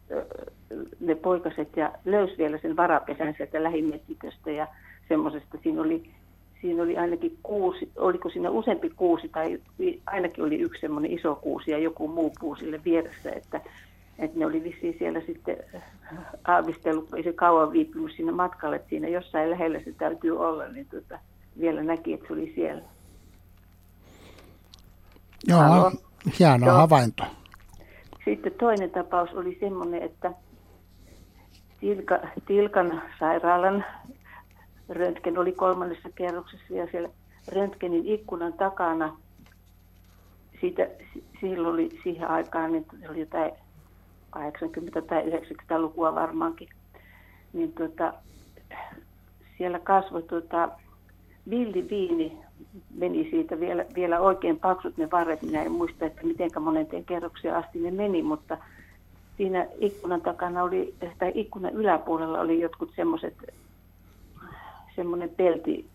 [0.99, 4.67] ne poikaset ja löysi vielä sen varapesän sieltä lähimetsiköstä ja
[5.07, 6.11] semmoisesta siinä oli
[6.61, 9.59] siinä oli ainakin kuusi, oliko siinä useampi kuusi tai
[10.05, 13.61] ainakin oli yksi semmoinen iso kuusi ja joku muu puu sille vieressä, että,
[14.19, 15.81] että ne oli vissiin siellä sitten äh,
[16.47, 20.87] aavistellut, ei se kauan viipynyt siinä matkalle, että siinä jossain lähellä se täytyy olla, niin
[20.91, 21.19] tota,
[21.59, 22.81] vielä näki, että se oli siellä.
[25.47, 25.91] Joo, Halo.
[26.39, 26.75] hieno Joo.
[26.75, 27.23] havainto.
[28.25, 30.31] Sitten toinen tapaus oli semmoinen, että
[31.79, 33.85] Tilka, Tilkan sairaalan
[34.89, 37.09] röntgen oli kolmannessa kerroksessa ja siellä
[37.55, 39.17] röntgenin ikkunan takana,
[40.61, 40.87] siitä,
[41.41, 43.51] silloin oli siihen aikaan, niin se oli jotain
[44.37, 46.69] 80- tai 90-lukua varmaankin,
[47.53, 48.13] niin tuota,
[49.57, 50.69] siellä kasvoi tuota,
[51.49, 52.37] villiviini
[52.95, 55.41] meni siitä vielä, vielä oikein paksut ne varret.
[55.41, 58.57] Minä en muista, että miten monenteen kerroksia asti ne meni, mutta
[59.37, 63.33] siinä ikkunan takana oli, tai ikkunan yläpuolella oli jotkut semmoiset,
[64.97, 65.85] semmoinen pelti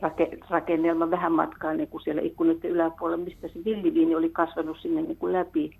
[0.00, 5.02] rake, rakennelma vähän matkaa niin kuin siellä ikkunoiden yläpuolella, mistä se villiviini oli kasvanut sinne
[5.02, 5.76] niin kuin läpi.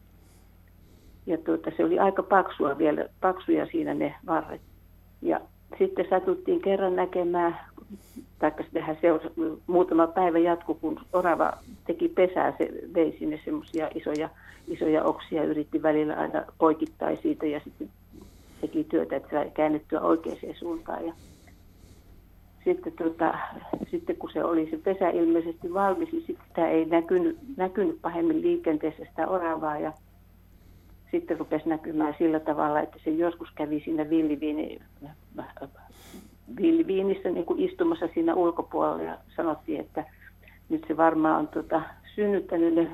[1.26, 4.60] Ja tuota, se oli aika paksua vielä, paksuja siinä ne varret.
[5.22, 5.40] Ja
[5.78, 7.60] sitten satuttiin kerran näkemään,
[8.64, 9.34] sitähän seurasi,
[9.66, 11.52] muutama päivä jatku, kun orava
[11.86, 14.28] teki pesää, se vei sinne semmoisia isoja,
[14.68, 17.88] isoja oksia, yritti välillä aina poikittaa siitä ja sitten
[18.60, 21.06] teki työtä, että käännettyä oikeaan suuntaan.
[21.06, 21.12] Ja
[22.64, 23.34] sitten, tota,
[23.90, 29.04] sitten kun se oli se pesä ilmeisesti valmis, niin sitä ei näkynyt, näkynyt pahemmin liikenteessä
[29.04, 29.92] sitä oravaa ja
[31.10, 34.78] sitten rupesi näkymään sillä tavalla, että se joskus kävi siinä villiviini,
[36.56, 40.04] villiviinissä niin kuin istumassa siinä ulkopuolella ja sanottiin, että
[40.68, 41.82] nyt se varmaan on tota,
[42.14, 42.90] synnyttänyt, ne,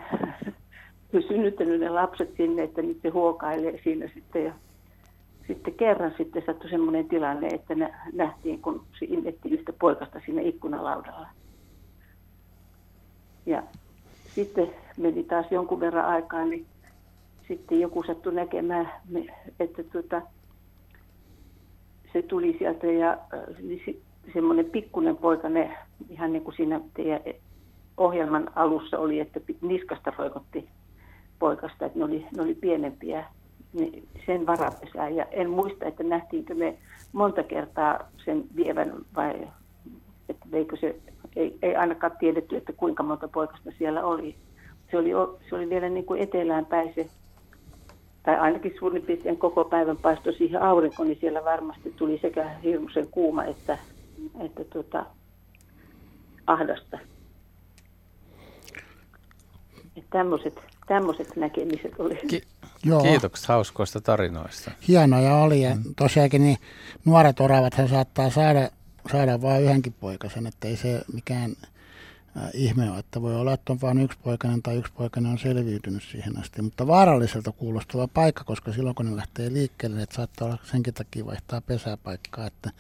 [1.29, 4.53] synnyttänyt ne lapset sinne, että nyt se huokailee siinä sitten ja
[5.47, 7.75] sitten kerran sitten sattui semmoinen tilanne, että
[8.13, 11.29] nähtiin, kun innetti yhtä poikasta siinä ikkunalaudalla.
[13.47, 13.63] Ja
[14.35, 16.67] sitten meni taas jonkun verran aikaa, niin
[17.49, 18.93] sitten joku sattui näkemään,
[19.61, 20.23] että tuota,
[22.13, 24.03] se tuli sieltä ja äh, niin
[24.33, 25.77] semmoinen pikkunen poika, ne
[26.11, 27.21] ihan niin kuin siinä teidän
[27.97, 30.69] ohjelman alussa oli, että niskasta roikotti
[31.39, 33.25] poikasta, että ne oli, ne oli pienempiä
[33.77, 35.17] niin sen varapesään.
[35.17, 36.79] Ja en muista, että nähtiinkö me
[37.13, 39.49] monta kertaa sen vievän vai
[40.29, 40.97] että veikö se,
[41.37, 44.37] ei, ei ainakaan tiedetty, että kuinka monta poikasta siellä oli.
[44.91, 45.11] Se oli,
[45.49, 47.07] se oli vielä niin kuin etelään päin se,
[48.23, 53.09] tai ainakin suurin piirtein koko päivän paistoi siihen aurinko, niin siellä varmasti tuli sekä hirmuisen
[53.11, 53.79] kuuma että,
[54.41, 55.07] että tuota,
[56.47, 56.99] ahdasta.
[60.11, 62.19] Tämmöiset, tämmöiset näkemiset oli.
[62.29, 62.43] Ki-
[62.87, 63.03] Joo.
[63.03, 64.71] Kiitokset hauskoista tarinoista.
[64.89, 66.59] Hienoja oli ja tosiaankin niin
[67.05, 68.71] nuoret oravat he saattaa saada,
[69.13, 71.57] saada vain yhdenkin poikasen, että ei se mikään
[72.37, 75.39] äh, ihme ole, että voi olla, että on vain yksi poikainen tai yksi poikainen on
[75.39, 76.63] selviytynyt siihen asti.
[76.63, 81.27] Mutta vaaralliselta kuulostava paikka, koska silloin kun ne lähtee liikkeelle, että saattaa olla senkin takia
[81.27, 82.71] vaihtaa pesäpaikkaa, että,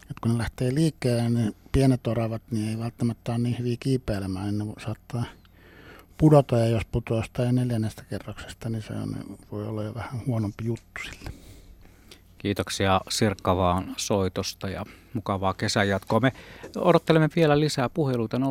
[0.00, 4.58] että kun ne lähtee liikkeelle, niin pienet oravat niin ei välttämättä ole niin hyviä kiipeilemään,
[4.58, 5.24] niin ne saattaa
[6.18, 9.16] pudota ja jos putoaa sitä neljännestä kerroksesta, niin se on,
[9.52, 11.30] voi olla jo vähän huonompi juttu sille.
[12.38, 14.84] Kiitoksia Sirkka vaan soitosta ja
[15.14, 16.20] mukavaa kesän jatkoa.
[16.20, 16.32] Me
[16.76, 18.42] odottelemme vielä lisää puheluita 020317600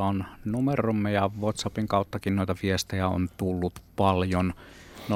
[0.00, 4.54] on numeromme ja WhatsAppin kauttakin noita viestejä on tullut paljon.
[5.08, 5.14] 0401455666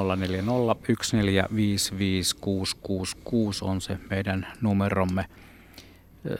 [3.60, 5.24] on se meidän numeromme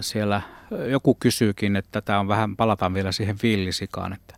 [0.00, 0.42] siellä
[0.90, 4.34] joku kysyykin, että tämä on vähän, palataan vielä siihen villisikaan, että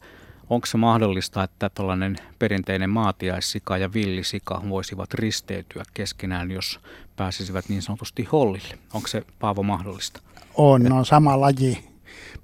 [0.51, 6.81] onko se mahdollista, että tällainen perinteinen maatiaissika ja villisika voisivat risteytyä keskenään, jos
[7.17, 8.79] pääsisivät niin sanotusti hollille?
[8.93, 10.21] Onko se Paavo mahdollista?
[10.55, 11.91] On, no sama laji.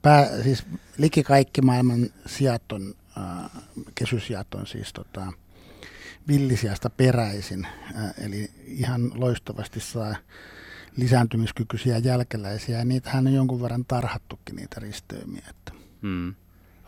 [0.03, 0.65] Pää, siis
[0.99, 3.51] liki kaikki maailman sijat on, äh,
[3.95, 5.33] kesysijat on siis tota,
[6.29, 10.17] villisiasta peräisin, äh, eli ihan loistavasti saa
[10.97, 15.43] lisääntymiskykyisiä jälkeläisiä, ja niitähän on jonkun verran tarhattukin niitä risteymiä.
[15.51, 15.73] Että.
[16.03, 16.35] Hmm.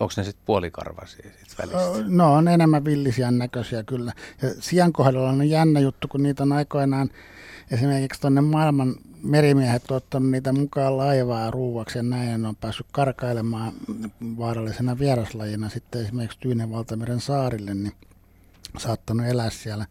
[0.01, 2.05] Onko ne sitten puolikarvaisia sit välistä?
[2.09, 4.13] No on enemmän villisiän näköisiä kyllä.
[4.43, 7.11] Ja sian kohdalla on jännä juttu, kun niitä on aikoinaan
[7.71, 13.73] esimerkiksi tuonne maailman merimiehet ottanut niitä mukaan laivaa ruuaksi ja näin on päässyt karkailemaan
[14.39, 17.93] vaarallisena vieraslajina sitten esimerkiksi Tyynen valtameren saarille, niin
[18.79, 19.87] saattanut elää siellä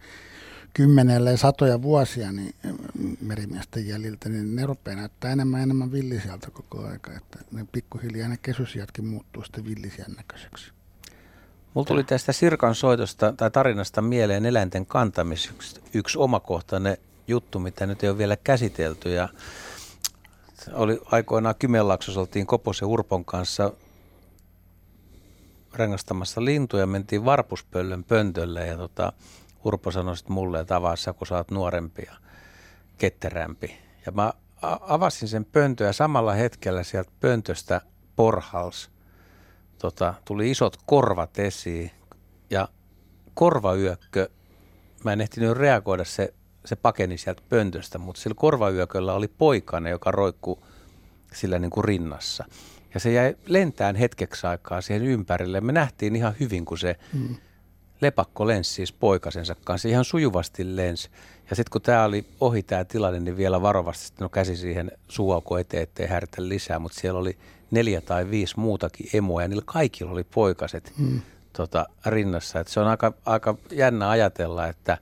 [0.78, 2.56] kymmenelle satoja vuosia niin
[3.22, 7.12] merimiesten jäljiltä, niin ne rupeaa näyttää enemmän enemmän villisieltä koko aika.
[7.14, 10.72] Että ne pikkuhiljaa ne kesysiatkin muuttuu sitten villisien näköiseksi.
[11.74, 16.98] Mulla tuli tästä Sirkan soitosta tai tarinasta mieleen eläinten kantamis yksi, yksi omakohtainen
[17.28, 19.14] juttu, mitä nyt ei ole vielä käsitelty.
[19.14, 19.30] Ja
[20.74, 23.74] oli aikoinaan Kymenlaaksossa, oltiin Koposen Urpon kanssa
[25.74, 29.14] rengastamassa lintuja, mentiin Varpuspöllön pöntölle ja tota,
[29.68, 32.14] Urpo sanoi sitten mulle, että avassa, kun sä oot nuorempi ja
[32.98, 33.78] ketterämpi.
[34.06, 34.34] Ja mä
[34.82, 37.82] avasin sen pöntön ja samalla hetkellä sieltä pöntöstä
[38.16, 38.90] porhals
[39.80, 41.92] tota, tuli isot korvat esiin
[42.50, 42.68] ja
[43.34, 44.30] korvayökkö,
[45.04, 46.34] mä en ehtinyt reagoida, se,
[46.66, 50.66] se pakeni sieltä pöntöstä, mutta sillä korvayököllä oli poikane, joka roikkuu
[51.34, 52.46] sillä niin kuin rinnassa.
[52.94, 55.62] Ja se jäi lentään hetkeksi aikaa siihen ympärille.
[55.62, 57.36] Me nähtiin ihan hyvin, kun se mm
[58.02, 61.10] lepakko lensi siis poikasensa kanssa, ihan sujuvasti lens.
[61.50, 64.92] Ja sitten kun tämä oli ohi tämä tilanne, niin vielä varovasti sitten no käsi siihen
[65.08, 67.38] suuauko eteen, ettei härtä lisää, mutta siellä oli
[67.72, 70.94] neljä tai viisi muutakin emoa ja niillä kaikilla oli poikaset.
[70.98, 71.22] Hmm.
[71.54, 72.60] tota, rinnassa.
[72.60, 74.98] Et se on aika, aika jännä ajatella, että,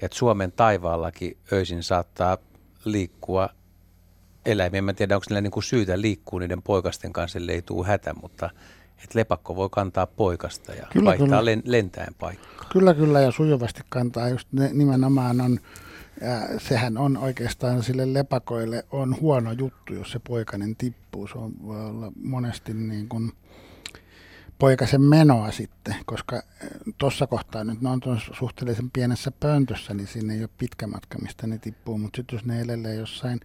[0.00, 2.38] että Suomen taivaallakin öisin saattaa
[2.84, 3.48] liikkua
[4.46, 4.82] eläimiä.
[4.88, 8.50] En tiedä, onko niillä niinku syytä liikkua niiden poikasten kanssa, ei tule hätä, mutta
[8.98, 11.44] että lepakko voi kantaa poikasta ja kyllä, vaihtaa kyllä.
[11.44, 12.68] Len, lentäen paikkaa.
[12.72, 14.28] Kyllä, kyllä ja sujuvasti kantaa.
[14.28, 15.58] Just ne, nimenomaan on,
[16.20, 21.26] ja sehän on oikeastaan sille lepakoille on huono juttu, jos se poikainen tippuu.
[21.26, 23.32] Se on, voi olla monesti niin kuin
[24.58, 26.42] poikasen menoa sitten, koska
[26.98, 28.00] tuossa kohtaa nyt ne on
[28.32, 32.44] suhteellisen pienessä pöntössä, niin siinä ei ole pitkä matka, mistä ne tippuu, mutta sitten jos
[32.44, 33.40] ne elelee jossain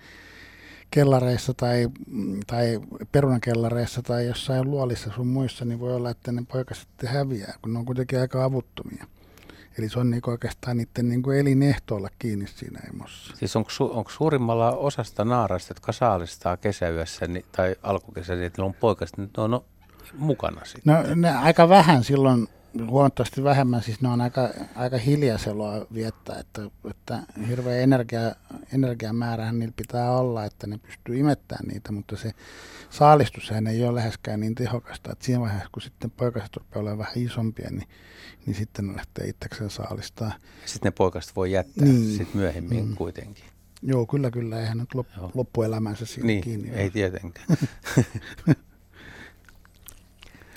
[0.91, 1.89] kellareissa tai,
[2.47, 2.79] tai
[3.11, 7.79] perunakellareissa tai jossain luolissa sun muissa, niin voi olla, että ne poikaset häviää, kun ne
[7.79, 9.05] on kuitenkin aika avuttomia.
[9.77, 13.33] Eli se on niin oikeastaan niiden niin kuin elinehtoolla kiinni siinä emossa.
[13.37, 18.63] Siis onko, su, onko suurimmalla osasta naarasta, jotka saalistaa kesäyössä niin, tai alkukesällä, niin että
[18.63, 19.61] on poikaset, niin ne on
[20.17, 20.93] mukana sitten?
[20.93, 22.47] No ne aika vähän silloin
[22.89, 28.35] huomattavasti vähemmän, siis ne on aika, aika hiljaiseloa viettää, että, että hirveä energia,
[28.73, 32.31] energiamäärähän niillä pitää olla, että ne pystyy imettämään niitä, mutta se
[32.89, 37.13] saalistus ei ole läheskään niin tehokasta, että siinä vaiheessa, kun sitten poikaset rupeaa olemaan vähän
[37.15, 37.87] isompia, niin,
[38.45, 40.31] niin sitten ne lähtee itsekseen saalistaa.
[40.65, 42.17] Sitten ne poikaset voi jättää niin.
[42.17, 42.95] sitten myöhemmin mm.
[42.95, 43.45] kuitenkin.
[43.81, 44.59] Joo, kyllä, kyllä.
[44.61, 46.89] Eihän nyt lop- loppuelämänsä siinä niin, kiinni ei ole.
[46.89, 47.47] tietenkään.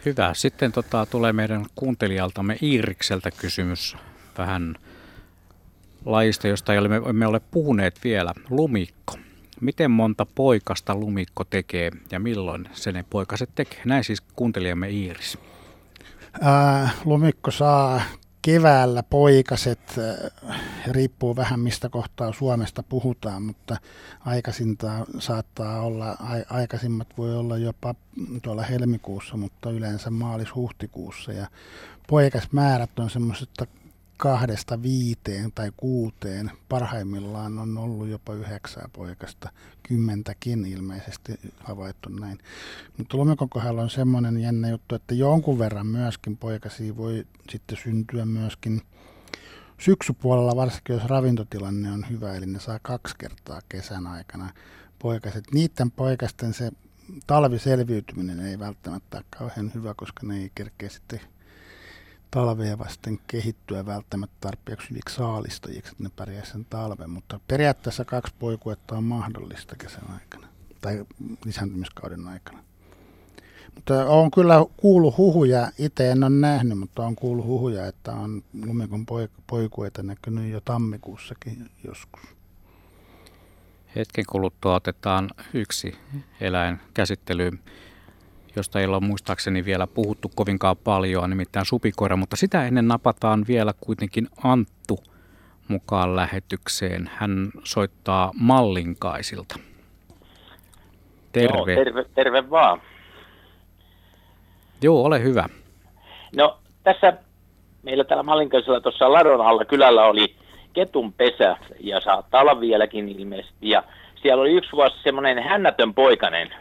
[0.05, 0.35] Hyvä.
[0.35, 3.97] Sitten tota, tulee meidän kuuntelijaltamme Iirikseltä kysymys
[4.39, 4.75] vähän
[6.05, 8.33] lajista, josta ei ole, ole puhuneet vielä.
[8.51, 9.15] Lumikko.
[9.61, 13.81] Miten monta poikasta lumikko tekee ja milloin se ne poikaset tekee?
[13.85, 15.39] Näin siis kuuntelijamme Iiris.
[16.41, 18.03] Ää, lumikko saa
[18.43, 23.77] keväällä poikaset, äh, riippuu vähän mistä kohtaa Suomesta puhutaan, mutta
[24.27, 26.17] aikaisinta saattaa olla,
[26.51, 27.95] aikaisimmat voi olla jopa
[28.43, 31.33] tuolla helmikuussa, mutta yleensä maalis-huhtikuussa.
[31.33, 31.47] Ja
[32.07, 33.51] poikasmäärät on semmoiset
[34.17, 36.51] kahdesta viiteen tai kuuteen.
[36.69, 39.49] Parhaimmillaan on ollut jopa yhdeksää poikasta,
[39.83, 42.39] kymmentäkin ilmeisesti havaittu näin.
[42.99, 48.25] Mutta lumikon kohdalla on semmoinen jännä juttu, että jonkun verran myöskin poikasi voi sitten syntyä
[48.25, 48.83] myöskin
[49.79, 54.51] syksypuolella, varsinkin jos ravintotilanne on hyvä, eli ne saa kaksi kertaa kesän aikana
[54.99, 55.45] poikaset.
[55.53, 56.71] Niiden poikasten se
[57.27, 61.21] talviselviytyminen ei välttämättä ole kauhean hyvä, koska ne ei kerkeä sitten
[62.33, 68.35] talvea vasten kehittyä välttämättä tarpeeksi hyviksi saalistajiksi, että ne pärjää sen talven, mutta periaatteessa kaksi
[68.39, 70.49] poikuetta on mahdollista kesän aikana
[70.81, 71.05] tai
[71.45, 72.59] lisääntymiskauden aikana.
[73.75, 78.43] Mutta on kyllä kuullut huhuja, itse en ole nähnyt, mutta on kuullut huhuja, että on
[78.67, 79.07] lumikon
[79.47, 82.21] poikueita näkynyt jo tammikuussakin joskus.
[83.97, 85.95] Hetken kuluttua otetaan yksi
[86.41, 87.61] eläin käsittelyyn
[88.57, 93.75] josta ei ole muistaakseni vielä puhuttu kovinkaan paljon, nimittäin supikoira, mutta sitä ennen napataan vielä
[93.81, 94.99] kuitenkin Anttu
[95.69, 97.11] mukaan lähetykseen.
[97.15, 99.59] Hän soittaa Mallinkaisilta.
[101.33, 101.73] Terve.
[101.73, 102.83] Joo, terve, terve vaan.
[104.83, 105.49] Joo, ole hyvä.
[106.37, 107.13] No tässä
[107.83, 110.37] meillä täällä Mallinkaisella tuossa ladon alla kylällä oli
[110.73, 113.71] ketun pesä ja saattaa olla vieläkin ilmeisesti.
[113.71, 113.83] Ja
[114.23, 116.55] siellä oli yksi vuosi semmoinen hännätön poikainen,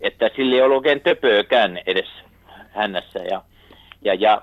[0.00, 2.08] että sillä ei ollut oikein töpöäkään edes
[2.70, 3.18] hännässä.
[3.18, 3.42] Ja,
[4.02, 4.42] ja, ja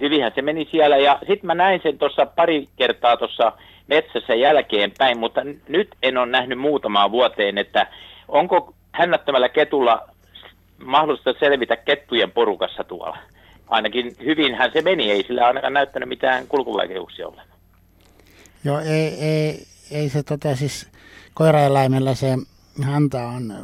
[0.00, 0.96] hyvinhän se meni siellä.
[0.96, 3.52] Ja sitten mä näin sen tuossa pari kertaa tuossa
[3.86, 7.86] metsässä jälkeenpäin, mutta nyt en ole nähnyt muutamaan vuoteen, että
[8.28, 10.08] onko hännättämällä ketulla
[10.84, 13.18] mahdollista selvitä kettujen porukassa tuolla.
[13.68, 17.42] Ainakin hyvinhän se meni, ei sillä ainakaan näyttänyt mitään kulkuvaikeuksia ole.
[18.64, 20.90] Joo, ei, ei, ei se tota siis
[21.34, 22.36] koiraeläimellä se
[22.82, 23.54] häntä on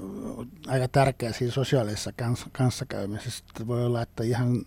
[0.67, 2.13] aika tärkeä siinä sosiaalisessa
[2.53, 3.45] kanssakäymisessä.
[3.67, 4.63] Voi olla, että ihan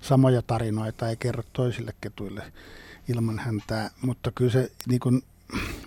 [0.00, 2.52] samoja tarinoita ei kerro toisille ketuille
[3.08, 5.22] ilman häntä, mutta kyllä se niin kuin,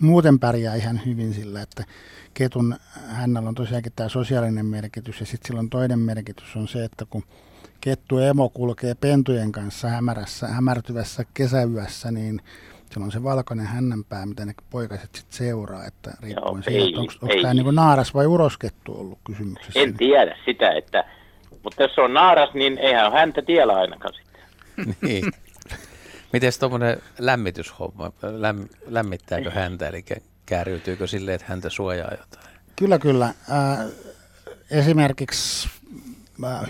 [0.02, 1.86] muuten pärjää ihan hyvin sillä, että
[2.34, 2.76] ketun
[3.08, 7.24] hännällä on tosiaankin tämä sosiaalinen merkitys ja sitten silloin toinen merkitys on se, että kun
[7.82, 12.42] kettu emo kulkee pentujen kanssa hämärässä, hämärtyvässä kesäyössä, niin
[12.92, 17.36] siellä on se valkoinen hännänpää, mitä ne poikaset sitten seuraa, että riippuen siitä, että onko
[17.42, 19.80] tämä niin naaras vai uroskettu ollut kysymyksessä.
[19.80, 21.04] En tiedä sitä, että,
[21.64, 24.42] mutta jos on naaras, niin eihän häntä tiellä ainakaan sitten.
[25.02, 25.32] niin.
[26.34, 30.06] Miten tuommoinen lämmityshomma, lämm, lämmittääkö häntä, eli
[30.46, 32.58] kääriytyykö silleen, että häntä suojaa jotain?
[32.76, 33.26] Kyllä, kyllä.
[33.26, 33.86] Äh,
[34.72, 35.70] esimerkiksi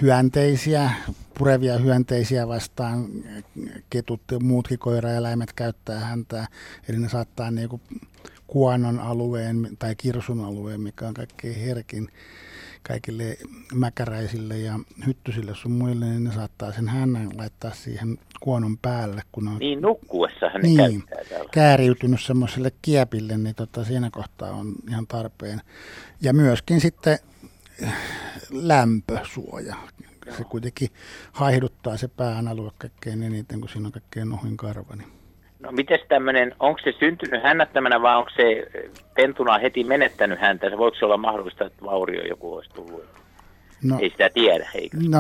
[0.02, 0.92] hyönteisiä,
[1.38, 3.06] purevia hyönteisiä vastaan
[3.90, 6.48] ketut ja muutkin koiraeläimet käyttää häntä,
[6.90, 7.82] eli ne saattaa niinku
[8.48, 12.08] Kuonon alueen tai Kirsun alueen, mikä on kaikkein herkin
[12.84, 13.38] kaikille
[13.74, 19.22] mäkäräisille ja hyttysille sun muille, niin ne saattaa sen hännän laittaa siihen kuonon päälle.
[19.32, 21.04] Kun on, niin nukkuessa hän niin,
[21.52, 25.62] kääriytynyt semmoiselle kiepille, niin tota, siinä kohtaa on ihan tarpeen.
[26.22, 27.18] Ja myöskin sitten
[28.52, 29.76] lämpösuoja.
[30.38, 30.90] Se kuitenkin
[31.32, 34.96] haihduttaa se pään alue kaikkein eniten, kun siinä on kaikkein nohin karva.
[34.96, 35.08] Niin.
[35.60, 38.68] No miten tämmöinen, onko se syntynyt hännättämänä vai onko se
[39.16, 40.70] pentuna heti menettänyt häntä?
[40.70, 43.04] Se voiko se olla mahdollista, että vaurio joku olisi tullut?
[43.84, 44.98] No, ei sitä tiedä, eikö?
[45.10, 45.20] No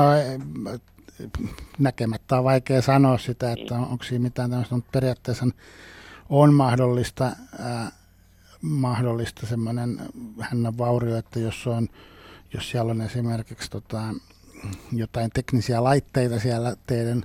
[1.80, 3.88] näkemättä on vaikea sanoa sitä, että niin.
[3.88, 5.46] onko siinä mitään tämmöistä, mutta periaatteessa
[6.30, 7.26] on mahdollista,
[7.60, 7.92] äh,
[8.62, 10.00] mahdollista semmoinen
[10.40, 11.88] hännän vaurio, että jos, on,
[12.54, 14.00] jos siellä on esimerkiksi tota,
[14.92, 17.24] jotain teknisiä laitteita siellä teidän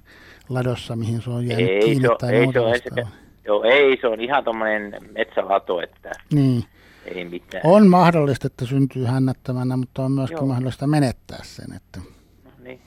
[0.49, 3.05] ladossa, mihin se on jäänyt ei, kiinni se, tai ei, muuta se, ei,
[3.45, 6.65] Joo, ei, se on ihan tuommoinen metsälato, että niin.
[7.05, 7.67] ei mitään.
[7.67, 10.47] On mahdollista, että syntyy hännättämänä, mutta on myöskin Joo.
[10.47, 11.77] mahdollista menettää sen.
[11.77, 12.01] Että...
[12.45, 12.81] No niin,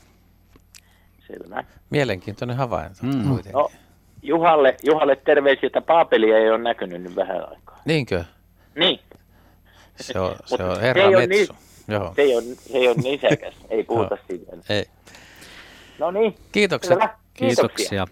[1.28, 1.64] selvä.
[1.90, 3.30] Mielenkiintoinen havainto mm.
[3.54, 3.70] No,
[4.24, 7.82] Juhalle, Juhalle terveisiä, että Paapelia ei ole näkynyt nyt vähän aikaa.
[7.86, 8.24] Niinkö?
[8.76, 9.00] Niin.
[9.96, 11.54] Se on, se on herra se Metsu.
[11.54, 12.14] Niin, Joo.
[12.16, 14.52] Se ei ole, se ei ole nisäkäs, ei puhuta siitä.
[14.70, 14.86] Ei.
[16.00, 16.36] No niin.
[16.52, 17.00] Kiitokset.
[17.00, 17.66] Kiitoksia.
[17.66, 18.08] Kiitoksia.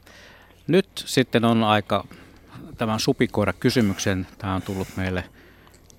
[0.67, 2.03] Nyt sitten on aika
[2.77, 4.27] tämän supikoira kysymyksen.
[4.37, 5.23] Tämä on tullut meille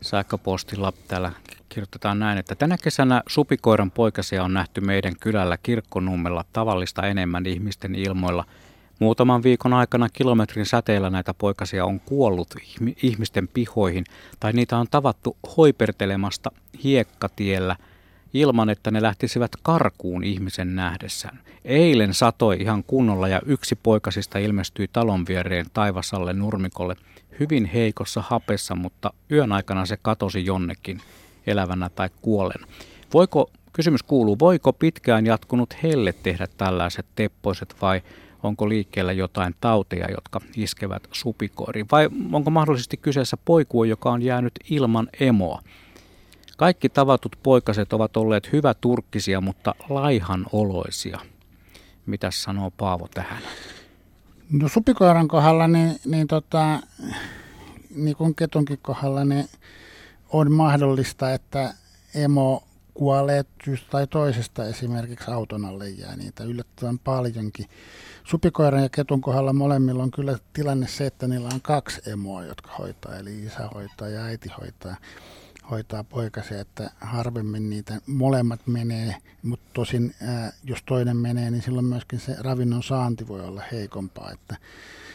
[0.03, 0.93] sähköpostilla.
[1.09, 1.33] Täällä
[1.69, 7.95] kirjoitetaan näin, että tänä kesänä supikoiran poikasia on nähty meidän kylällä kirkkonummella tavallista enemmän ihmisten
[7.95, 8.45] ilmoilla.
[8.99, 12.55] Muutaman viikon aikana kilometrin säteellä näitä poikasia on kuollut
[13.03, 14.05] ihmisten pihoihin
[14.41, 16.51] tai niitä on tavattu hoipertelemasta
[16.85, 17.77] hiekkatiellä–
[18.35, 21.41] ilman, että ne lähtisivät karkuun ihmisen nähdessään.
[21.65, 26.97] Eilen satoi ihan kunnolla ja yksi poikasista ilmestyi talon viereen taivasalle nurmikolle
[27.41, 31.01] hyvin heikossa hapessa, mutta yön aikana se katosi jonnekin
[31.47, 32.61] elävänä tai kuollen.
[33.15, 38.03] Voiko, kysymys kuuluu, voiko pitkään jatkunut helle tehdä tällaiset teppoiset vai
[38.43, 41.87] onko liikkeellä jotain tauteja, jotka iskevät supikoiriin?
[41.93, 45.63] Vai onko mahdollisesti kyseessä poikue, joka on jäänyt ilman emoa?
[46.57, 51.19] Kaikki tavatut poikaset ovat olleet hyvä turkkisia, mutta laihan oloisia.
[52.07, 53.43] Mitä sanoo Paavo tähän?
[54.53, 56.81] No supikoiran kohdalla, niin, niin, tota,
[57.95, 59.49] niin kuin ketunkin kohdalla, niin
[60.33, 61.75] on mahdollista, että
[62.15, 62.63] emo
[62.95, 67.67] kuolee syystä tai toisesta esimerkiksi auton alle jää niitä yllättävän paljonkin.
[68.31, 72.71] Supikoiran ja ketun kohdalla molemmilla on kyllä tilanne se, että niillä on kaksi emoa, jotka
[72.79, 74.97] hoitaa, eli isä hoitaa ja äiti hoitaa
[75.71, 81.87] hoitaa poikasia, että harvemmin niitä molemmat menee, mutta tosin ää, jos toinen menee, niin silloin
[81.87, 84.31] myöskin se ravinnon saanti voi olla heikompaa.
[84.33, 84.57] Että,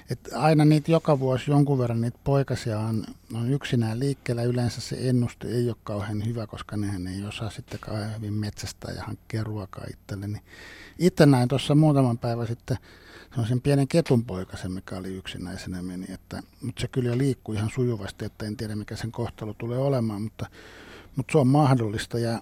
[0.09, 4.43] että aina niitä joka vuosi jonkun verran niitä poikasia on, on yksinään liikkeellä.
[4.43, 8.93] Yleensä se ennuste ei ole kauhean hyvä, koska nehän ei osaa sitten kauhean hyvin metsästää
[8.93, 10.41] ja hankkia ruokaa itselle.
[10.99, 12.77] itse näin tuossa muutaman päivän sitten
[13.47, 16.05] sen pienen ketunpoikasen, mikä oli yksinäisenä meni.
[16.09, 20.21] Että, mutta se kyllä liikkuu ihan sujuvasti, että en tiedä mikä sen kohtalo tulee olemaan,
[20.21, 20.45] mutta,
[21.15, 22.19] mutta se on mahdollista.
[22.19, 22.41] Ja,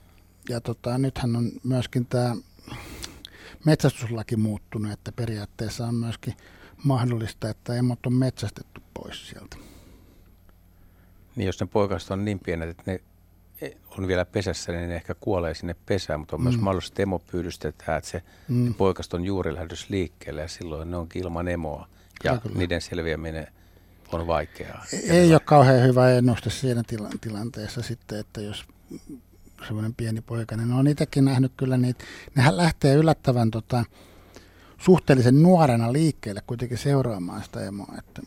[0.49, 2.35] ja tota, nythän on myöskin tämä
[3.65, 6.33] metsästyslaki muuttunut, että periaatteessa on myöskin
[6.83, 9.57] mahdollista, että emot on metsästetty pois sieltä.
[11.35, 13.01] Niin jos ne poikaset on niin pienet, että ne
[13.97, 16.43] on vielä pesässä, niin ne ehkä kuolee sinne pesään, mutta on mm.
[16.43, 18.73] myös mahdollista, että emo pyydystetään, että se mm.
[18.73, 21.87] poikasta on juuri lähdössä liikkeelle ja silloin ne onkin ilman emoa
[22.23, 22.57] ja Kyllä.
[22.57, 23.47] niiden selviäminen
[24.11, 24.85] on vaikeaa.
[24.93, 28.65] Ei, ei ole kauhean hyvä ennuste siinä tila- tilanteessa sitten, että jos
[29.67, 32.03] semmoinen pieni poika, niin on itsekin nähnyt kyllä niitä,
[32.35, 33.85] nehän lähtee yllättävän tota,
[34.81, 38.21] suhteellisen nuorena liikkeelle kuitenkin seuraamaan sitä emoa, että,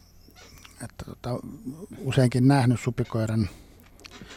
[0.85, 1.39] että tota,
[1.99, 3.49] useinkin nähnyt supikoiran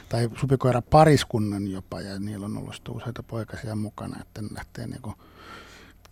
[0.10, 5.02] tai supikoira pariskunnan jopa, ja niillä on ollut useita poikasia mukana, että ne lähtee niin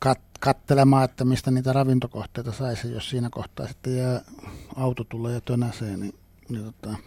[0.06, 4.22] kat- kattelemaan, että mistä niitä ravintokohteita saisi, jos siinä kohtaa sitten jää,
[4.76, 6.14] auto tulee ja tönäsee, niin,
[6.50, 6.98] niin tota,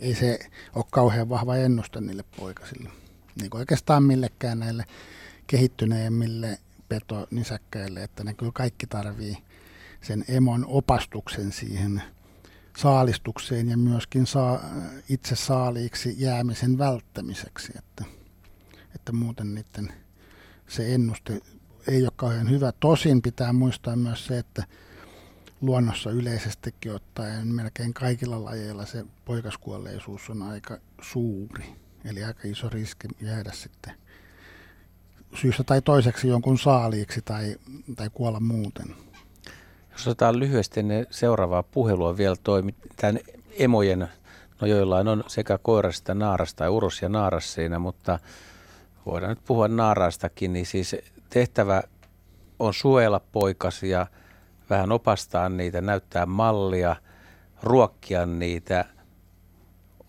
[0.00, 0.38] ei se
[0.74, 2.90] ole kauhean vahva ennuste niille poikasille.
[3.40, 4.84] Niin kuin oikeastaan millekään näille
[5.46, 6.58] kehittyneemmille
[6.94, 9.36] petonisäkkäille, että ne kyllä kaikki tarvii
[10.02, 12.02] sen emon opastuksen siihen
[12.76, 14.60] saalistukseen ja myöskin saa,
[15.08, 18.04] itse saaliiksi jäämisen välttämiseksi, että,
[18.94, 19.92] että muuten niiden
[20.68, 21.40] se ennuste
[21.88, 22.72] ei ole kauhean hyvä.
[22.72, 24.64] Tosin pitää muistaa myös se, että
[25.60, 31.64] luonnossa yleisestikin ottaen melkein kaikilla lajeilla se poikaskuolleisuus on aika suuri.
[32.04, 34.03] Eli aika iso riski jäädä sitten
[35.34, 37.56] syystä tai toiseksi jonkun saaliiksi tai,
[37.96, 38.86] tai kuolla muuten.
[39.92, 42.62] Jos otetaan lyhyesti ennen seuraavaa puhelua vielä toi,
[42.96, 43.18] tämän
[43.58, 44.08] emojen
[44.60, 48.18] No joillain on sekä koirasta että naarasta, tai urus ja naaras siinä, mutta
[49.06, 50.96] voidaan nyt puhua naaraastakin, niin siis
[51.30, 51.82] tehtävä
[52.58, 54.06] on suojella poikasia,
[54.70, 56.96] vähän opastaa niitä, näyttää mallia,
[57.62, 58.84] ruokkia niitä,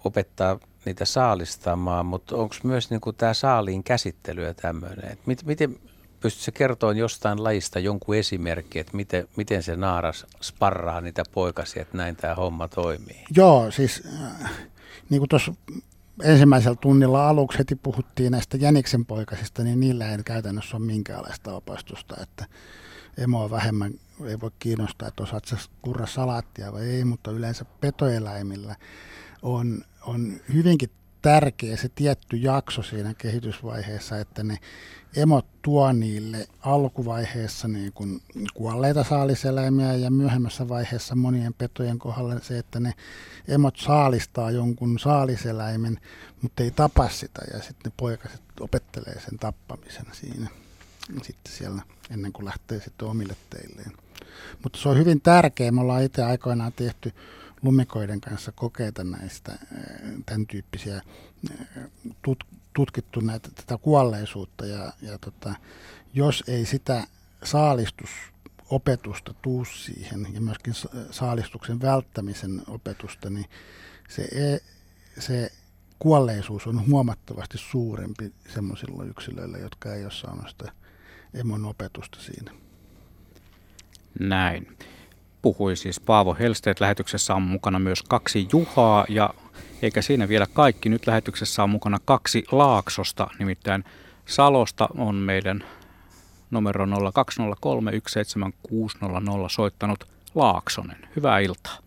[0.06, 5.18] opettaa niitä saalistamaan, mutta onko myös niin tämä saaliin käsittely ja tämmöinen?
[5.26, 5.80] Miten, miten
[6.20, 11.98] pystytkö kertoa jostain lajista jonkun esimerkki, että miten, miten se naaras sparraa niitä poikasia, että
[11.98, 13.24] näin tämä homma toimii?
[13.36, 14.52] Joo, siis äh,
[15.10, 15.54] niin kuin tuossa
[16.24, 22.16] ensimmäisellä tunnilla aluksi heti puhuttiin näistä jäniksen poikasista, niin niillä ei käytännössä ole minkäänlaista opastusta,
[22.24, 22.46] että
[23.18, 23.94] emoa vähemmän
[24.26, 28.76] ei voi kiinnostaa, että osaat kurra salaattia vai ei, mutta yleensä petoeläimillä
[29.42, 30.90] on, on hyvinkin
[31.22, 34.58] tärkeä se tietty jakso siinä kehitysvaiheessa, että ne
[35.16, 38.22] emot tuo niille alkuvaiheessa niin kuin
[38.54, 42.94] kuolleita saaliseläimiä ja myöhemmässä vaiheessa monien petojen kohdalla se, että ne
[43.48, 46.00] emot saalistaa jonkun saaliseläimen,
[46.42, 50.48] mutta ei tapa sitä ja sitten ne poikaset opettelee sen tappamisen siinä
[51.24, 53.92] sitten siellä ennen kuin lähtee sitten omille teilleen.
[54.64, 55.72] Mutta se on hyvin tärkeä.
[55.72, 57.14] Me ollaan itse aikoinaan tehty
[57.66, 59.60] lumikoiden kanssa kokeita näistä
[60.26, 61.02] tämän tyyppisiä
[62.22, 62.44] tut,
[62.74, 65.56] tutkittu näitä, tätä kuolleisuutta ja, ja tota,
[66.14, 67.08] jos ei sitä
[67.44, 70.74] saalistusopetusta tuu siihen ja myöskin
[71.12, 73.46] saalistuksen välttämisen opetusta, niin
[74.10, 74.58] se, e,
[75.22, 75.52] se
[76.00, 80.72] kuolleisuus on huomattavasti suurempi sellaisilla yksilöillä, jotka ei ole saanut sitä
[81.34, 82.52] emon opetusta siinä.
[84.20, 84.78] Näin.
[85.46, 86.80] Puhui siis Paavo Helsteet.
[86.80, 89.30] Lähetyksessä on mukana myös kaksi Juhaa ja
[89.82, 90.90] eikä siinä vielä kaikki.
[90.90, 93.84] Nyt lähetyksessä on mukana kaksi Laaksosta, nimittäin
[94.26, 95.64] Salosta on meidän
[96.52, 100.04] numero 0203 17600 soittanut
[100.36, 100.98] Laaksonen.
[101.16, 101.78] Hyvää iltaa.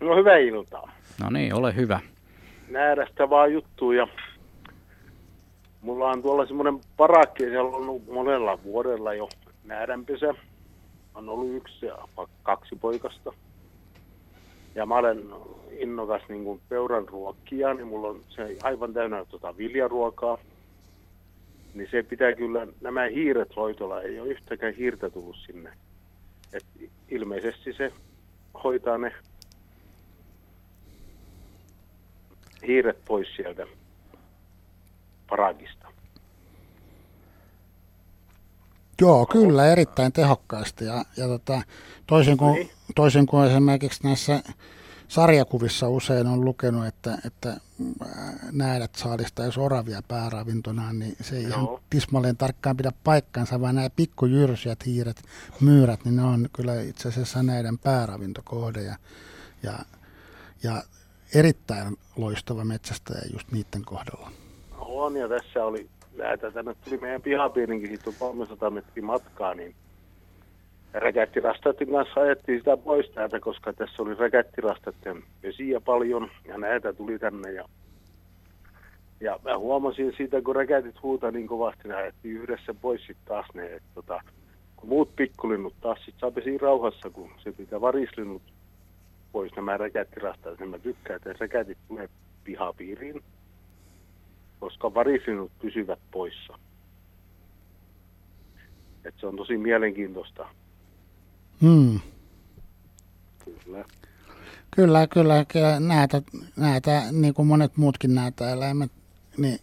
[0.00, 0.90] No hyvää iltaa.
[1.22, 2.00] No niin, ole hyvä.
[2.68, 4.08] Nähdästä vaan juttuja.
[5.80, 9.28] Mulla on tuolla semmoinen parakki, siellä on ollut monella vuodella jo
[9.64, 10.34] näädänpesä.
[11.14, 11.98] On ollut yksi ja
[12.42, 13.32] kaksi poikasta.
[14.74, 15.24] Ja mä olen
[15.70, 20.38] innokas niin kuin peuran ruokkia, niin mulla on se aivan täynnä tota viljaruokaa.
[21.74, 25.72] Niin se pitää kyllä, nämä hiiret hoitolla, ei ole yhtäkään hiirtä tullut sinne.
[26.52, 26.64] Et
[27.08, 27.92] ilmeisesti se
[28.64, 29.12] hoitaa ne
[32.66, 33.66] hiiret pois sieltä
[35.28, 35.83] paragista.
[39.00, 40.84] Joo, kyllä, erittäin tehokkaasti.
[40.84, 41.62] Ja, ja tota,
[42.06, 42.70] toisin, kuin, niin.
[42.94, 44.42] toisin kuin esimerkiksi näissä
[45.08, 47.56] sarjakuvissa usein on lukenut, että, että
[48.52, 51.50] näädät saalistaisi oravia pääravintonaan, niin se ei Joo.
[51.50, 55.22] ihan tismalleen tarkkaan pidä paikkansa, vaan nämä pikkujyrsijät, hiiret,
[55.60, 58.96] myyrät, niin ne on kyllä itse asiassa näiden pääravintokohde ja,
[59.62, 59.78] ja,
[60.62, 60.82] ja
[61.34, 64.30] erittäin loistava metsästäjä just niiden kohdalla.
[64.78, 69.74] On ja tässä oli näitä, tänne tuli meidän pihapiirinkin, siitä on 300 metriä matkaa, niin
[70.94, 77.18] räkättirastaiden kanssa ajettiin sitä pois täältä, koska tässä oli räkättirastaiden vesiä paljon ja näitä tuli
[77.18, 77.52] tänne.
[77.52, 77.64] Ja,
[79.20, 83.46] ja mä huomasin siitä, kun räkätit huuta niin kovasti, ne ajettiin yhdessä pois sitten taas
[83.54, 83.66] ne.
[83.66, 84.20] Et, tota,
[84.76, 88.42] kun muut pikkulinnut taas sitten saa pesiä rauhassa, kun se pitää varislinnut
[89.32, 92.08] pois nämä räkättirastat, niin mä tykkään, että räkätit tulee
[92.44, 93.22] pihapiiriin,
[94.64, 96.58] koska varislinnut pysyvät poissa.
[99.04, 100.46] Et se on tosi mielenkiintoista
[101.60, 102.00] Hmm.
[103.44, 103.84] Kyllä.
[104.70, 105.46] Kyllä, kyllä.
[105.80, 106.22] Näitä,
[106.56, 108.92] näitä, niin kuin monet muutkin näitä eläimet,
[109.36, 109.58] niin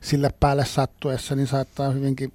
[0.00, 2.32] sille päälle sattuessa, niin saattaa hyvinkin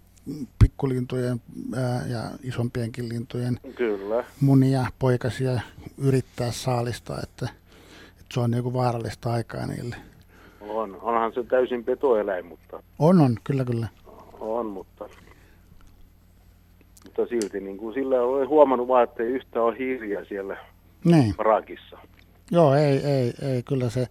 [0.59, 1.41] pikkulintujen
[1.75, 4.23] ää, ja isompienkin lintujen Kyllä.
[4.41, 5.61] munia, poikasia
[5.97, 7.49] yrittää saalistaa, että,
[8.09, 9.95] että se on niin kuin vaarallista aikaa niille.
[10.69, 12.83] On, onhan se täysin petoeläin, mutta...
[12.99, 13.87] On, on, kyllä, kyllä.
[14.39, 15.09] On, mutta
[17.19, 20.57] mutta silti niin kuin sillä olen huomannut vaan, että ei yhtään ole hiiriä siellä
[21.03, 21.35] niin.
[21.35, 21.97] parakissa.
[22.51, 24.07] Joo, ei, ei, ei, kyllä se,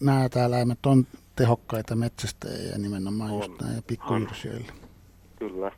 [0.00, 1.06] nämä eläimet on
[1.36, 3.36] tehokkaita metsästäjiä nimenomaan on.
[3.36, 4.72] just näin pikkujyrsijöillä.
[5.38, 5.72] Kyllä.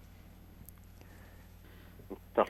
[2.08, 2.46] Mutta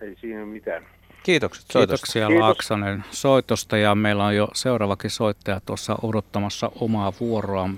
[0.00, 0.86] ei siinä mitään.
[1.22, 1.86] Kiitokset soitosta.
[1.96, 2.40] Kiitoksia Kiitos.
[2.40, 7.70] Laaksonen soitosta ja meillä on jo seuraavakin soittaja tuossa odottamassa omaa vuoroa.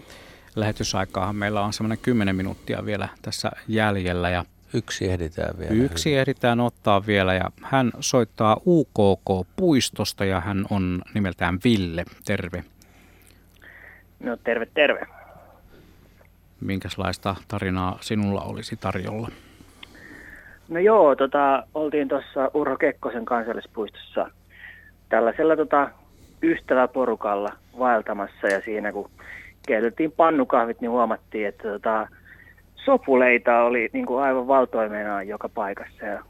[0.57, 4.45] Lähetysaikaahan meillä on semmoinen 10 minuuttia vielä tässä jäljellä ja
[4.75, 5.73] Yksi ehditään vielä.
[5.75, 6.21] Yksi hyvin.
[6.21, 12.05] ehditään ottaa vielä ja hän soittaa UKK-puistosta ja hän on nimeltään Ville.
[12.25, 12.65] Terve.
[14.21, 15.07] No terve, terve.
[16.61, 19.29] Minkälaista tarinaa sinulla olisi tarjolla?
[20.69, 24.31] No joo, tota, oltiin tuossa Urho Kekkosen kansallispuistossa
[25.09, 25.91] tällaisella tota,
[26.43, 29.11] ystäväporukalla vaeltamassa ja siinä kun
[29.67, 32.09] keitettiin pannukahvit, niin huomattiin, että tota,
[32.75, 36.05] sopuleita oli niin kuin aivan valtoimenaan joka paikassa.
[36.07, 36.23] Ja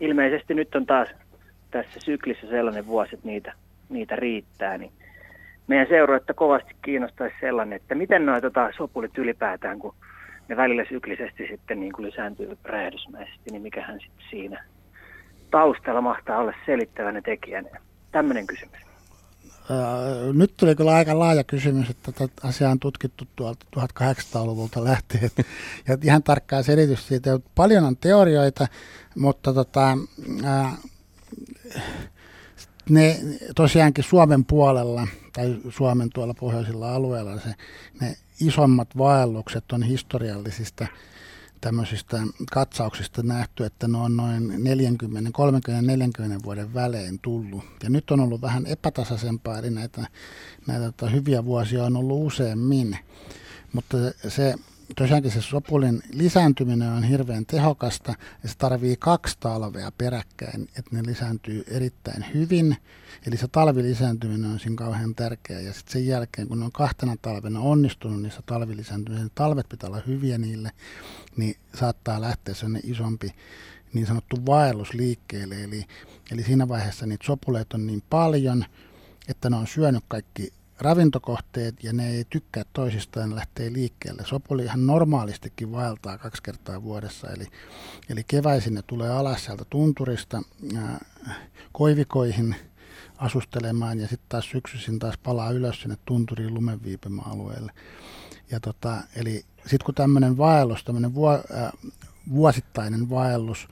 [0.00, 1.08] ilmeisesti nyt on taas
[1.70, 3.52] tässä syklissä sellainen vuosi, että niitä,
[3.88, 4.78] niitä riittää.
[4.78, 4.92] Niin
[5.66, 9.94] meidän seuroita kovasti kiinnostaisi sellainen, että miten nuo tota, sopulit ylipäätään, kun
[10.48, 14.64] ne välillä syklisesti sitten niin kuin lisääntyy räjähdysmäisesti, niin mikähän sitten siinä
[15.50, 17.68] taustalla mahtaa olla selittävänä tekijänä.
[18.12, 18.86] Tämmöinen kysymys.
[20.32, 25.30] Nyt tuli kyllä aika laaja kysymys, että tätä asiaa on tutkittu tuolta 1800-luvulta lähtien.
[25.88, 27.38] Ja ihan tarkkaa selitys siitä.
[27.54, 28.66] Paljon on teorioita,
[29.16, 29.98] mutta tota,
[32.90, 33.16] ne
[33.56, 37.54] tosiaankin Suomen puolella tai Suomen tuolla pohjoisilla alueilla se,
[38.00, 40.86] ne isommat vaellukset on historiallisista
[41.60, 42.22] tämmöisistä
[42.52, 47.64] katsauksista nähty, että ne on noin 40, 30, 40 vuoden välein tullut.
[47.82, 50.06] Ja nyt on ollut vähän epätasaisempaa, eli näitä,
[50.66, 52.98] näitä tota hyviä vuosia on ollut useammin.
[53.72, 53.96] Mutta
[54.28, 54.54] se
[54.96, 61.02] tosiaankin se sopulin lisääntyminen on hirveän tehokasta ja se tarvii kaksi talvea peräkkäin, että ne
[61.06, 62.76] lisääntyy erittäin hyvin.
[63.26, 67.16] Eli se talvilisääntyminen on siinä kauhean tärkeää ja sitten sen jälkeen, kun ne on kahtena
[67.22, 70.70] talvena onnistunut niissä talvilisääntymisissä, talvet pitää olla hyviä niille,
[71.36, 73.34] niin saattaa lähteä sellainen isompi
[73.92, 75.64] niin sanottu vaellus liikkeelle.
[75.64, 75.84] Eli,
[76.30, 78.64] eli siinä vaiheessa niitä sopuleita on niin paljon,
[79.28, 84.22] että ne on syönyt kaikki ravintokohteet ja ne ei tykkää toisistaan lähtee liikkeelle.
[84.26, 87.46] Sopuli ihan normaalistikin vaeltaa kaksi kertaa vuodessa, eli,
[88.08, 90.42] eli keväisin ne tulee alas sieltä tunturista
[91.72, 92.56] koivikoihin
[93.16, 97.72] asustelemaan ja sitten taas syksyisin taas palaa ylös sinne tunturiin lumenviipemäalueelle.
[98.50, 101.72] Ja tota, eli sitten kun tämmöinen vaellus, tämmöinen vuo, ää,
[102.30, 103.68] vuosittainen vaellus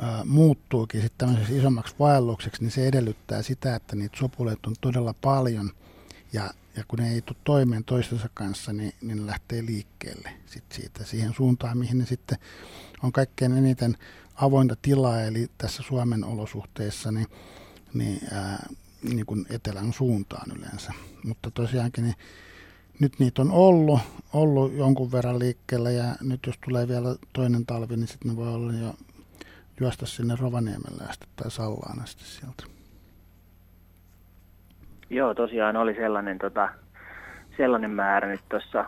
[0.00, 5.14] ää, muuttuukin sitten tämmöiseksi isommaksi vaellukseksi, niin se edellyttää sitä, että niitä sopuleita on todella
[5.20, 5.70] paljon–
[6.32, 10.64] ja, ja kun ne ei tule toimeen toistensa kanssa, niin, niin ne lähtee liikkeelle sit
[10.72, 12.38] siitä siihen suuntaan, mihin ne sitten
[13.02, 13.96] on kaikkein eniten
[14.34, 17.26] avointa tilaa, eli tässä Suomen olosuhteissa niin,
[17.94, 18.68] niin, ää,
[19.02, 20.92] niin kuin etelän suuntaan yleensä.
[21.24, 22.16] Mutta tosiaankin niin,
[23.00, 24.00] nyt niitä on ollut,
[24.32, 28.48] ollut jonkun verran liikkeellä ja nyt jos tulee vielä toinen talvi, niin sitten ne voi
[28.48, 28.94] olla jo
[29.80, 32.79] juosta sinne Rovaniemelle asti tai Sallaan asti sieltä.
[35.10, 36.68] Joo, tosiaan oli sellainen, tota,
[37.56, 38.84] sellainen määrä nyt tuossa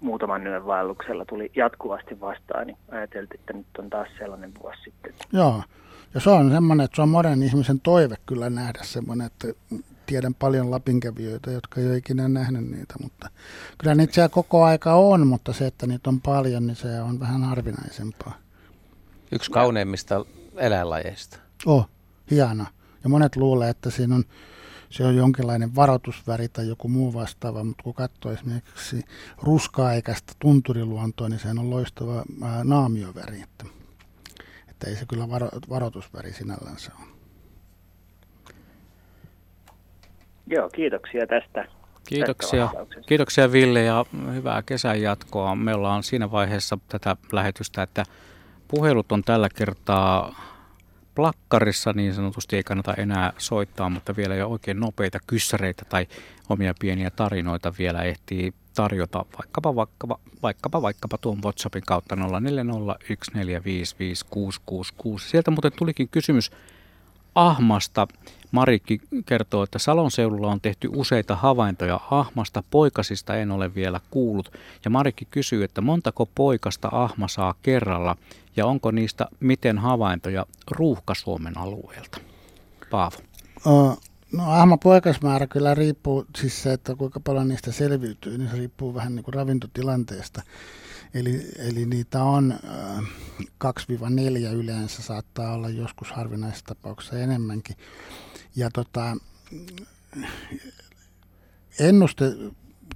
[0.00, 5.14] muutaman yön vaelluksella tuli jatkuvasti vastaan, niin ajateltiin, että nyt on taas sellainen vuosi sitten.
[5.32, 5.62] Joo,
[6.14, 9.48] ja se on semmoinen, että se on monen ihmisen toive kyllä nähdä semmoinen, että
[10.06, 13.30] tiedän paljon lapinkävijöitä, jotka ei ole ikinä nähnyt niitä, mutta
[13.78, 17.20] kyllä niitä siellä koko aika on, mutta se, että niitä on paljon, niin se on
[17.20, 18.38] vähän harvinaisempaa.
[19.32, 20.24] Yksi kauneimmista
[20.56, 21.38] eläinlajeista.
[21.66, 21.88] Oh,
[22.30, 22.64] hieno.
[23.04, 24.24] Ja monet luulee, että siinä on
[24.90, 29.04] se on jonkinlainen varoitusväri tai joku muu vastaava, mutta kun katsoo esimerkiksi
[29.42, 33.64] ruska-aikaista tunturiluontoa, niin se on loistava ää, naamioväri, että,
[34.68, 37.16] että ei se kyllä varo, varoitusväri sinällänsä ole.
[40.46, 41.68] Joo, kiitoksia tästä.
[42.08, 42.68] Kiitoksia,
[43.06, 45.54] kiitoksia Ville ja hyvää kesän jatkoa.
[45.54, 48.04] Me ollaan siinä vaiheessa tätä lähetystä, että
[48.68, 50.34] puhelut on tällä kertaa
[51.16, 56.06] plakkarissa niin sanotusti ei kannata enää soittaa, mutta vielä jo oikein nopeita kyssäreitä tai
[56.48, 62.20] omia pieniä tarinoita vielä ehtii tarjota vaikkapa, vaikkapa, vaikkapa, vaikkapa tuon WhatsAppin kautta 0401455666.
[65.18, 66.50] Sieltä muuten tulikin kysymys
[67.36, 68.08] ahmasta.
[68.50, 74.52] Marikki kertoo, että Salon seudulla on tehty useita havaintoja ahmasta, poikasista en ole vielä kuullut.
[74.84, 78.16] Ja Marikki kysyy, että montako poikasta ahma saa kerralla
[78.56, 82.18] ja onko niistä miten havaintoja Ruuhka-Suomen alueelta?
[82.90, 83.16] Paavo.
[84.32, 88.94] No ahma poikasmäärä kyllä riippuu, siis se, että kuinka paljon niistä selviytyy, niin se riippuu
[88.94, 90.42] vähän niin kuin ravintotilanteesta.
[91.14, 93.04] Eli, eli niitä on äh,
[93.64, 97.76] 2-4 yleensä, saattaa olla joskus harvinaisessa tapauksessa enemmänkin.
[98.56, 99.16] Ja tota,
[101.80, 102.24] ennuste,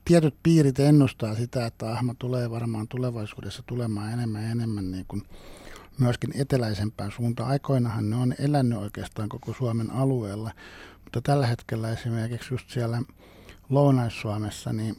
[0.05, 5.23] tietyt piirit ennustaa sitä, että ahma tulee varmaan tulevaisuudessa tulemaan enemmän ja enemmän niin kuin
[5.99, 7.51] myöskin eteläisempään suuntaan.
[7.51, 10.51] Aikoinahan ne on elänyt oikeastaan koko Suomen alueella,
[11.05, 13.03] mutta tällä hetkellä esimerkiksi just siellä
[13.69, 14.97] Lounais-Suomessa, niin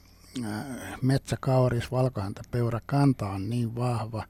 [1.02, 4.24] metsäkauris, valkohäntä, peura kanta on niin vahva,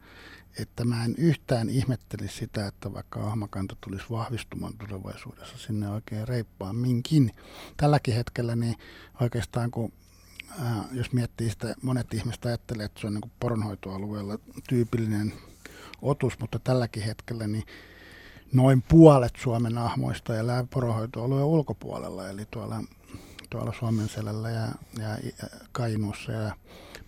[0.59, 6.75] että mä en yhtään ihmettelisi sitä, että vaikka ahmakanta tulisi vahvistumaan tulevaisuudessa sinne oikein reippaan
[6.75, 7.31] minkin.
[7.77, 8.75] Tälläkin hetkellä niin
[9.21, 9.93] oikeastaan kun
[10.61, 15.33] äh, jos miettii sitä, monet ihmiset ajattelee, että se on niin poronhoitoalueella tyypillinen
[16.01, 17.65] otus, mutta tälläkin hetkellä niin
[18.53, 22.83] noin puolet Suomen ahmoista elää poronhoitoalueen ulkopuolella, eli tuolla
[23.51, 24.67] tuolla Suomen selällä ja,
[24.99, 25.17] ja
[25.71, 26.55] Kainuussa ja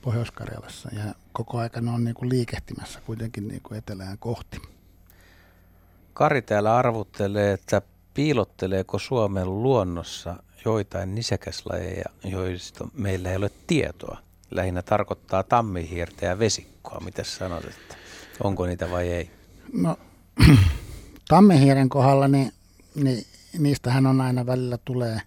[0.01, 0.89] Pohjois-Karjalassa.
[0.95, 4.61] Ja koko aika ne on niin kuin liikehtimässä kuitenkin niin kuin etelään kohti.
[6.13, 7.81] Kari täällä arvuttelee, että
[8.13, 14.17] piilotteleeko Suomen luonnossa joitain nisäkäslajeja, joista meillä ei ole tietoa.
[14.51, 16.99] Lähinnä tarkoittaa tammihiirtä ja vesikkoa.
[16.99, 17.95] Mitä sanot, että
[18.43, 19.31] onko niitä vai ei?
[19.73, 19.97] No,
[21.29, 22.51] tammihiiren kohdalla, niin,
[22.95, 23.25] niin
[23.59, 25.21] niistähän on aina välillä tulee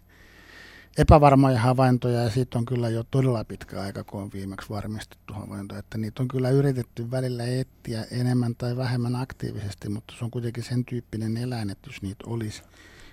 [0.98, 5.76] epävarmoja havaintoja ja siitä on kyllä jo todella pitkä aika, kun on viimeksi varmistettu havainto,
[5.76, 10.64] että niitä on kyllä yritetty välillä etsiä enemmän tai vähemmän aktiivisesti, mutta se on kuitenkin
[10.64, 12.62] sen tyyppinen eläin, että jos niitä olisi,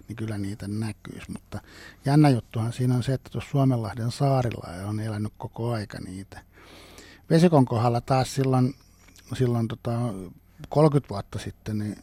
[0.08, 1.32] niin kyllä niitä näkyisi.
[1.32, 1.62] Mutta
[2.06, 6.42] jännä juttuhan siinä on se, että tuossa Suomenlahden saarilla on elänyt koko aika niitä.
[7.30, 8.76] Vesikon kohdalla taas silloin,
[9.34, 9.92] silloin tota
[10.70, 11.98] 30 vuotta sitten niin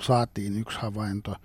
[0.00, 1.36] saatiin yksi havainto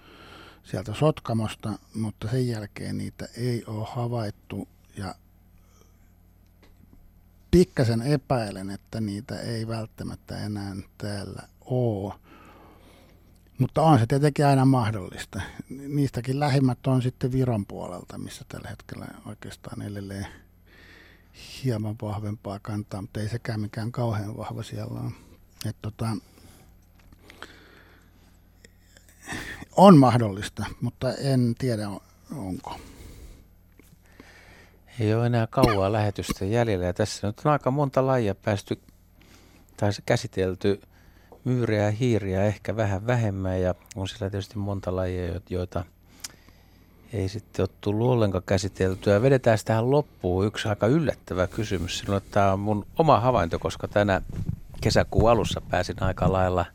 [0.71, 4.67] sieltä Sotkamosta, mutta sen jälkeen niitä ei ole havaittu
[4.97, 5.15] ja
[7.51, 12.13] pikkasen epäilen, että niitä ei välttämättä enää täällä ole.
[13.57, 15.41] Mutta on se tietenkin aina mahdollista.
[15.69, 20.27] Niistäkin lähimmät on sitten Viron puolelta, missä tällä hetkellä oikeastaan edelleen
[21.63, 25.11] hieman vahvempaa kantaa, mutta ei sekään mikään kauhean vahva siellä on.
[25.81, 26.17] Tota,
[29.75, 31.89] on mahdollista, mutta en tiedä
[32.35, 32.75] onko.
[34.99, 38.79] Ei ole enää kauaa lähetystä jäljellä ja tässä nyt on aika monta lajia päästy
[39.77, 40.81] tai käsitelty
[41.43, 45.85] myyriä ja hiiriä ehkä vähän vähemmän ja on siellä tietysti monta lajia, joita
[47.13, 49.21] ei sitten ole tullut ollenkaan käsiteltyä.
[49.21, 52.03] Vedetään tähän loppuun yksi aika yllättävä kysymys.
[52.31, 54.21] Tämä on mun oma havainto, koska tänä
[54.81, 56.65] kesäkuun alussa pääsin aika lailla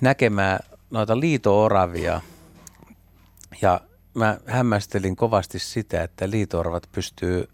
[0.00, 0.58] näkemään
[0.90, 2.20] noita liitooravia.
[3.62, 3.80] Ja
[4.14, 7.48] mä hämmästelin kovasti sitä, että liitooravat pystyy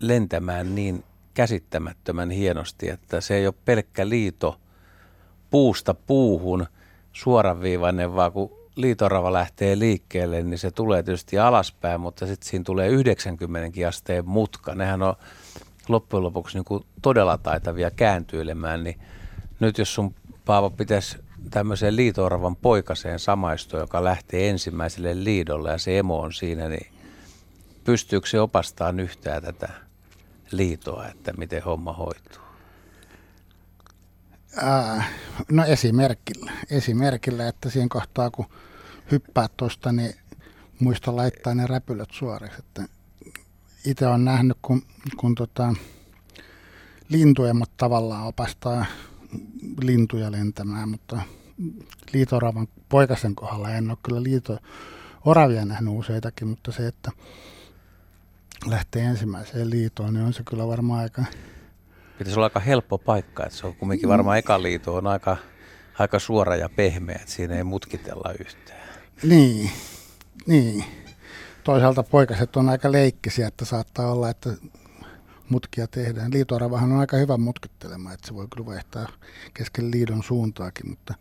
[0.00, 4.60] lentämään niin käsittämättömän hienosti, että se ei ole pelkkä liito
[5.50, 6.66] puusta puuhun
[7.12, 12.88] suoraviivainen, vaan kun liitorava lähtee liikkeelle, niin se tulee tietysti alaspäin, mutta sitten siinä tulee
[12.88, 14.74] 90 asteen mutka.
[14.74, 15.14] Nehän on
[15.88, 19.00] loppujen lopuksi niin kuin todella taitavia kääntyilemään, niin
[19.60, 20.14] nyt jos sun
[20.44, 21.18] Paavo pitäisi
[21.50, 26.86] tämmöiseen liitooravan poikaseen samaistua, joka lähtee ensimmäiselle liidolle ja se emo on siinä, niin
[27.84, 29.68] pystyykö se opastamaan yhtään tätä
[30.50, 32.44] liitoa, että miten homma hoituu?
[35.50, 36.52] No esimerkillä.
[36.70, 38.46] Esimerkillä, että siinä kohtaa kun
[39.10, 40.14] hyppäät tuosta, niin
[40.80, 42.58] muista laittaa ne räpylät suoriksi.
[42.58, 42.84] Että
[43.84, 44.82] itse olen nähnyt, kun,
[45.16, 45.74] kun tota,
[47.08, 48.84] lintuemot tavallaan opastaa
[49.82, 51.20] lintuja lentämään, mutta
[52.12, 54.58] liitoravan poikasen kohdalla en ole kyllä liito
[55.24, 57.10] oravia nähnyt useitakin, mutta se, että
[58.66, 61.24] lähtee ensimmäiseen liitoon, niin on se kyllä varmaan aika...
[62.18, 65.36] Pitäisi olla aika helppo paikka, että se on kumminkin varmaan eka liito on aika,
[65.98, 68.88] aika suora ja pehmeä, että siinä ei mutkitella yhtään.
[69.22, 69.70] Niin,
[70.46, 70.84] niin.
[71.64, 74.50] Toisaalta poikaset on aika leikkisiä, että saattaa olla, että
[75.48, 76.32] mutkia tehdään.
[76.32, 79.08] Liitoravahan on aika hyvä mutkittelemaan, että se voi kyllä vaihtaa
[79.54, 81.14] kesken liidon suuntaakin, mutta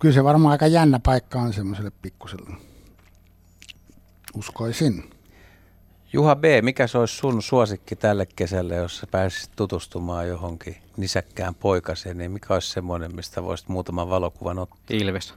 [0.00, 2.50] kyllä se varmaan aika jännä paikka on semmoiselle pikkuselle.
[4.34, 5.10] Uskoisin.
[6.12, 11.54] Juha B., mikä se olisi sun suosikki tälle kesälle, jos sä pääsisit tutustumaan johonkin nisäkkään
[11.54, 14.78] poikaseen, niin mikä olisi semmoinen, mistä voisit muutaman valokuvan ottaa?
[14.90, 15.34] Ilves.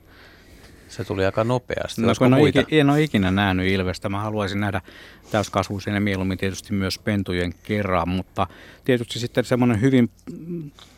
[0.96, 2.02] Se tuli aika nopeasti.
[2.02, 4.10] No, kun en, ole ikinä, en ole ikinä nähnyt ilvestä.
[4.10, 4.82] Mä haluaisin nähdä
[5.32, 8.48] täyskasvuisen ja mieluummin tietysti myös pentujen kerran, mutta
[8.86, 10.10] tietysti sitten semmoinen hyvin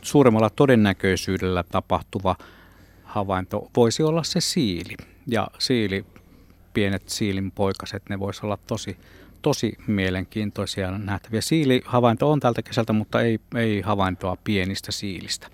[0.02, 2.36] suuremmalla todennäköisyydellä tapahtuva
[3.04, 4.96] havainto voisi olla se siili.
[5.28, 6.06] Ja siili,
[6.74, 8.98] pienet siilin poikaset, ne voisi olla tosi,
[9.42, 11.42] tosi mielenkiintoisia nähtäviä.
[11.42, 15.48] Siilihavainto on tältä kesältä, mutta ei, ei havaintoa pienistä siilistä,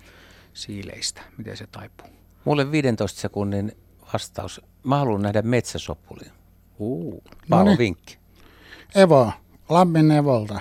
[0.54, 1.22] siileistä.
[1.38, 2.08] Miten se taipuu?
[2.44, 3.72] Mulle 15 sekunnin
[4.12, 4.60] vastaus.
[4.84, 6.32] Mä haluan nähdä metsäsopulin.
[7.50, 8.18] Paavo no vinkki.
[8.94, 9.32] Evo,
[9.68, 10.60] Lammin Evolta.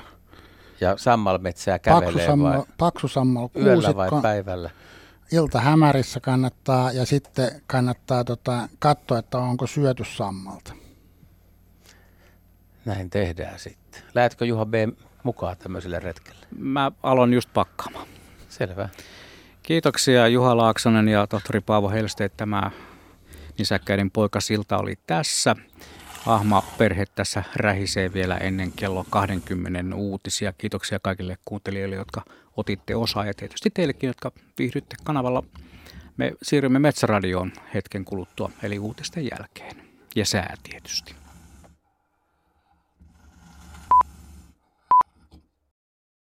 [0.81, 2.63] Ja sammalmetsää kävelee paksu sammal, vai?
[2.77, 4.69] Paksu sammal, Yöllä vai päivällä?
[5.31, 10.73] Ilta hämärissä kannattaa ja sitten kannattaa tota, katsoa, että onko syöty sammalta.
[12.85, 14.01] Näin tehdään sitten.
[14.15, 14.73] Lähetkö Juha B.
[15.23, 16.45] mukaan tämmöiselle retkelle?
[16.57, 18.07] Mä aloin just pakkaamaan.
[18.49, 18.89] Selvä.
[19.63, 22.37] Kiitoksia Juha Laaksonen ja tohtori Paavo Helsteet.
[22.37, 22.71] Tämä
[23.57, 25.55] Nisäkkäiden poikasilta oli tässä.
[26.25, 30.53] Ahma perhe tässä rähisee vielä ennen kello 20 uutisia.
[30.53, 32.21] Kiitoksia kaikille kuuntelijoille, jotka
[32.57, 35.43] otitte osaa ja tietysti teillekin, jotka viihdytte kanavalla.
[36.17, 39.75] Me siirrymme Metsäradioon hetken kuluttua, eli uutisten jälkeen.
[40.15, 41.20] Ja sää tietysti.